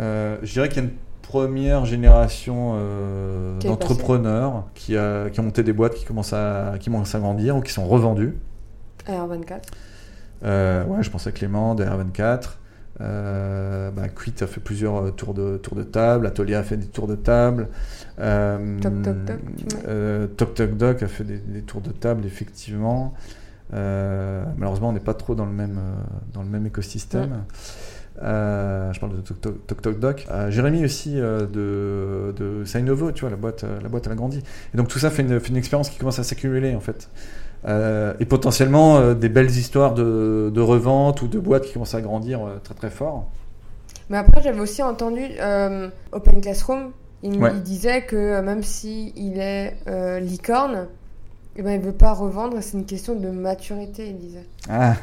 euh, 0.00 0.36
je 0.42 0.52
dirais 0.52 0.68
qu'il 0.68 0.82
y 0.82 0.86
a 0.86 0.88
une 0.88 0.94
première 1.22 1.84
génération 1.84 2.74
euh, 2.76 3.58
d'entrepreneurs 3.58 4.64
qui, 4.74 4.94
qui 5.32 5.40
ont 5.40 5.42
monté 5.42 5.62
des 5.62 5.72
boîtes 5.72 5.94
qui 5.94 6.04
commencent, 6.04 6.32
à, 6.32 6.74
qui 6.78 6.90
commencent 6.90 7.14
à 7.14 7.18
grandir 7.18 7.56
ou 7.56 7.60
qui 7.60 7.72
sont 7.72 7.86
revendus. 7.86 8.34
AR24. 9.08 9.62
Euh, 10.44 10.84
ouais, 10.84 11.02
je 11.02 11.10
pense 11.10 11.26
à 11.26 11.32
Clément, 11.32 11.74
DR24. 11.74 12.58
Euh, 13.00 13.90
bah, 13.90 14.08
Quit 14.08 14.34
a 14.40 14.46
fait 14.46 14.60
plusieurs 14.60 14.96
euh, 14.96 15.10
tours 15.10 15.34
de, 15.34 15.56
tours 15.56 15.76
de 15.76 15.84
table. 15.84 16.26
Atelier 16.26 16.54
a 16.54 16.62
fait 16.62 16.76
des 16.76 16.86
tours 16.86 17.06
de 17.06 17.14
table. 17.14 17.68
Euh, 18.18 18.78
Toc 18.80 19.02
Toc 19.02 19.24
Doc, 19.24 19.40
euh, 19.86 20.26
Toc 20.26 20.54
Toc 20.54 20.76
Doc 20.76 21.02
a 21.02 21.08
fait 21.08 21.24
des, 21.24 21.38
des 21.38 21.62
tours 21.62 21.80
de 21.80 21.90
table, 21.90 22.24
effectivement. 22.26 23.14
Euh, 23.74 24.44
malheureusement, 24.56 24.88
on 24.88 24.92
n'est 24.92 25.00
pas 25.00 25.14
trop 25.14 25.34
dans 25.34 25.46
le 25.46 25.52
même, 25.52 25.80
dans 26.32 26.42
le 26.42 26.48
même 26.48 26.66
écosystème. 26.66 27.44
Je 28.20 28.98
parle 28.98 29.16
de 29.16 29.20
Toc 29.20 29.40
Toc, 29.66 29.82
Toc, 29.82 30.00
Doc. 30.00 30.26
Jérémy 30.48 30.84
aussi 30.84 31.14
de, 31.16 32.34
de 32.36 32.64
Sainovo, 32.64 33.12
tu 33.12 33.20
vois, 33.20 33.30
la 33.30 33.36
boîte, 33.36 33.64
la 33.80 33.88
boîte 33.88 34.06
elle 34.06 34.12
a 34.12 34.16
grandi. 34.16 34.42
Et 34.74 34.76
donc 34.76 34.88
tout 34.88 34.98
ça 34.98 35.10
fait 35.10 35.22
une, 35.22 35.38
fait 35.38 35.50
une 35.50 35.56
expérience 35.56 35.88
qui 35.88 35.98
commence 35.98 36.18
à 36.18 36.24
s'accumuler 36.24 36.74
en 36.74 36.80
fait. 36.80 37.08
Euh, 37.66 38.14
et 38.20 38.24
potentiellement 38.24 38.98
euh, 38.98 39.14
des 39.14 39.28
belles 39.28 39.50
histoires 39.50 39.92
de, 39.92 40.50
de 40.54 40.60
revente 40.60 41.22
ou 41.22 41.28
de 41.28 41.38
boîtes 41.40 41.64
qui 41.64 41.72
commencent 41.72 41.94
à 41.94 42.00
grandir 42.00 42.40
euh, 42.44 42.58
très 42.62 42.74
très 42.74 42.90
fort. 42.90 43.26
Mais 44.10 44.16
après, 44.16 44.40
j'avais 44.42 44.60
aussi 44.60 44.82
entendu 44.82 45.22
Open 46.12 46.40
Classroom. 46.40 46.92
Il, 47.24 47.42
Ouais. 47.42 47.50
il 47.52 47.62
disait 47.62 48.02
que 48.02 48.40
même 48.40 48.62
si 48.62 49.12
il 49.16 49.38
est 49.40 49.74
licorne, 50.20 50.86
eh 51.56 51.62
ben, 51.62 51.72
il 51.72 51.80
veut 51.80 51.92
pas 51.92 52.12
revendre. 52.12 52.58
C'est 52.60 52.78
une 52.78 52.86
question 52.86 53.16
de 53.16 53.28
maturité, 53.28 54.08
il 54.08 54.18
disait. 54.18 54.46
Ah, 54.70 54.94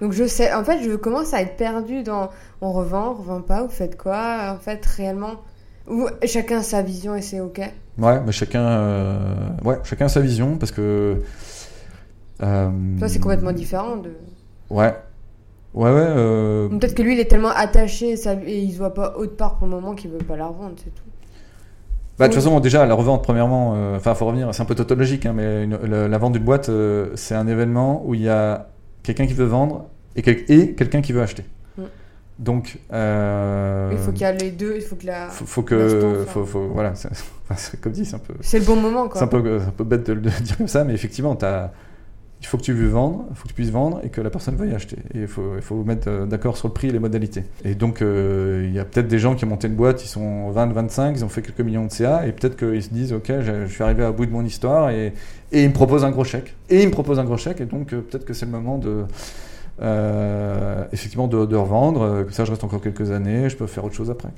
Donc 0.00 0.12
je 0.12 0.26
sais, 0.26 0.52
en 0.52 0.64
fait, 0.64 0.82
je 0.82 0.94
commence 0.96 1.32
à 1.32 1.40
être 1.40 1.56
perdu 1.56 2.02
dans 2.02 2.28
on 2.60 2.72
revend, 2.72 3.12
on 3.12 3.14
revend 3.14 3.40
pas, 3.40 3.62
vous 3.62 3.70
faites 3.70 3.96
quoi? 3.96 4.54
En 4.54 4.58
fait, 4.58 4.84
réellement, 4.84 5.36
ou 5.88 6.06
chacun 6.26 6.58
a 6.58 6.62
sa 6.62 6.82
vision 6.82 7.16
et 7.16 7.22
c'est 7.22 7.40
ok? 7.40 7.58
ouais, 7.98 8.20
mais 8.24 8.32
chacun, 8.32 9.56
ouais, 9.64 9.78
chacun 9.82 10.06
a 10.06 10.08
sa 10.10 10.20
vision 10.20 10.56
parce 10.58 10.72
que. 10.72 11.22
Euh, 12.42 12.70
Toi, 12.98 13.08
c'est 13.08 13.18
complètement 13.20 13.52
différent 13.52 13.96
de. 13.96 14.10
Ouais, 14.70 14.94
ouais, 15.74 15.90
ouais. 15.90 15.92
euh, 15.94 16.68
Peut-être 16.68 16.94
que 16.94 17.02
lui, 17.02 17.14
il 17.14 17.20
est 17.20 17.26
tellement 17.30 17.50
attaché 17.54 18.10
et, 18.10 18.16
ça- 18.16 18.34
et 18.44 18.58
il 18.60 18.72
se 18.72 18.78
voit 18.78 18.94
pas 18.94 19.14
autre 19.16 19.36
part 19.36 19.56
pour 19.58 19.66
le 19.66 19.72
moment 19.74 19.94
qu'il 19.94 20.10
veut 20.10 20.18
pas 20.18 20.36
la 20.36 20.46
revendre, 20.46 20.74
c'est 20.76 20.94
tout. 20.94 21.02
Bah, 22.18 22.28
de 22.28 22.32
toute 22.34 22.42
façon, 22.42 22.60
déjà, 22.60 22.84
la 22.86 22.94
revente, 22.94 23.22
premièrement, 23.24 23.72
euh, 23.74 23.96
enfin, 23.96 24.14
faut 24.14 24.26
revenir, 24.26 24.54
c'est 24.54 24.62
un 24.62 24.66
peu 24.66 24.74
tautologique, 24.74 25.24
hein, 25.26 25.32
mais 25.34 25.64
une- 25.64 25.76
la, 25.76 26.08
la 26.08 26.18
vente 26.18 26.34
d'une 26.34 26.44
boîte, 26.44 26.68
euh, 26.68 27.10
c'est 27.14 27.34
un 27.34 27.46
événement 27.46 28.02
où 28.06 28.14
il 28.14 28.22
y 28.22 28.28
a 28.28 28.68
quelqu'un 29.02 29.26
qui 29.26 29.32
veut 29.34 29.46
vendre 29.46 29.86
et, 30.14 30.22
quel- 30.22 30.44
et 30.48 30.74
quelqu'un 30.74 31.00
qui 31.00 31.12
veut 31.12 31.22
acheter. 31.22 31.44
Mm. 31.78 31.82
Donc, 32.38 32.78
euh, 32.92 33.88
Il 33.92 33.98
faut 33.98 34.12
qu'il 34.12 34.22
y 34.22 34.24
a 34.24 34.32
les 34.32 34.50
deux, 34.50 34.74
il 34.76 34.82
faut 34.82 34.96
que 34.96 35.06
la. 35.06 35.28
faut, 35.28 35.46
faut 35.46 35.62
que, 35.62 36.24
faut, 36.28 36.44
faut- 36.44 36.68
voilà, 36.68 36.90
enfin, 37.50 37.76
comme 37.80 37.92
dit, 37.92 38.04
c'est 38.04 38.16
un 38.16 38.20
peu, 38.20 38.34
C'est 38.40 38.58
le 38.58 38.64
bon 38.66 38.76
moment, 38.76 39.08
quoi. 39.08 39.18
c'est 39.18 39.24
un 39.24 39.28
peu, 39.28 39.58
c'est 39.58 39.66
un 39.66 39.70
peu 39.70 39.84
bête 39.84 40.06
de 40.06 40.12
le 40.12 40.20
dire 40.20 40.56
comme 40.58 40.68
ça, 40.68 40.84
mais 40.84 40.92
effectivement, 40.94 41.34
t'as- 41.34 41.72
il 42.42 42.46
faut 42.46 42.58
que 42.58 42.64
tu 42.64 42.72
veux 42.72 42.88
vendre, 42.88 43.24
il 43.30 43.36
faut 43.36 43.44
que 43.44 43.48
tu 43.48 43.54
puisses 43.54 43.70
vendre 43.70 44.00
et 44.02 44.08
que 44.08 44.20
la 44.20 44.28
personne 44.28 44.56
veuille 44.56 44.74
acheter. 44.74 44.96
Et 45.14 45.20
il 45.20 45.26
faut, 45.28 45.54
il 45.54 45.62
faut 45.62 45.76
vous 45.76 45.84
mettre 45.84 46.08
euh, 46.08 46.26
d'accord 46.26 46.56
sur 46.56 46.66
le 46.66 46.74
prix 46.74 46.88
et 46.88 46.90
les 46.90 46.98
modalités. 46.98 47.44
Et 47.64 47.76
donc, 47.76 48.02
euh, 48.02 48.66
il 48.66 48.74
y 48.74 48.80
a 48.80 48.84
peut-être 48.84 49.06
des 49.06 49.20
gens 49.20 49.36
qui 49.36 49.44
ont 49.44 49.48
monté 49.48 49.68
une 49.68 49.76
boîte, 49.76 50.04
ils 50.04 50.08
sont 50.08 50.50
20, 50.50 50.72
25, 50.72 51.16
ils 51.16 51.24
ont 51.24 51.28
fait 51.28 51.40
quelques 51.40 51.60
millions 51.60 51.86
de 51.86 51.92
CA, 51.92 52.26
et 52.26 52.32
peut-être 52.32 52.56
qu'ils 52.56 52.82
se 52.82 52.88
disent, 52.88 53.12
OK, 53.12 53.28
je, 53.28 53.66
suis 53.66 53.84
arrivé 53.84 54.02
à 54.02 54.10
bout 54.10 54.26
de 54.26 54.32
mon 54.32 54.44
histoire, 54.44 54.90
et, 54.90 55.12
et 55.52 55.62
ils 55.62 55.68
me 55.68 55.72
proposent 55.72 56.04
un 56.04 56.10
gros 56.10 56.24
chèque. 56.24 56.54
Et 56.68 56.82
ils 56.82 56.86
me 56.86 56.92
proposent 56.92 57.20
un 57.20 57.24
gros 57.24 57.36
chèque, 57.36 57.60
et 57.60 57.66
donc 57.66 57.92
euh, 57.92 58.00
peut-être 58.00 58.24
que 58.24 58.34
c'est 58.34 58.46
le 58.46 58.52
moment 58.52 58.76
de. 58.76 59.04
effectivement 60.92 61.28
de, 61.28 61.56
revendre, 61.56 62.26
que 62.26 62.32
ça 62.32 62.44
je 62.44 62.50
reste 62.50 62.64
encore 62.64 62.80
quelques 62.80 63.12
années, 63.12 63.48
je 63.50 63.56
peux 63.56 63.68
faire 63.68 63.84
autre 63.84 63.94
chose 63.94 64.10
après. 64.10 64.30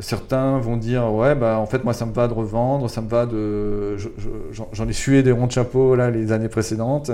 Certains 0.00 0.58
vont 0.58 0.76
dire 0.76 1.12
ouais 1.12 1.34
bah 1.34 1.58
en 1.58 1.66
fait 1.66 1.84
moi 1.84 1.92
ça 1.94 2.04
me 2.06 2.12
va 2.12 2.26
de 2.28 2.32
revendre, 2.34 2.90
ça 2.90 3.00
me 3.00 3.08
va 3.08 3.26
de 3.26 3.96
je- 3.96 4.08
je- 4.18 4.62
j'en 4.72 4.88
ai 4.88 4.92
sué 4.92 5.22
des 5.22 5.32
ronds 5.32 5.46
de 5.46 5.52
chapeau 5.52 5.94
là 5.94 6.10
les 6.10 6.32
années 6.32 6.48
précédentes, 6.48 7.10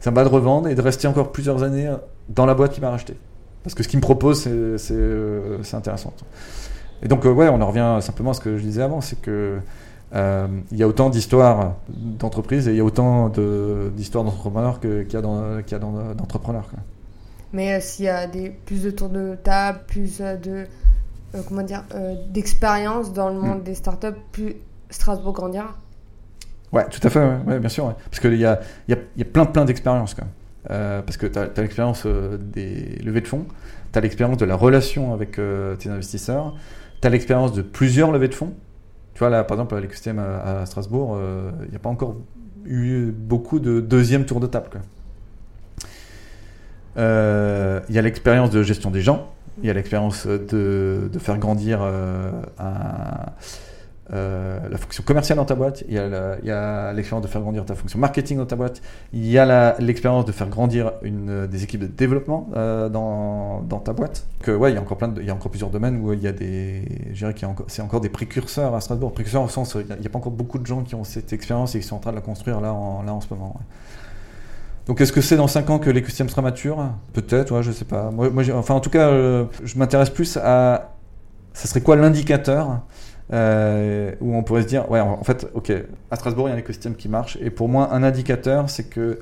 ça 0.00 0.10
me 0.10 0.16
va 0.16 0.24
de 0.24 0.28
revendre 0.28 0.68
et 0.68 0.74
de 0.74 0.80
rester 0.82 1.08
encore 1.08 1.32
plusieurs 1.32 1.62
années 1.62 1.90
dans 2.28 2.44
la 2.46 2.54
boîte 2.54 2.72
qui 2.72 2.80
m'a 2.80 2.90
racheté. 2.90 3.14
Parce 3.62 3.74
que 3.74 3.82
ce 3.82 3.88
qu'il 3.88 3.98
me 3.98 4.02
propose 4.02 4.44
euh, 4.46 5.58
c'est 5.62 5.74
intéressant. 5.76 6.12
Et 7.02 7.08
donc 7.08 7.24
euh, 7.26 7.32
ouais 7.32 7.48
on 7.48 7.60
en 7.60 7.66
revient 7.66 7.98
simplement 8.00 8.30
à 8.30 8.34
ce 8.34 8.40
que 8.40 8.56
je 8.58 8.62
disais 8.62 8.82
avant, 8.82 9.00
c'est 9.00 9.20
que 9.20 9.58
euh, 10.14 10.46
il 10.70 10.78
y 10.78 10.82
a 10.82 10.88
autant 10.88 11.10
d'histoires 11.10 11.74
d'entreprises 11.88 12.68
et 12.68 12.72
il 12.72 12.76
y 12.76 12.80
a 12.80 12.84
autant 12.84 13.30
d'histoires 13.30 14.24
d'entrepreneurs 14.24 14.80
qu'il 14.80 15.06
y 15.12 15.16
a 15.16 15.20
d'entrepreneurs. 15.22 16.68
Mais 17.52 17.80
s'il 17.80 18.04
y 18.04 18.08
a 18.08 18.26
des, 18.26 18.50
plus 18.50 18.82
de 18.82 18.90
tours 18.90 19.08
de 19.08 19.36
table, 19.42 19.80
plus 19.86 20.18
de 20.18 20.66
comment 21.48 21.62
dire 21.62 21.84
d'expérience 22.30 23.12
dans 23.12 23.28
le 23.28 23.36
monde 23.36 23.60
mm. 23.60 23.64
des 23.64 23.74
startups, 23.74 24.20
plus 24.32 24.56
Strasbourg 24.90 25.32
grandira. 25.32 25.74
Ouais, 26.72 26.86
tout 26.88 27.00
à 27.02 27.10
fait, 27.10 27.20
ouais, 27.46 27.58
bien 27.58 27.68
sûr. 27.68 27.94
Parce 28.10 28.20
qu'il 28.20 28.36
y 28.36 28.44
a, 28.44 28.60
y, 28.88 28.92
a, 28.92 28.96
y 29.16 29.22
a 29.22 29.24
plein, 29.24 29.46
plein 29.46 29.64
d'expériences. 29.64 30.16
Euh, 30.70 31.02
parce 31.02 31.16
que 31.16 31.26
tu 31.26 31.38
as, 31.38 31.48
l'expérience 31.56 32.04
euh, 32.06 32.36
des 32.38 32.98
levées 33.04 33.20
de 33.20 33.28
fonds, 33.28 33.46
tu 33.92 33.98
as 33.98 34.02
l'expérience 34.02 34.36
de 34.36 34.44
la 34.44 34.56
relation 34.56 35.14
avec 35.14 35.38
euh, 35.38 35.76
tes 35.76 35.88
investisseurs, 35.88 36.56
tu 37.00 37.06
as 37.06 37.10
l'expérience 37.10 37.52
de 37.52 37.62
plusieurs 37.62 38.10
levées 38.10 38.28
de 38.28 38.34
fonds. 38.34 38.54
Tu 39.14 39.20
vois, 39.20 39.30
là, 39.30 39.44
par 39.44 39.56
exemple, 39.56 39.74
à 39.76 39.80
l'écosystème 39.80 40.18
à, 40.18 40.66
Strasbourg, 40.66 41.18
il 41.64 41.70
n'y 41.70 41.76
a 41.76 41.78
pas 41.78 41.88
encore 41.88 42.16
eu 42.66 43.12
beaucoup 43.12 43.60
de 43.60 43.80
deuxième 43.80 44.26
tour 44.26 44.40
de 44.40 44.46
table. 44.46 44.68
Il 46.98 47.94
y 47.94 47.98
a 47.98 48.02
l'expérience 48.02 48.50
de 48.50 48.62
gestion 48.62 48.90
des 48.90 49.00
gens, 49.00 49.32
il 49.62 49.66
y 49.66 49.70
a 49.70 49.74
l'expérience 49.74 50.26
de, 50.26 51.08
de, 51.12 51.18
faire 51.18 51.38
grandir 51.38 51.82
un 51.82 53.32
euh, 54.12 54.60
la 54.68 54.78
fonction 54.78 55.02
commerciale 55.02 55.36
dans 55.36 55.44
ta 55.44 55.56
boîte, 55.56 55.82
il 55.88 55.94
y 55.94 55.98
a 55.98 56.92
l'expérience 56.92 57.24
de 57.24 57.28
faire 57.28 57.40
grandir 57.40 57.64
ta 57.64 57.74
fonction 57.74 57.98
marketing 57.98 58.38
dans 58.38 58.46
ta 58.46 58.54
boîte, 58.54 58.80
il 59.12 59.26
y 59.26 59.36
a 59.36 59.76
l'expérience 59.80 60.24
de 60.24 60.32
faire 60.32 60.48
grandir 60.48 60.92
euh, 61.04 61.46
des 61.48 61.64
équipes 61.64 61.80
de 61.80 61.86
développement 61.86 62.48
euh, 62.54 62.88
dans, 62.88 63.62
dans, 63.62 63.80
ta 63.80 63.92
boîte. 63.92 64.26
Que, 64.42 64.52
ouais, 64.52 64.70
il 64.70 64.74
y 64.74 64.78
a 64.78 64.80
encore 64.80 64.96
plein 64.96 65.08
de, 65.08 65.20
il 65.20 65.26
y 65.26 65.30
a 65.30 65.34
encore 65.34 65.50
plusieurs 65.50 65.70
domaines 65.70 66.00
où 66.00 66.12
il 66.12 66.22
y 66.22 66.28
a 66.28 66.32
des, 66.32 66.84
je 67.14 67.26
qu'il 67.32 67.48
c'est 67.66 67.82
encore 67.82 68.00
des 68.00 68.08
précurseurs 68.08 68.74
à 68.74 68.80
Strasbourg. 68.80 69.12
Précurseurs 69.12 69.42
au 69.42 69.48
sens, 69.48 69.74
il 69.74 69.86
n'y 70.00 70.06
a, 70.06 70.08
pas 70.08 70.18
encore 70.18 70.32
beaucoup 70.32 70.58
de 70.58 70.66
gens 70.66 70.82
qui 70.82 70.94
ont 70.94 71.04
cette 71.04 71.32
expérience 71.32 71.74
et 71.74 71.80
qui 71.80 71.86
sont 71.86 71.96
en 71.96 72.00
train 72.00 72.12
de 72.12 72.16
la 72.16 72.22
construire 72.22 72.60
là 72.60 72.72
en, 72.72 73.02
là 73.02 73.12
en 73.12 73.20
ce 73.20 73.26
moment. 73.30 73.58
Donc 74.86 75.00
est-ce 75.00 75.12
que 75.12 75.20
c'est 75.20 75.36
dans 75.36 75.48
5 75.48 75.70
ans 75.70 75.78
que 75.78 75.90
l'écosystème 75.90 76.28
sera 76.28 76.42
mature? 76.42 76.90
Peut-être, 77.12 77.54
ouais, 77.54 77.62
je 77.62 77.72
sais 77.72 77.84
pas. 77.84 78.10
Moi, 78.10 78.30
moi 78.30 78.44
enfin 78.54 78.74
en 78.74 78.80
tout 78.80 78.90
cas, 78.90 79.10
je 79.10 79.78
m'intéresse 79.78 80.10
plus 80.10 80.36
à, 80.36 80.92
ça 81.52 81.66
serait 81.68 81.80
quoi 81.80 81.96
l'indicateur 81.96 82.82
euh, 83.32 84.12
où 84.20 84.36
on 84.36 84.42
pourrait 84.42 84.62
se 84.62 84.68
dire, 84.68 84.90
ouais, 84.90 85.00
en 85.00 85.24
fait, 85.24 85.48
ok, 85.54 85.72
à 86.10 86.16
Strasbourg, 86.16 86.48
il 86.48 86.50
y 86.50 86.52
a 86.52 86.56
un 86.56 86.60
écosystème 86.60 86.94
qui 86.94 87.08
marche. 87.08 87.38
Et 87.40 87.50
pour 87.50 87.68
moi, 87.68 87.92
un 87.92 88.02
indicateur, 88.02 88.70
c'est 88.70 88.84
que 88.84 89.18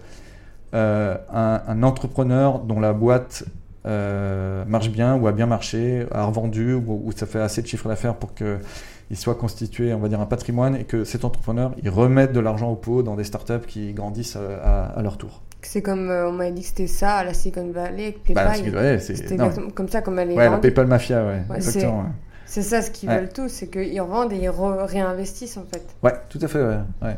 euh, 0.74 1.16
un, 1.32 1.82
entrepreneur 1.82 2.58
dont 2.58 2.80
la 2.80 2.92
boîte 2.92 3.44
euh, 3.86 4.64
marche 4.66 4.90
bien 4.90 5.14
ou 5.14 5.26
a 5.26 5.32
bien 5.32 5.46
marché, 5.46 6.06
a 6.10 6.24
revendu 6.24 6.74
ou, 6.74 7.12
ça 7.14 7.26
fait 7.26 7.40
assez 7.40 7.62
de 7.62 7.66
chiffre 7.66 7.88
d'affaires 7.88 8.16
pour 8.16 8.34
qu'il 8.34 9.16
soit 9.16 9.36
constitué, 9.36 9.94
on 9.94 10.00
va 10.00 10.08
dire, 10.08 10.20
un 10.20 10.26
patrimoine 10.26 10.74
et 10.76 10.84
que 10.84 11.04
cet 11.04 11.24
entrepreneur, 11.24 11.72
il 11.82 11.88
remette 11.88 12.32
de 12.32 12.40
l'argent 12.40 12.70
au 12.70 12.76
pot 12.76 13.02
dans 13.02 13.14
des 13.14 13.24
startups 13.24 13.66
qui 13.66 13.92
grandissent 13.92 14.36
à, 14.36 15.00
leur 15.02 15.16
tour. 15.16 15.42
C'est 15.66 15.82
comme 15.82 16.10
on 16.10 16.32
m'avait 16.32 16.52
dit 16.52 16.62
que 16.62 16.68
c'était 16.68 16.86
ça 16.86 17.16
à 17.16 17.24
la 17.24 17.34
Silicon 17.34 17.70
Valley, 17.72 18.12
bah, 18.34 18.52
PayPal. 18.54 19.00
c'était 19.00 19.36
comme 19.74 19.88
ça 19.88 20.02
comme 20.02 20.18
elle 20.18 20.32
est. 20.32 20.36
Ouais, 20.36 20.50
la 20.50 20.58
PayPal 20.58 20.86
Mafia, 20.86 21.24
ouais, 21.24 21.56
exactement. 21.56 22.06
C'est 22.46 22.62
ça 22.62 22.82
ce 22.82 22.90
qu'ils 22.90 23.08
veulent 23.08 23.32
tous, 23.32 23.48
c'est 23.48 23.68
qu'ils 23.68 24.00
revendent 24.00 24.32
et 24.32 24.36
ils 24.36 24.50
réinvestissent 24.50 25.56
en 25.56 25.64
fait. 25.64 25.84
Ouais, 26.02 26.12
tout 26.28 26.38
à 26.42 26.48
fait, 26.48 26.62
ouais. 26.62 27.16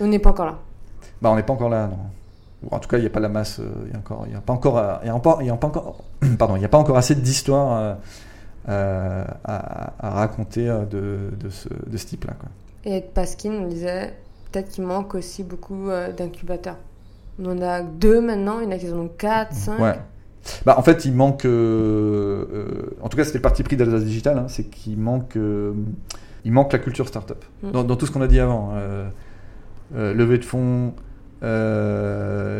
On 0.00 0.06
n'est 0.06 0.18
pas 0.18 0.30
encore 0.30 0.46
là. 0.46 0.58
Bah, 1.20 1.30
on 1.30 1.36
n'est 1.36 1.42
pas 1.42 1.52
encore 1.52 1.68
là, 1.68 1.88
non. 1.88 1.98
En 2.70 2.78
tout 2.80 2.88
cas, 2.88 2.98
il 2.98 3.02
n'y 3.02 3.06
a 3.06 3.10
pas 3.10 3.20
la 3.20 3.28
masse, 3.28 3.60
euh, 3.60 3.70
il 3.86 3.90
n'y 3.90 3.96
a, 4.36 4.40
pas 4.40 4.52
encore, 4.52 4.78
euh, 4.78 4.96
il 5.04 5.10
a 5.10 5.18
pas, 5.18 5.38
y 5.42 5.50
a 5.50 5.56
pas 5.56 5.68
encore, 5.68 6.04
pardon, 6.38 6.56
il 6.56 6.58
n'y 6.58 6.64
a 6.64 6.68
pas 6.68 6.78
encore 6.78 6.96
assez 6.96 7.14
d'histoires 7.14 7.96
euh, 8.68 9.24
à, 9.44 9.92
raconter 10.00 10.66
de, 10.66 11.30
de, 11.38 11.50
ce, 11.50 11.68
de 11.68 11.96
ce 11.96 12.06
type-là. 12.06 12.34
Et 12.84 12.92
avec 12.92 13.14
Paskin, 13.14 13.52
on 13.52 13.68
disait 13.68 14.12
peut-être 14.50 14.70
qu'il 14.70 14.84
manque 14.84 15.14
aussi 15.14 15.44
beaucoup 15.44 15.88
d'incubateurs. 16.16 16.76
On 17.40 17.46
en 17.46 17.62
a 17.62 17.82
deux 17.82 18.20
maintenant, 18.20 18.60
il 18.60 18.64
y 18.64 18.66
en 18.68 18.72
a 18.72 18.78
qui 18.78 18.90
en 18.90 18.98
ont 18.98 19.08
quatre, 19.08 19.54
cinq. 19.54 19.78
Ouais. 19.78 19.94
Bah, 20.64 20.76
en 20.78 20.82
fait, 20.82 21.04
il 21.04 21.12
manque. 21.12 21.44
Euh, 21.44 22.44
euh, 22.52 22.96
en 23.02 23.08
tout 23.08 23.16
cas, 23.16 23.24
c'était 23.24 23.38
le 23.38 23.42
parti 23.42 23.62
pris 23.62 23.76
d'Alsace 23.76 24.04
Digital, 24.04 24.38
hein, 24.38 24.46
c'est 24.48 24.64
qu'il 24.64 24.98
manque, 24.98 25.36
euh, 25.36 25.72
il 26.44 26.52
manque 26.52 26.72
la 26.72 26.78
culture 26.78 27.08
startup. 27.08 27.44
Mm. 27.62 27.70
Dans, 27.70 27.84
dans, 27.84 27.96
tout 27.96 28.06
ce 28.06 28.10
qu'on 28.10 28.22
a 28.22 28.26
dit 28.26 28.40
avant, 28.40 28.72
lever 29.94 30.38
de 30.38 30.44
fonds, 30.44 30.94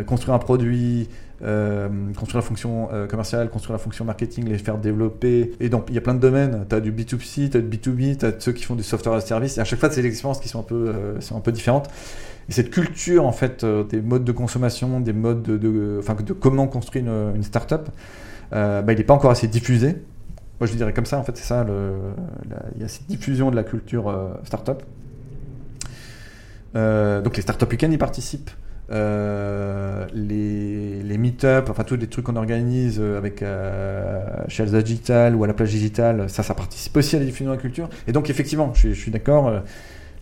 construire 0.06 0.34
un 0.34 0.38
produit, 0.38 1.08
construire 1.40 2.36
la 2.36 2.42
fonction 2.42 2.88
commerciale, 3.08 3.50
construire 3.50 3.72
la 3.72 3.82
fonction 3.82 4.04
marketing, 4.04 4.48
les 4.48 4.58
faire 4.58 4.78
développer. 4.78 5.52
Et 5.60 5.68
donc, 5.68 5.86
il 5.88 5.94
y 5.94 5.98
a 5.98 6.02
plein 6.02 6.14
de 6.14 6.20
domaines. 6.20 6.66
Tu 6.68 6.74
as 6.74 6.80
du 6.80 6.92
B2C, 6.92 7.50
tu 7.50 7.56
as 7.56 7.60
du 7.60 7.76
B2B, 7.76 8.18
tu 8.18 8.26
as 8.26 8.32
ceux 8.38 8.52
qui 8.52 8.64
font 8.64 8.74
du 8.74 8.82
software 8.82 9.14
as 9.14 9.18
a 9.18 9.20
service. 9.22 9.58
Et 9.58 9.60
à 9.60 9.64
chaque 9.64 9.78
fois, 9.78 9.90
c'est 9.90 10.02
des 10.02 10.08
expériences 10.08 10.40
qui 10.40 10.48
sont 10.48 10.60
un 10.60 10.64
peu, 10.64 10.92
sont 11.20 11.36
un 11.36 11.40
peu 11.40 11.52
différentes. 11.52 11.88
Et 12.48 12.52
cette 12.52 12.70
culture, 12.70 13.26
en 13.26 13.32
fait, 13.32 13.62
euh, 13.62 13.84
des 13.84 14.00
modes 14.00 14.24
de 14.24 14.32
consommation, 14.32 15.00
des 15.00 15.12
modes 15.12 15.42
de, 15.42 15.96
enfin, 15.98 16.14
de 16.14 16.32
comment 16.32 16.66
construire 16.66 17.04
une, 17.04 17.36
une 17.36 17.42
startup, 17.42 17.90
euh, 18.52 18.82
bah, 18.82 18.92
il 18.92 18.98
n'est 18.98 19.04
pas 19.04 19.14
encore 19.14 19.30
assez 19.30 19.48
diffusé. 19.48 19.96
Moi, 20.60 20.66
je 20.66 20.74
dirais 20.74 20.92
comme 20.92 21.06
ça, 21.06 21.18
en 21.18 21.24
fait, 21.24 21.36
c'est 21.36 21.44
ça, 21.44 21.64
le, 21.64 21.92
il 22.74 22.82
y 22.82 22.84
a 22.84 22.88
cette 22.88 23.06
diffusion 23.06 23.50
de 23.50 23.56
la 23.56 23.64
culture 23.64 24.08
euh, 24.08 24.30
startup. 24.44 24.82
Donc 26.74 27.36
les 27.36 27.42
startup 27.42 27.70
week-ends 27.70 27.90
y 27.90 27.98
participent. 27.98 28.50
Les, 28.90 30.06
les 31.02 31.18
meet-up, 31.18 31.68
enfin 31.70 31.82
tous 31.82 31.96
les 31.96 32.06
trucs 32.06 32.26
qu'on 32.26 32.36
organise 32.36 33.00
avec 33.00 33.42
euh, 33.42 34.22
Digital 34.82 35.34
ou 35.34 35.42
à 35.42 35.48
la 35.48 35.54
plage 35.54 35.70
digitale, 35.70 36.30
ça, 36.30 36.44
ça 36.44 36.54
participe 36.54 36.96
aussi 36.96 37.16
à 37.16 37.18
la 37.18 37.24
diffusion 37.24 37.50
de 37.50 37.56
la 37.56 37.60
culture. 37.60 37.88
Et 38.06 38.12
donc 38.12 38.30
effectivement, 38.30 38.72
je 38.74 38.92
suis 38.92 39.10
d'accord, 39.10 39.62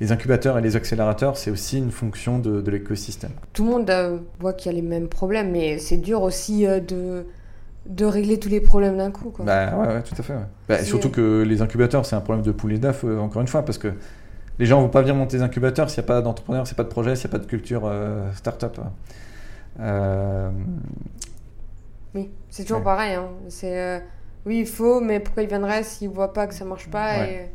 les 0.00 0.12
incubateurs 0.12 0.58
et 0.58 0.60
les 0.60 0.76
accélérateurs, 0.76 1.36
c'est 1.36 1.50
aussi 1.50 1.78
une 1.78 1.90
fonction 1.90 2.38
de, 2.38 2.70
l'écosystème. 2.70 3.32
Tout 3.52 3.64
le 3.64 3.70
monde 3.70 3.90
euh, 3.90 4.18
voit 4.40 4.52
qu'il 4.52 4.70
y 4.70 4.74
a 4.74 4.80
les 4.80 4.86
mêmes 4.86 5.08
problèmes, 5.08 5.50
mais 5.50 5.78
c'est 5.78 5.96
dur 5.96 6.22
aussi 6.22 6.66
euh, 6.66 6.80
de, 6.80 7.26
de 7.86 8.04
régler 8.04 8.38
tous 8.38 8.48
les 8.48 8.60
problèmes 8.60 8.98
d'un 8.98 9.10
coup. 9.10 9.30
Quoi. 9.30 9.44
Bah 9.44 9.76
ouais, 9.76 10.02
tout 10.02 10.14
à 10.18 10.22
fait. 10.22 10.34
Bah, 10.68 10.82
surtout 10.82 11.10
que 11.10 11.42
les 11.42 11.62
incubateurs, 11.62 12.04
c'est 12.04 12.16
un 12.16 12.20
problème 12.20 12.44
de 12.44 12.52
poulet 12.52 12.78
d'af, 12.78 13.04
euh, 13.04 13.18
encore 13.18 13.40
une 13.40 13.48
fois, 13.48 13.64
parce 13.64 13.78
que 13.78 13.92
les 14.58 14.66
gens 14.66 14.78
ne 14.78 14.84
vont 14.84 14.90
pas 14.90 15.00
venir 15.00 15.14
monter 15.14 15.38
des 15.38 15.42
incubateurs 15.42 15.90
s'il 15.90 16.02
n'y 16.02 16.06
a 16.06 16.08
pas 16.08 16.22
d'entrepreneurs, 16.22 16.66
s'il 16.66 16.74
n'y 16.74 16.80
a 16.80 16.82
pas 16.82 16.88
de 16.88 16.92
projet, 16.92 17.16
s'il 17.16 17.28
n'y 17.28 17.36
a 17.36 17.38
pas 17.38 17.44
de 17.44 17.48
culture 17.48 17.90
start-up. 18.34 18.78
Oui, 22.14 22.30
c'est 22.48 22.64
toujours 22.64 22.82
pareil. 22.82 23.14
Hein. 23.14 23.28
C'est, 23.48 24.02
oui, 24.46 24.60
il 24.60 24.66
faut, 24.66 25.00
mais 25.00 25.20
pourquoi 25.20 25.42
ils 25.42 25.48
viendraient 25.48 25.82
s'ils 25.82 26.08
ne 26.08 26.14
voient 26.14 26.32
pas 26.32 26.46
que 26.46 26.54
ça 26.54 26.64
ne 26.64 26.70
marche 26.70 26.88
pas 26.88 27.26
et... 27.26 27.50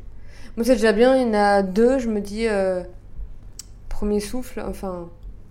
Moi, 0.58 0.66
c'est 0.66 0.76
déjà 0.76 0.92
bien. 0.92 1.16
Il 1.16 1.28
y 1.28 1.30
en 1.30 1.34
a 1.34 1.64
deux. 1.64 2.00
Je 2.00 2.08
me 2.10 2.20
dis, 2.20 2.48
euh, 2.48 2.84
premier 3.90 4.20
souffle, 4.20 4.64
enfin. 4.68 5.08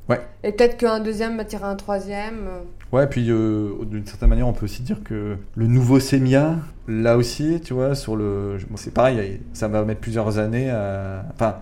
Ouais. 0.09 0.20
Et 0.42 0.53
peut-être 0.53 0.76
qu'un 0.76 1.01
deuxième 1.01 1.36
m'attirera 1.36 1.70
un 1.70 1.76
troisième. 1.76 2.46
Euh. 2.48 2.61
Ouais, 2.92 3.07
puis 3.07 3.30
euh, 3.30 3.84
d'une 3.84 4.05
certaine 4.05 4.28
manière, 4.28 4.48
on 4.48 4.53
peut 4.53 4.64
aussi 4.64 4.82
dire 4.82 5.03
que 5.05 5.36
le 5.55 5.66
nouveau 5.66 6.01
Semia, 6.01 6.57
là 6.88 7.16
aussi, 7.16 7.61
tu 7.61 7.74
vois, 7.74 7.94
sur 7.94 8.16
le. 8.16 8.59
c'est 8.74 8.92
pareil, 8.92 9.40
ça 9.53 9.68
va 9.68 9.84
mettre 9.84 10.01
plusieurs 10.01 10.38
années 10.38 10.70
à. 10.70 11.24
Enfin. 11.32 11.57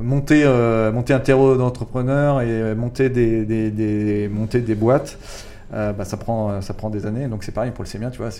monter, 0.00 0.44
monter 0.94 1.12
un 1.12 1.18
terreau 1.18 1.56
d'entrepreneurs 1.56 2.40
et 2.40 2.74
monter 2.76 3.10
des, 3.10 3.44
des, 3.44 3.70
des, 3.72 4.28
monter 4.28 4.60
des 4.60 4.76
boîtes, 4.76 5.18
bah, 5.72 6.04
ça, 6.04 6.16
prend, 6.16 6.60
ça 6.60 6.72
prend 6.72 6.88
des 6.88 7.04
années. 7.04 7.26
Donc 7.26 7.42
c'est 7.42 7.52
pareil 7.52 7.72
pour 7.72 7.82
le 7.82 7.88
Semia, 7.88 8.10
tu 8.10 8.18
vois, 8.18 8.30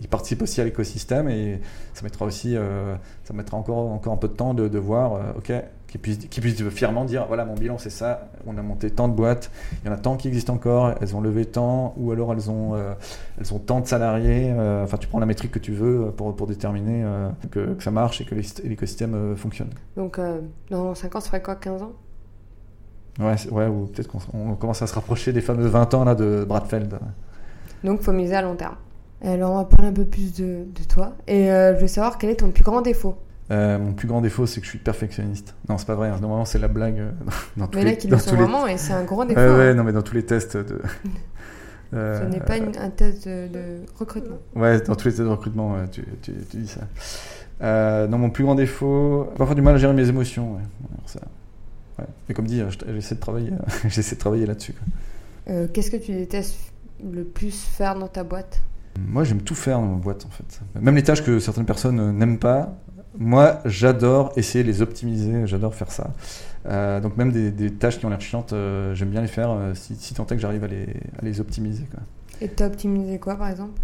il 0.00 0.08
participe 0.08 0.42
aussi 0.42 0.60
à 0.60 0.64
l'écosystème 0.64 1.28
et 1.28 1.60
ça 1.94 2.02
mettra 2.02 2.24
aussi, 2.24 2.56
euh, 2.56 2.94
ça 3.24 3.34
mettra 3.34 3.56
encore, 3.56 3.90
encore 3.90 4.12
un 4.12 4.16
peu 4.16 4.28
de 4.28 4.34
temps 4.34 4.54
de, 4.54 4.68
de 4.68 4.78
voir, 4.78 5.14
euh, 5.14 5.22
ok, 5.38 5.52
qu'ils 5.88 6.00
puissent, 6.00 6.28
qu 6.28 6.40
puissent 6.40 6.68
fièrement 6.68 7.04
dire, 7.04 7.26
voilà, 7.26 7.44
mon 7.44 7.54
bilan 7.54 7.78
c'est 7.78 7.90
ça, 7.90 8.28
on 8.46 8.56
a 8.58 8.62
monté 8.62 8.90
tant 8.90 9.08
de 9.08 9.14
boîtes, 9.14 9.50
il 9.82 9.88
y 9.88 9.90
en 9.90 9.94
a 9.94 9.96
tant 9.96 10.16
qui 10.16 10.28
existent 10.28 10.54
encore, 10.54 10.94
elles 11.00 11.16
ont 11.16 11.20
levé 11.20 11.46
tant, 11.46 11.94
ou 11.96 12.12
alors 12.12 12.32
elles 12.32 12.50
ont, 12.50 12.74
euh, 12.74 12.94
elles 13.40 13.52
ont 13.52 13.58
tant 13.58 13.80
de 13.80 13.86
salariés, 13.86 14.52
enfin 14.82 14.96
tu 14.96 15.08
prends 15.08 15.20
la 15.20 15.26
métrique 15.26 15.52
que 15.52 15.58
tu 15.58 15.72
veux 15.72 16.12
pour, 16.16 16.34
pour 16.36 16.46
déterminer 16.46 17.04
que, 17.50 17.74
que, 17.74 17.82
ça 17.82 17.90
marche 17.90 18.20
et 18.20 18.24
que 18.24 18.34
l'écosystème 18.34 19.36
fonctionne. 19.36 19.70
Donc 19.96 20.20
dans 20.70 20.94
5 20.94 21.16
ans, 21.16 21.20
ça 21.20 21.28
ferait 21.28 21.42
quoi, 21.42 21.56
15 21.56 21.82
ans? 21.82 21.92
Ouais, 23.18 23.34
ouais 23.50 23.66
ou 23.66 23.86
peut-être 23.86 24.08
qu'on 24.08 24.54
commence 24.54 24.80
à 24.82 24.86
se 24.86 24.94
rapprocher 24.94 25.32
des 25.32 25.40
fameux 25.40 25.66
20 25.66 25.94
ans 25.94 26.04
là 26.04 26.14
de 26.14 26.44
Bradfeld. 26.46 26.98
Donc 27.82 28.00
faut 28.02 28.12
miser 28.12 28.36
à 28.36 28.42
long 28.42 28.54
terme. 28.54 28.76
Alors, 29.24 29.52
on 29.52 29.56
va 29.56 29.64
parler 29.64 29.88
un 29.88 29.92
peu 29.92 30.04
plus 30.04 30.34
de, 30.34 30.64
toi. 30.88 31.16
Et 31.26 31.50
euh, 31.50 31.74
je 31.76 31.80
veux 31.80 31.86
savoir 31.88 32.18
quel 32.18 32.30
est 32.30 32.36
ton 32.36 32.50
plus 32.50 32.64
grand 32.64 32.82
défaut. 32.82 33.16
Euh, 33.50 33.78
mon 33.78 33.94
plus 33.94 34.06
grand 34.06 34.20
défaut, 34.20 34.46
c'est 34.46 34.60
que 34.60 34.66
je 34.66 34.70
suis 34.70 34.78
perfectionniste. 34.78 35.54
Non, 35.68 35.78
c'est 35.78 35.86
pas 35.86 35.94
vrai. 35.94 36.08
Hein. 36.08 36.18
Normalement, 36.20 36.44
c'est 36.44 36.58
la 36.58 36.68
blague. 36.68 36.98
Euh, 36.98 37.10
dans 37.56 37.66
tous 37.66 37.78
mais 37.78 37.84
là, 37.84 37.92
qui 37.92 38.06
le 38.06 38.18
sont 38.18 38.36
vraiment, 38.36 38.66
et 38.66 38.76
c'est 38.76 38.92
un 38.92 39.04
grand 39.04 39.24
défaut. 39.24 39.40
ouais, 39.40 39.70
hein. 39.70 39.74
non, 39.74 39.84
mais 39.84 39.92
dans 39.92 40.02
tous 40.02 40.14
les 40.14 40.24
tests 40.24 40.56
de. 40.56 40.80
Ce 41.90 42.24
n'est 42.24 42.40
pas 42.40 42.56
un 42.56 42.90
test 42.90 43.26
de, 43.26 43.80
recrutement. 43.98 44.36
Ouais, 44.54 44.78
dans 44.82 44.94
tous 44.94 45.06
les 45.06 45.12
tests 45.12 45.24
de 45.24 45.28
recrutement, 45.28 45.74
tu, 45.90 46.04
tu, 46.20 46.32
dis 46.52 46.68
ça. 46.68 46.82
Euh, 47.62 48.06
non, 48.06 48.18
mon 48.18 48.28
plus 48.28 48.44
grand 48.44 48.54
défaut, 48.54 49.32
parfois 49.38 49.54
du 49.54 49.62
mal 49.62 49.74
à 49.74 49.78
gérer 49.78 49.94
mes 49.94 50.06
émotions. 50.06 50.56
Ouais. 50.56 50.62
ça, 51.06 51.20
ouais. 51.98 52.04
Mais 52.28 52.34
comme 52.34 52.46
dit, 52.46 52.62
j'essaie 52.84 53.14
de 53.14 53.20
travailler, 53.20 53.52
j'essaie 53.88 54.16
de 54.16 54.20
travailler 54.20 54.44
là-dessus. 54.44 54.74
Qu'est-ce 55.72 55.90
que 55.90 55.96
tu 55.96 56.12
détestes 56.12 56.58
le 57.02 57.24
plus 57.24 57.58
faire 57.58 57.94
dans 57.94 58.08
ta 58.08 58.22
boîte? 58.22 58.60
Moi, 59.06 59.24
j'aime 59.24 59.42
tout 59.42 59.54
faire 59.54 59.78
dans 59.78 59.86
ma 59.86 59.96
boîte, 59.96 60.26
en 60.26 60.30
fait. 60.30 60.60
Même 60.80 60.96
les 60.96 61.02
tâches 61.02 61.22
que 61.22 61.38
certaines 61.38 61.66
personnes 61.66 62.16
n'aiment 62.16 62.38
pas, 62.38 62.74
moi, 63.18 63.60
j'adore 63.64 64.32
essayer 64.36 64.62
de 64.62 64.68
les 64.68 64.80
optimiser, 64.80 65.46
j'adore 65.46 65.74
faire 65.74 65.90
ça. 65.90 66.12
Euh, 66.66 67.00
donc 67.00 67.16
même 67.16 67.32
des, 67.32 67.72
tâches 67.72 67.98
qui 67.98 68.06
ont 68.06 68.10
l'air 68.10 68.20
chiantes, 68.20 68.52
euh, 68.52 68.94
j'aime 68.94 69.10
bien 69.10 69.22
les 69.22 69.28
faire 69.28 69.50
euh, 69.50 69.72
si, 69.74 70.14
tant 70.14 70.24
est 70.26 70.36
que 70.36 70.38
j'arrive 70.38 70.64
à 70.64 71.24
les, 71.24 71.40
optimiser. 71.40 71.84
Et 72.40 72.48
t'as 72.48 72.66
optimisé 72.66 73.18
quoi 73.18 73.36
par 73.36 73.48
exemple? 73.48 73.80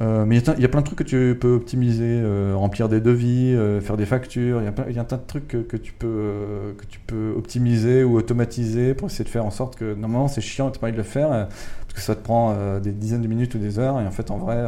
Euh, 0.00 0.24
mais 0.26 0.38
il 0.38 0.44
y, 0.44 0.50
a- 0.50 0.54
il 0.56 0.60
y 0.60 0.64
a 0.64 0.68
plein 0.68 0.80
de 0.80 0.86
trucs 0.86 0.98
que 0.98 1.04
tu 1.04 1.36
peux 1.40 1.52
optimiser, 1.54 2.02
euh, 2.04 2.54
remplir 2.56 2.88
des 2.88 3.00
devis, 3.00 3.54
euh, 3.54 3.80
faire 3.80 3.96
des 3.96 4.06
factures. 4.06 4.60
Il 4.60 4.64
y 4.64 4.68
a 4.68 4.90
y, 4.90 4.98
un 4.98 5.04
tas 5.04 5.16
de 5.16 5.26
trucs 5.26 5.46
que, 5.46 5.58
que 5.58 5.76
tu 5.76 5.92
peux, 5.92 6.74
que 6.76 6.84
tu 6.86 6.98
peux 6.98 7.32
optimiser 7.36 8.02
ou 8.02 8.16
automatiser 8.16 8.94
pour 8.94 9.06
essayer 9.08 9.24
de 9.24 9.28
faire 9.30 9.44
en 9.44 9.50
sorte 9.50 9.76
que 9.76 9.94
normalement 9.94 10.26
c'est 10.26 10.40
chiant 10.40 10.68
et 10.68 10.72
tu 10.72 10.80
pas 10.80 10.86
envie 10.88 10.92
de 10.94 10.98
le 10.98 11.04
faire 11.04 11.28
parce 11.28 11.94
que 11.94 12.00
ça 12.00 12.16
te 12.16 12.22
prend 12.24 12.56
des 12.80 12.90
dizaines 12.90 13.22
de 13.22 13.28
minutes 13.28 13.54
ou 13.54 13.58
des 13.58 13.78
heures. 13.78 14.00
Et 14.00 14.06
en 14.06 14.10
fait, 14.10 14.32
en 14.32 14.38
vrai, 14.38 14.64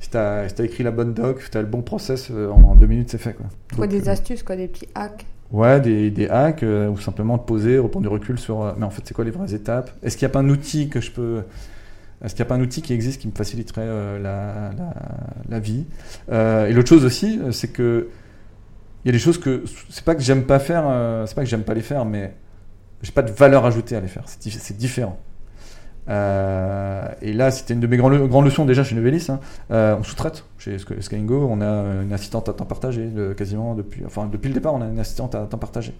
si 0.00 0.10
tu 0.10 0.18
as, 0.18 0.46
écrit 0.58 0.84
la 0.84 0.90
bonne 0.90 1.14
doc, 1.14 1.40
si 1.40 1.50
tu 1.50 1.56
as 1.56 1.62
le 1.62 1.66
bon 1.66 1.80
process, 1.80 2.30
en 2.30 2.74
deux 2.74 2.86
minutes 2.86 3.10
c'est 3.10 3.18
fait. 3.18 3.32
Quoi. 3.32 3.46
Quoi 3.76 3.86
Donc, 3.86 3.96
des 3.96 4.10
astuces, 4.10 4.42
quoi, 4.42 4.56
des 4.56 4.68
petits 4.68 4.88
hacks? 4.94 5.24
Ouais, 5.50 5.80
des, 5.80 6.10
des 6.10 6.28
hacks, 6.28 6.62
ou 6.62 6.98
simplement 6.98 7.38
de 7.38 7.42
poser, 7.42 7.78
reprendre 7.78 8.02
du 8.02 8.12
recul 8.12 8.38
sur. 8.38 8.74
mais 8.76 8.84
en 8.84 8.90
fait, 8.90 9.00
c'est 9.06 9.14
quoi 9.14 9.24
les 9.24 9.30
vraies 9.30 9.54
étapes? 9.54 9.90
Est-ce 10.02 10.18
qu'il 10.18 10.26
n'y 10.26 10.30
a 10.30 10.34
pas 10.34 10.40
un 10.40 10.50
outil 10.50 10.90
que 10.90 11.00
je 11.00 11.10
peux. 11.10 11.42
Est-ce 12.24 12.34
qu'il 12.34 12.42
n'y 12.42 12.48
a 12.48 12.50
pas 12.50 12.56
un 12.56 12.60
outil 12.60 12.82
qui 12.82 12.92
existe 12.92 13.20
qui 13.20 13.28
me 13.28 13.32
faciliterait 13.32 13.82
euh, 13.84 14.18
la, 14.18 14.70
la, 15.48 15.60
vie? 15.60 15.86
Euh, 16.32 16.66
Et 16.66 16.72
l'autre 16.72 16.88
chose 16.88 17.04
aussi, 17.04 17.38
euh, 17.40 17.52
c'est 17.52 17.68
que. 17.68 18.08
Il 19.04 19.08
y 19.08 19.10
a 19.10 19.12
des 19.12 19.18
choses 19.20 19.38
que. 19.38 19.62
C'est 19.88 20.04
pas 20.04 20.14
que 20.14 20.22
j'aime 20.22 20.42
pas 20.44 20.58
faire, 20.58 20.84
c'est 21.26 21.34
pas 21.34 21.42
que 21.42 21.48
j'aime 21.48 21.62
pas 21.62 21.74
les 21.74 21.82
faire, 21.82 22.04
mais 22.04 22.34
j'ai 23.02 23.12
pas 23.12 23.22
de 23.22 23.30
valeur 23.30 23.64
ajoutée 23.64 23.94
à 23.96 24.00
les 24.00 24.08
faire. 24.08 24.24
C'est 24.26 24.42
dif- 24.42 24.58
c'est 24.60 24.76
différent. 24.76 25.18
Et 26.08 27.32
là, 27.32 27.50
c'était 27.50 27.74
une 27.74 27.80
de 27.80 27.86
mes 27.86 27.96
grandes, 27.96 28.28
grandes 28.28 28.44
leçons 28.44 28.64
déjà 28.64 28.82
chez 28.82 28.94
Novelis. 28.96 29.28
hein. 29.30 29.38
On 29.70 30.02
sous-traite 30.02 30.44
chez 30.58 30.76
Skyingo. 30.78 31.46
On 31.50 31.60
a 31.60 32.02
une 32.02 32.12
assistante 32.12 32.48
à 32.48 32.52
temps 32.52 32.64
partagé 32.64 33.08
quasiment 33.36 33.74
depuis, 33.74 34.04
enfin 34.04 34.28
depuis 34.30 34.48
le 34.48 34.54
départ, 34.54 34.74
on 34.74 34.82
a 34.82 34.86
une 34.86 34.98
assistante 34.98 35.34
à 35.36 35.46
temps 35.46 35.58
partagé. 35.58 35.94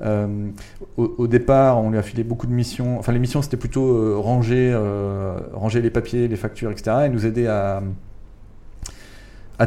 Euh, 0.00 0.50
au, 0.96 1.26
départ, 1.26 1.78
on 1.78 1.90
lui 1.90 1.98
a 1.98 2.02
filé 2.02 2.24
beaucoup 2.24 2.46
de 2.46 2.52
missions. 2.52 2.98
Enfin, 2.98 3.12
les 3.12 3.18
missions 3.18 3.42
c'était 3.42 3.56
plutôt 3.56 3.96
euh, 3.96 4.16
ranger, 4.16 4.72
euh, 4.72 5.38
ranger 5.52 5.80
les 5.80 5.90
papiers, 5.90 6.28
les 6.28 6.36
factures, 6.36 6.70
etc. 6.70 7.04
Et 7.06 7.08
nous 7.08 7.26
aider 7.26 7.46
à, 7.46 7.82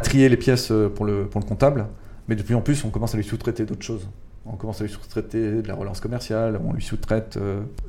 trier 0.02 0.28
les 0.28 0.36
pièces 0.36 0.72
pour 0.94 1.06
le, 1.06 1.26
pour 1.26 1.40
le 1.40 1.46
comptable. 1.46 1.86
Mais 2.28 2.36
de 2.36 2.42
plus 2.42 2.54
en 2.54 2.60
plus, 2.60 2.84
on 2.84 2.90
commence 2.90 3.14
à 3.14 3.16
lui 3.16 3.24
sous-traiter 3.24 3.64
d'autres 3.64 3.84
choses. 3.84 4.08
On 4.44 4.56
commence 4.56 4.80
à 4.80 4.84
lui 4.84 4.92
sous-traiter 4.92 5.62
de 5.62 5.68
la 5.68 5.74
relance 5.74 6.00
commerciale, 6.00 6.60
on 6.62 6.72
lui 6.72 6.82
sous-traite 6.82 7.38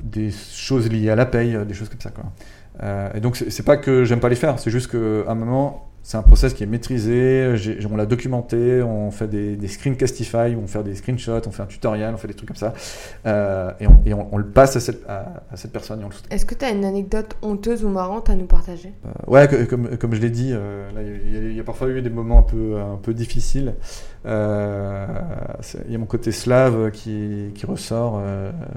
des 0.02 0.30
choses 0.30 0.88
liées 0.88 1.10
à 1.10 1.16
la 1.16 1.26
paye, 1.26 1.56
des 1.66 1.74
choses 1.74 1.88
comme 1.88 2.00
ça. 2.00 2.10
Et 3.14 3.20
donc, 3.20 3.36
c'est 3.36 3.62
pas 3.62 3.76
que 3.76 4.04
j'aime 4.04 4.20
pas 4.20 4.30
les 4.30 4.36
faire, 4.36 4.58
c'est 4.58 4.70
juste 4.70 4.90
qu'à 4.90 5.30
un 5.30 5.34
moment, 5.34 5.87
c'est 6.08 6.16
un 6.16 6.22
process 6.22 6.54
qui 6.54 6.62
est 6.62 6.66
maîtrisé, 6.66 7.54
on 7.92 7.94
l'a 7.94 8.06
documenté, 8.06 8.80
on 8.82 9.10
fait 9.10 9.28
des, 9.28 9.56
des 9.56 9.68
screencastify, 9.68 10.56
on 10.58 10.66
fait 10.66 10.82
des 10.82 10.94
screenshots, 10.94 11.46
on 11.46 11.50
fait 11.50 11.62
un 11.62 11.66
tutoriel, 11.66 12.14
on 12.14 12.16
fait 12.16 12.28
des 12.28 12.32
trucs 12.32 12.48
comme 12.48 12.56
ça, 12.56 12.72
euh, 13.26 13.70
et, 13.78 13.86
on, 13.86 14.00
et 14.06 14.14
on- 14.14 14.26
on 14.32 14.38
le 14.38 14.46
passe 14.46 14.74
à 14.74 14.80
cette, 14.80 15.06
à, 15.06 15.42
à 15.52 15.56
cette 15.58 15.70
personne. 15.70 16.02
Est-ce 16.30 16.46
que 16.46 16.54
t'as 16.54 16.72
une 16.72 16.86
anecdote 16.86 17.36
honteuse 17.42 17.84
ou 17.84 17.90
marrante 17.90 18.30
à 18.30 18.36
nous 18.36 18.46
partager? 18.46 18.94
Euh, 19.04 19.30
ouais, 19.30 19.48
que- 19.48 19.64
comme, 19.64 19.98
comme 19.98 20.14
je 20.14 20.22
l'ai 20.22 20.30
dit, 20.30 20.52
euh, 20.54 20.88
il 20.96 21.30
y, 21.34 21.36
a- 21.36 21.40
il 21.50 21.54
y 21.54 21.60
a 21.60 21.64
parfois 21.64 21.88
eu 21.90 22.00
des 22.00 22.08
moments 22.08 22.38
un 22.38 22.42
peu, 22.42 22.78
un 22.80 22.96
peu 22.96 23.12
difficiles. 23.12 23.74
Euh, 24.24 25.06
Il 25.84 25.92
y 25.92 25.94
a 25.94 25.98
mon 25.98 26.06
côté 26.06 26.32
slave 26.32 26.90
qui, 26.90 27.50
qui 27.54 27.66
ressort. 27.66 28.22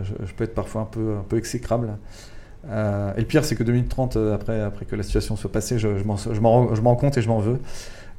je, 0.04 0.26
je 0.26 0.34
peux 0.34 0.44
être 0.44 0.54
parfois 0.54 0.82
un 0.82 0.86
peu, 0.86 1.16
un 1.20 1.24
peu 1.24 1.38
exécrable. 1.38 1.98
Euh, 2.70 3.14
et 3.16 3.22
le 3.22 3.26
pire, 3.26 3.44
c'est 3.44 3.56
que 3.56 3.64
2 3.64 3.72
minutes 3.72 3.90
30 3.90 4.18
euh, 4.18 4.36
après, 4.36 4.62
après 4.62 4.86
que 4.86 4.96
la 4.96 5.04
situation 5.04 5.36
soit 5.36 5.52
passée, 5.52 5.80
je, 5.80 5.98
je 5.98 6.04
m'en 6.04 6.16
rends, 6.84 6.96
compte 6.96 7.18
et 7.18 7.22
je 7.22 7.28
m'en 7.28 7.40
veux. 7.40 7.60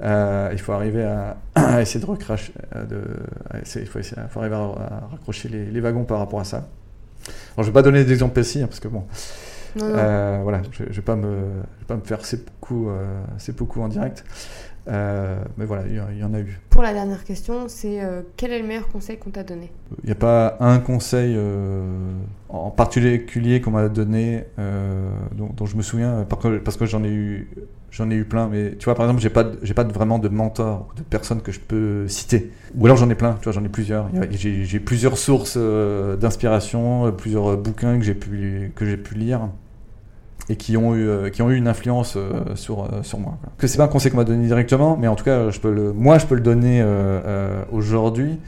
Euh, 0.03 0.49
il 0.53 0.59
faut 0.59 0.72
arriver 0.72 1.05
à, 1.05 1.36
à 1.55 1.80
essayer 1.80 2.01
de 2.01 2.07
recracher. 2.11 2.53
il 2.74 3.86
faut, 3.86 3.99
essayer- 4.01 4.20
faut 4.28 4.40
arriver 4.40 4.57
à, 4.57 4.59
à 4.59 5.09
raccrocher 5.12 5.49
les, 5.49 5.66
les 5.66 5.80
wagons 5.80 6.05
par 6.05 6.18
rapport 6.18 6.40
à 6.40 6.45
ça. 6.45 6.68
Alors, 7.55 7.59
je 7.59 7.62
vais 7.64 7.72
pas 7.72 7.82
donner 7.82 8.05
d'exemple 8.05 8.32
précis, 8.32 8.62
hein, 8.62 8.66
parce 8.66 8.80
que 8.80 8.88
bon, 8.88 9.05
Non, 9.76 9.86
non. 9.88 9.95
euh, 9.97 10.40
voilà, 10.43 10.62
je, 10.72 10.84
je 10.90 10.97
vais 10.97 11.03
pas 11.03 11.14
me, 11.14 11.28
je 11.76 11.80
vais 11.80 11.86
pas 11.86 11.97
me 11.97 12.01
faire 12.03 12.24
seppuku, 12.24 12.88
euh, 12.88 13.22
seppuku 13.38 13.80
en 13.80 13.86
direct. 13.88 14.24
Euh, 14.89 15.37
mais 15.57 15.64
voilà, 15.64 15.85
il 15.87 15.95
y, 15.95 16.24
en- 16.24 16.35
a 16.35 16.41
eu. 16.41 16.59
Pour 16.70 16.83
la 16.83 16.93
dernière 16.93 17.22
question, 17.24 17.68
c'est 17.68 18.03
euh, 18.03 18.22
quel 18.37 18.53
est 18.53 18.59
le 18.59 18.66
meilleur 18.66 18.89
conseil 18.89 19.16
qu'on 19.16 19.30
t'a 19.30 19.45
donné? 19.45 19.70
Il 20.03 20.07
n'y 20.07 20.12
a 20.12 20.16
pas 20.16 20.57
un 20.59 20.80
conseil 20.80 21.35
euh, 21.37 21.85
en 22.49 22.70
particulier 22.70 23.61
qu'on 23.61 23.70
m'a 23.70 23.89
donné 23.89 24.45
dont, 25.37 25.51
dont 25.57 25.66
je 25.66 25.76
me 25.76 25.83
souviens 25.83 26.26
parce 26.64 26.76
que, 26.76 26.87
j'en 26.87 27.05
ai 27.05 27.11
eu 27.11 27.49
j'en 27.91 28.11
ai 28.11 28.14
eu 28.14 28.24
plein. 28.24 28.49
Mais 28.49 28.74
tu 28.76 28.87
vois 28.87 28.95
par 28.95 29.05
exemple 29.07 29.20
j'ai 29.20 29.30
pas 29.30 29.47
j'ai 29.62 29.74
pas 29.74 29.85
vraiment 29.85 30.18
de 30.18 30.28
mentor 30.28 30.93
de 30.97 31.03
personnes 31.03 31.43
que 31.43 31.53
je 31.53 31.61
peux 31.61 32.09
citer. 32.09 32.51
Ou 32.76 32.87
alors 32.87 32.97
j'en 32.97 33.09
ai 33.11 33.14
plein 33.14 33.35
tu 33.35 33.45
vois 33.45 33.53
j'en 33.53 33.64
ai 33.64 33.68
plusieurs. 33.68 34.09
J'ai 34.33 34.80
plusieurs 34.80 35.16
sources 35.16 35.57
d'inspiration 35.57 37.12
plusieurs 37.12 37.57
bouquins 37.57 37.99
que 37.99 38.05
j'ai 38.05 38.14
pu 38.14 38.72
que 38.74 38.85
j'ai 38.85 38.97
pu 38.97 39.14
lire 39.14 39.49
et 40.49 40.57
qui 40.57 40.76
ont 40.76 40.95
eu 40.95 41.07
euh, 41.09 41.30
qui 41.30 41.40
ont 41.43 41.51
eu 41.51 41.57
une 41.57 41.68
influence 41.68 42.14
euh, 42.16 42.55
sur 42.57 42.82
euh, 42.84 43.03
sur 43.03 43.18
moi 43.20 43.38
quoi. 43.43 43.53
que 43.59 43.66
c'est 43.66 43.78
pas 43.78 43.84
un 43.84 43.88
conseil 43.88 44.11
qu'on 44.11 44.16
m'a 44.18 44.24
donné 44.24 44.45
directement 44.47 44.97
mais 44.97 45.07
en 45.09 45.14
tout 45.14 45.24
cas 45.24 45.51
je 45.51 45.61
peux 45.61 45.72
le 45.72 45.93
moi 45.93 46.18
je 46.18 46.26
peux 46.26 46.34
le 46.34 46.40
donner 46.40 46.84
aujourd'hui 47.70 48.38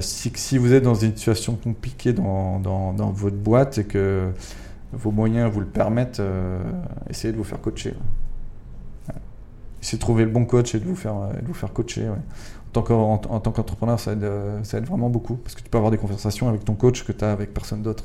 si, 0.00 0.30
si 0.34 0.58
vous 0.58 0.74
êtes 0.74 0.82
dans 0.82 0.94
une 0.94 1.16
situation 1.16 1.54
compliquée 1.56 2.12
dans, 2.12 2.58
dans, 2.60 2.92
dans 2.92 3.10
votre 3.10 3.36
boîte 3.36 3.78
et 3.78 3.84
que 3.84 4.28
vos 4.92 5.10
moyens 5.10 5.50
vous 5.50 5.60
le 5.60 5.66
permettent, 5.66 6.20
essayez 7.08 7.32
de 7.32 7.38
vous 7.38 7.44
faire 7.44 7.60
coacher. 7.62 7.94
Essayez 9.82 9.98
de 9.98 10.00
trouver 10.00 10.24
le 10.24 10.30
bon 10.30 10.44
coach 10.44 10.74
et 10.74 10.78
de 10.80 10.84
vous 10.84 10.96
faire, 10.96 11.14
de 11.14 11.46
vous 11.46 11.54
faire 11.54 11.72
coacher. 11.72 12.08
En 12.08 12.14
tant 12.72 12.82
qu'en- 12.82 13.12
en, 13.14 13.20
en 13.34 13.40
tant 13.40 13.50
qu'entrepreneur, 13.52 13.98
ça 14.00 14.12
aide, 14.12 14.28
ça 14.62 14.76
aide 14.78 14.84
vraiment 14.84 15.08
beaucoup 15.08 15.36
parce 15.36 15.54
que 15.54 15.62
tu 15.62 15.68
peux 15.70 15.78
avoir 15.78 15.90
des 15.90 15.98
conversations 15.98 16.48
avec 16.48 16.64
ton 16.64 16.74
coach 16.74 17.04
que 17.04 17.12
tu 17.12 17.24
as 17.24 17.32
avec 17.32 17.54
personne 17.54 17.82
d'autre, 17.82 18.04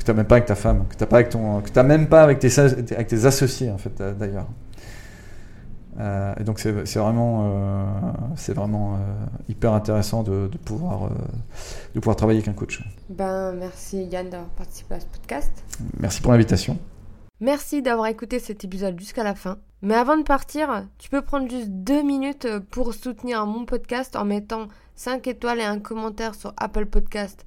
que 0.00 0.04
tu 0.04 0.10
n'as 0.10 0.16
même 0.16 0.26
pas 0.26 0.36
avec 0.36 0.46
ta 0.46 0.54
femme, 0.54 0.86
que 0.88 0.96
tu 0.96 1.02
n'as 1.02 1.06
pas 1.06 1.16
avec 1.16 1.28
ton, 1.28 1.60
que 1.60 1.70
t'as 1.70 1.82
même 1.82 2.08
pas 2.08 2.22
avec 2.22 2.38
tes, 2.38 2.58
avec 2.58 3.06
tes 3.06 3.24
associés 3.24 3.70
en 3.70 3.78
fait 3.78 4.00
euh, 4.00 4.14
d'ailleurs. 4.14 4.46
Euh, 5.98 6.32
et 6.40 6.44
donc 6.44 6.60
c'est 6.60 6.70
vraiment, 6.70 7.42
euh, 7.44 7.84
c'est 8.36 8.54
vraiment 8.54 8.94
euh, 8.94 8.98
hyper 9.48 9.72
intéressant 9.72 10.22
de, 10.22 10.48
de 10.48 10.58
pouvoir, 10.58 11.10
de 11.94 12.00
pouvoir 12.00 12.16
travailler 12.16 12.38
avec 12.38 12.48
un 12.48 12.52
coach. 12.52 12.82
Ben, 13.08 13.52
merci 13.52 14.04
Yann 14.04 14.30
d'avoir 14.30 14.50
participé 14.50 14.94
à 14.94 15.00
ce 15.00 15.06
podcast. 15.06 15.52
Merci 15.98 16.22
pour 16.22 16.32
l'invitation. 16.32 16.78
Merci 17.40 17.82
d'avoir 17.82 18.06
écouté 18.06 18.38
cet 18.38 18.64
épisode 18.64 18.98
jusqu'à 18.98 19.24
la 19.24 19.34
fin. 19.34 19.58
Mais 19.82 19.94
avant 19.94 20.16
de 20.16 20.22
partir, 20.22 20.86
tu 20.98 21.08
peux 21.08 21.22
prendre 21.22 21.50
juste 21.50 21.70
deux 21.70 22.02
minutes 22.02 22.46
pour 22.70 22.92
soutenir 22.92 23.46
mon 23.46 23.64
podcast 23.64 24.14
en 24.14 24.26
mettant 24.26 24.68
5 24.96 25.26
étoiles 25.26 25.60
et 25.60 25.64
un 25.64 25.78
commentaire 25.78 26.34
sur 26.34 26.52
Apple 26.58 26.84
Podcast 26.84 27.46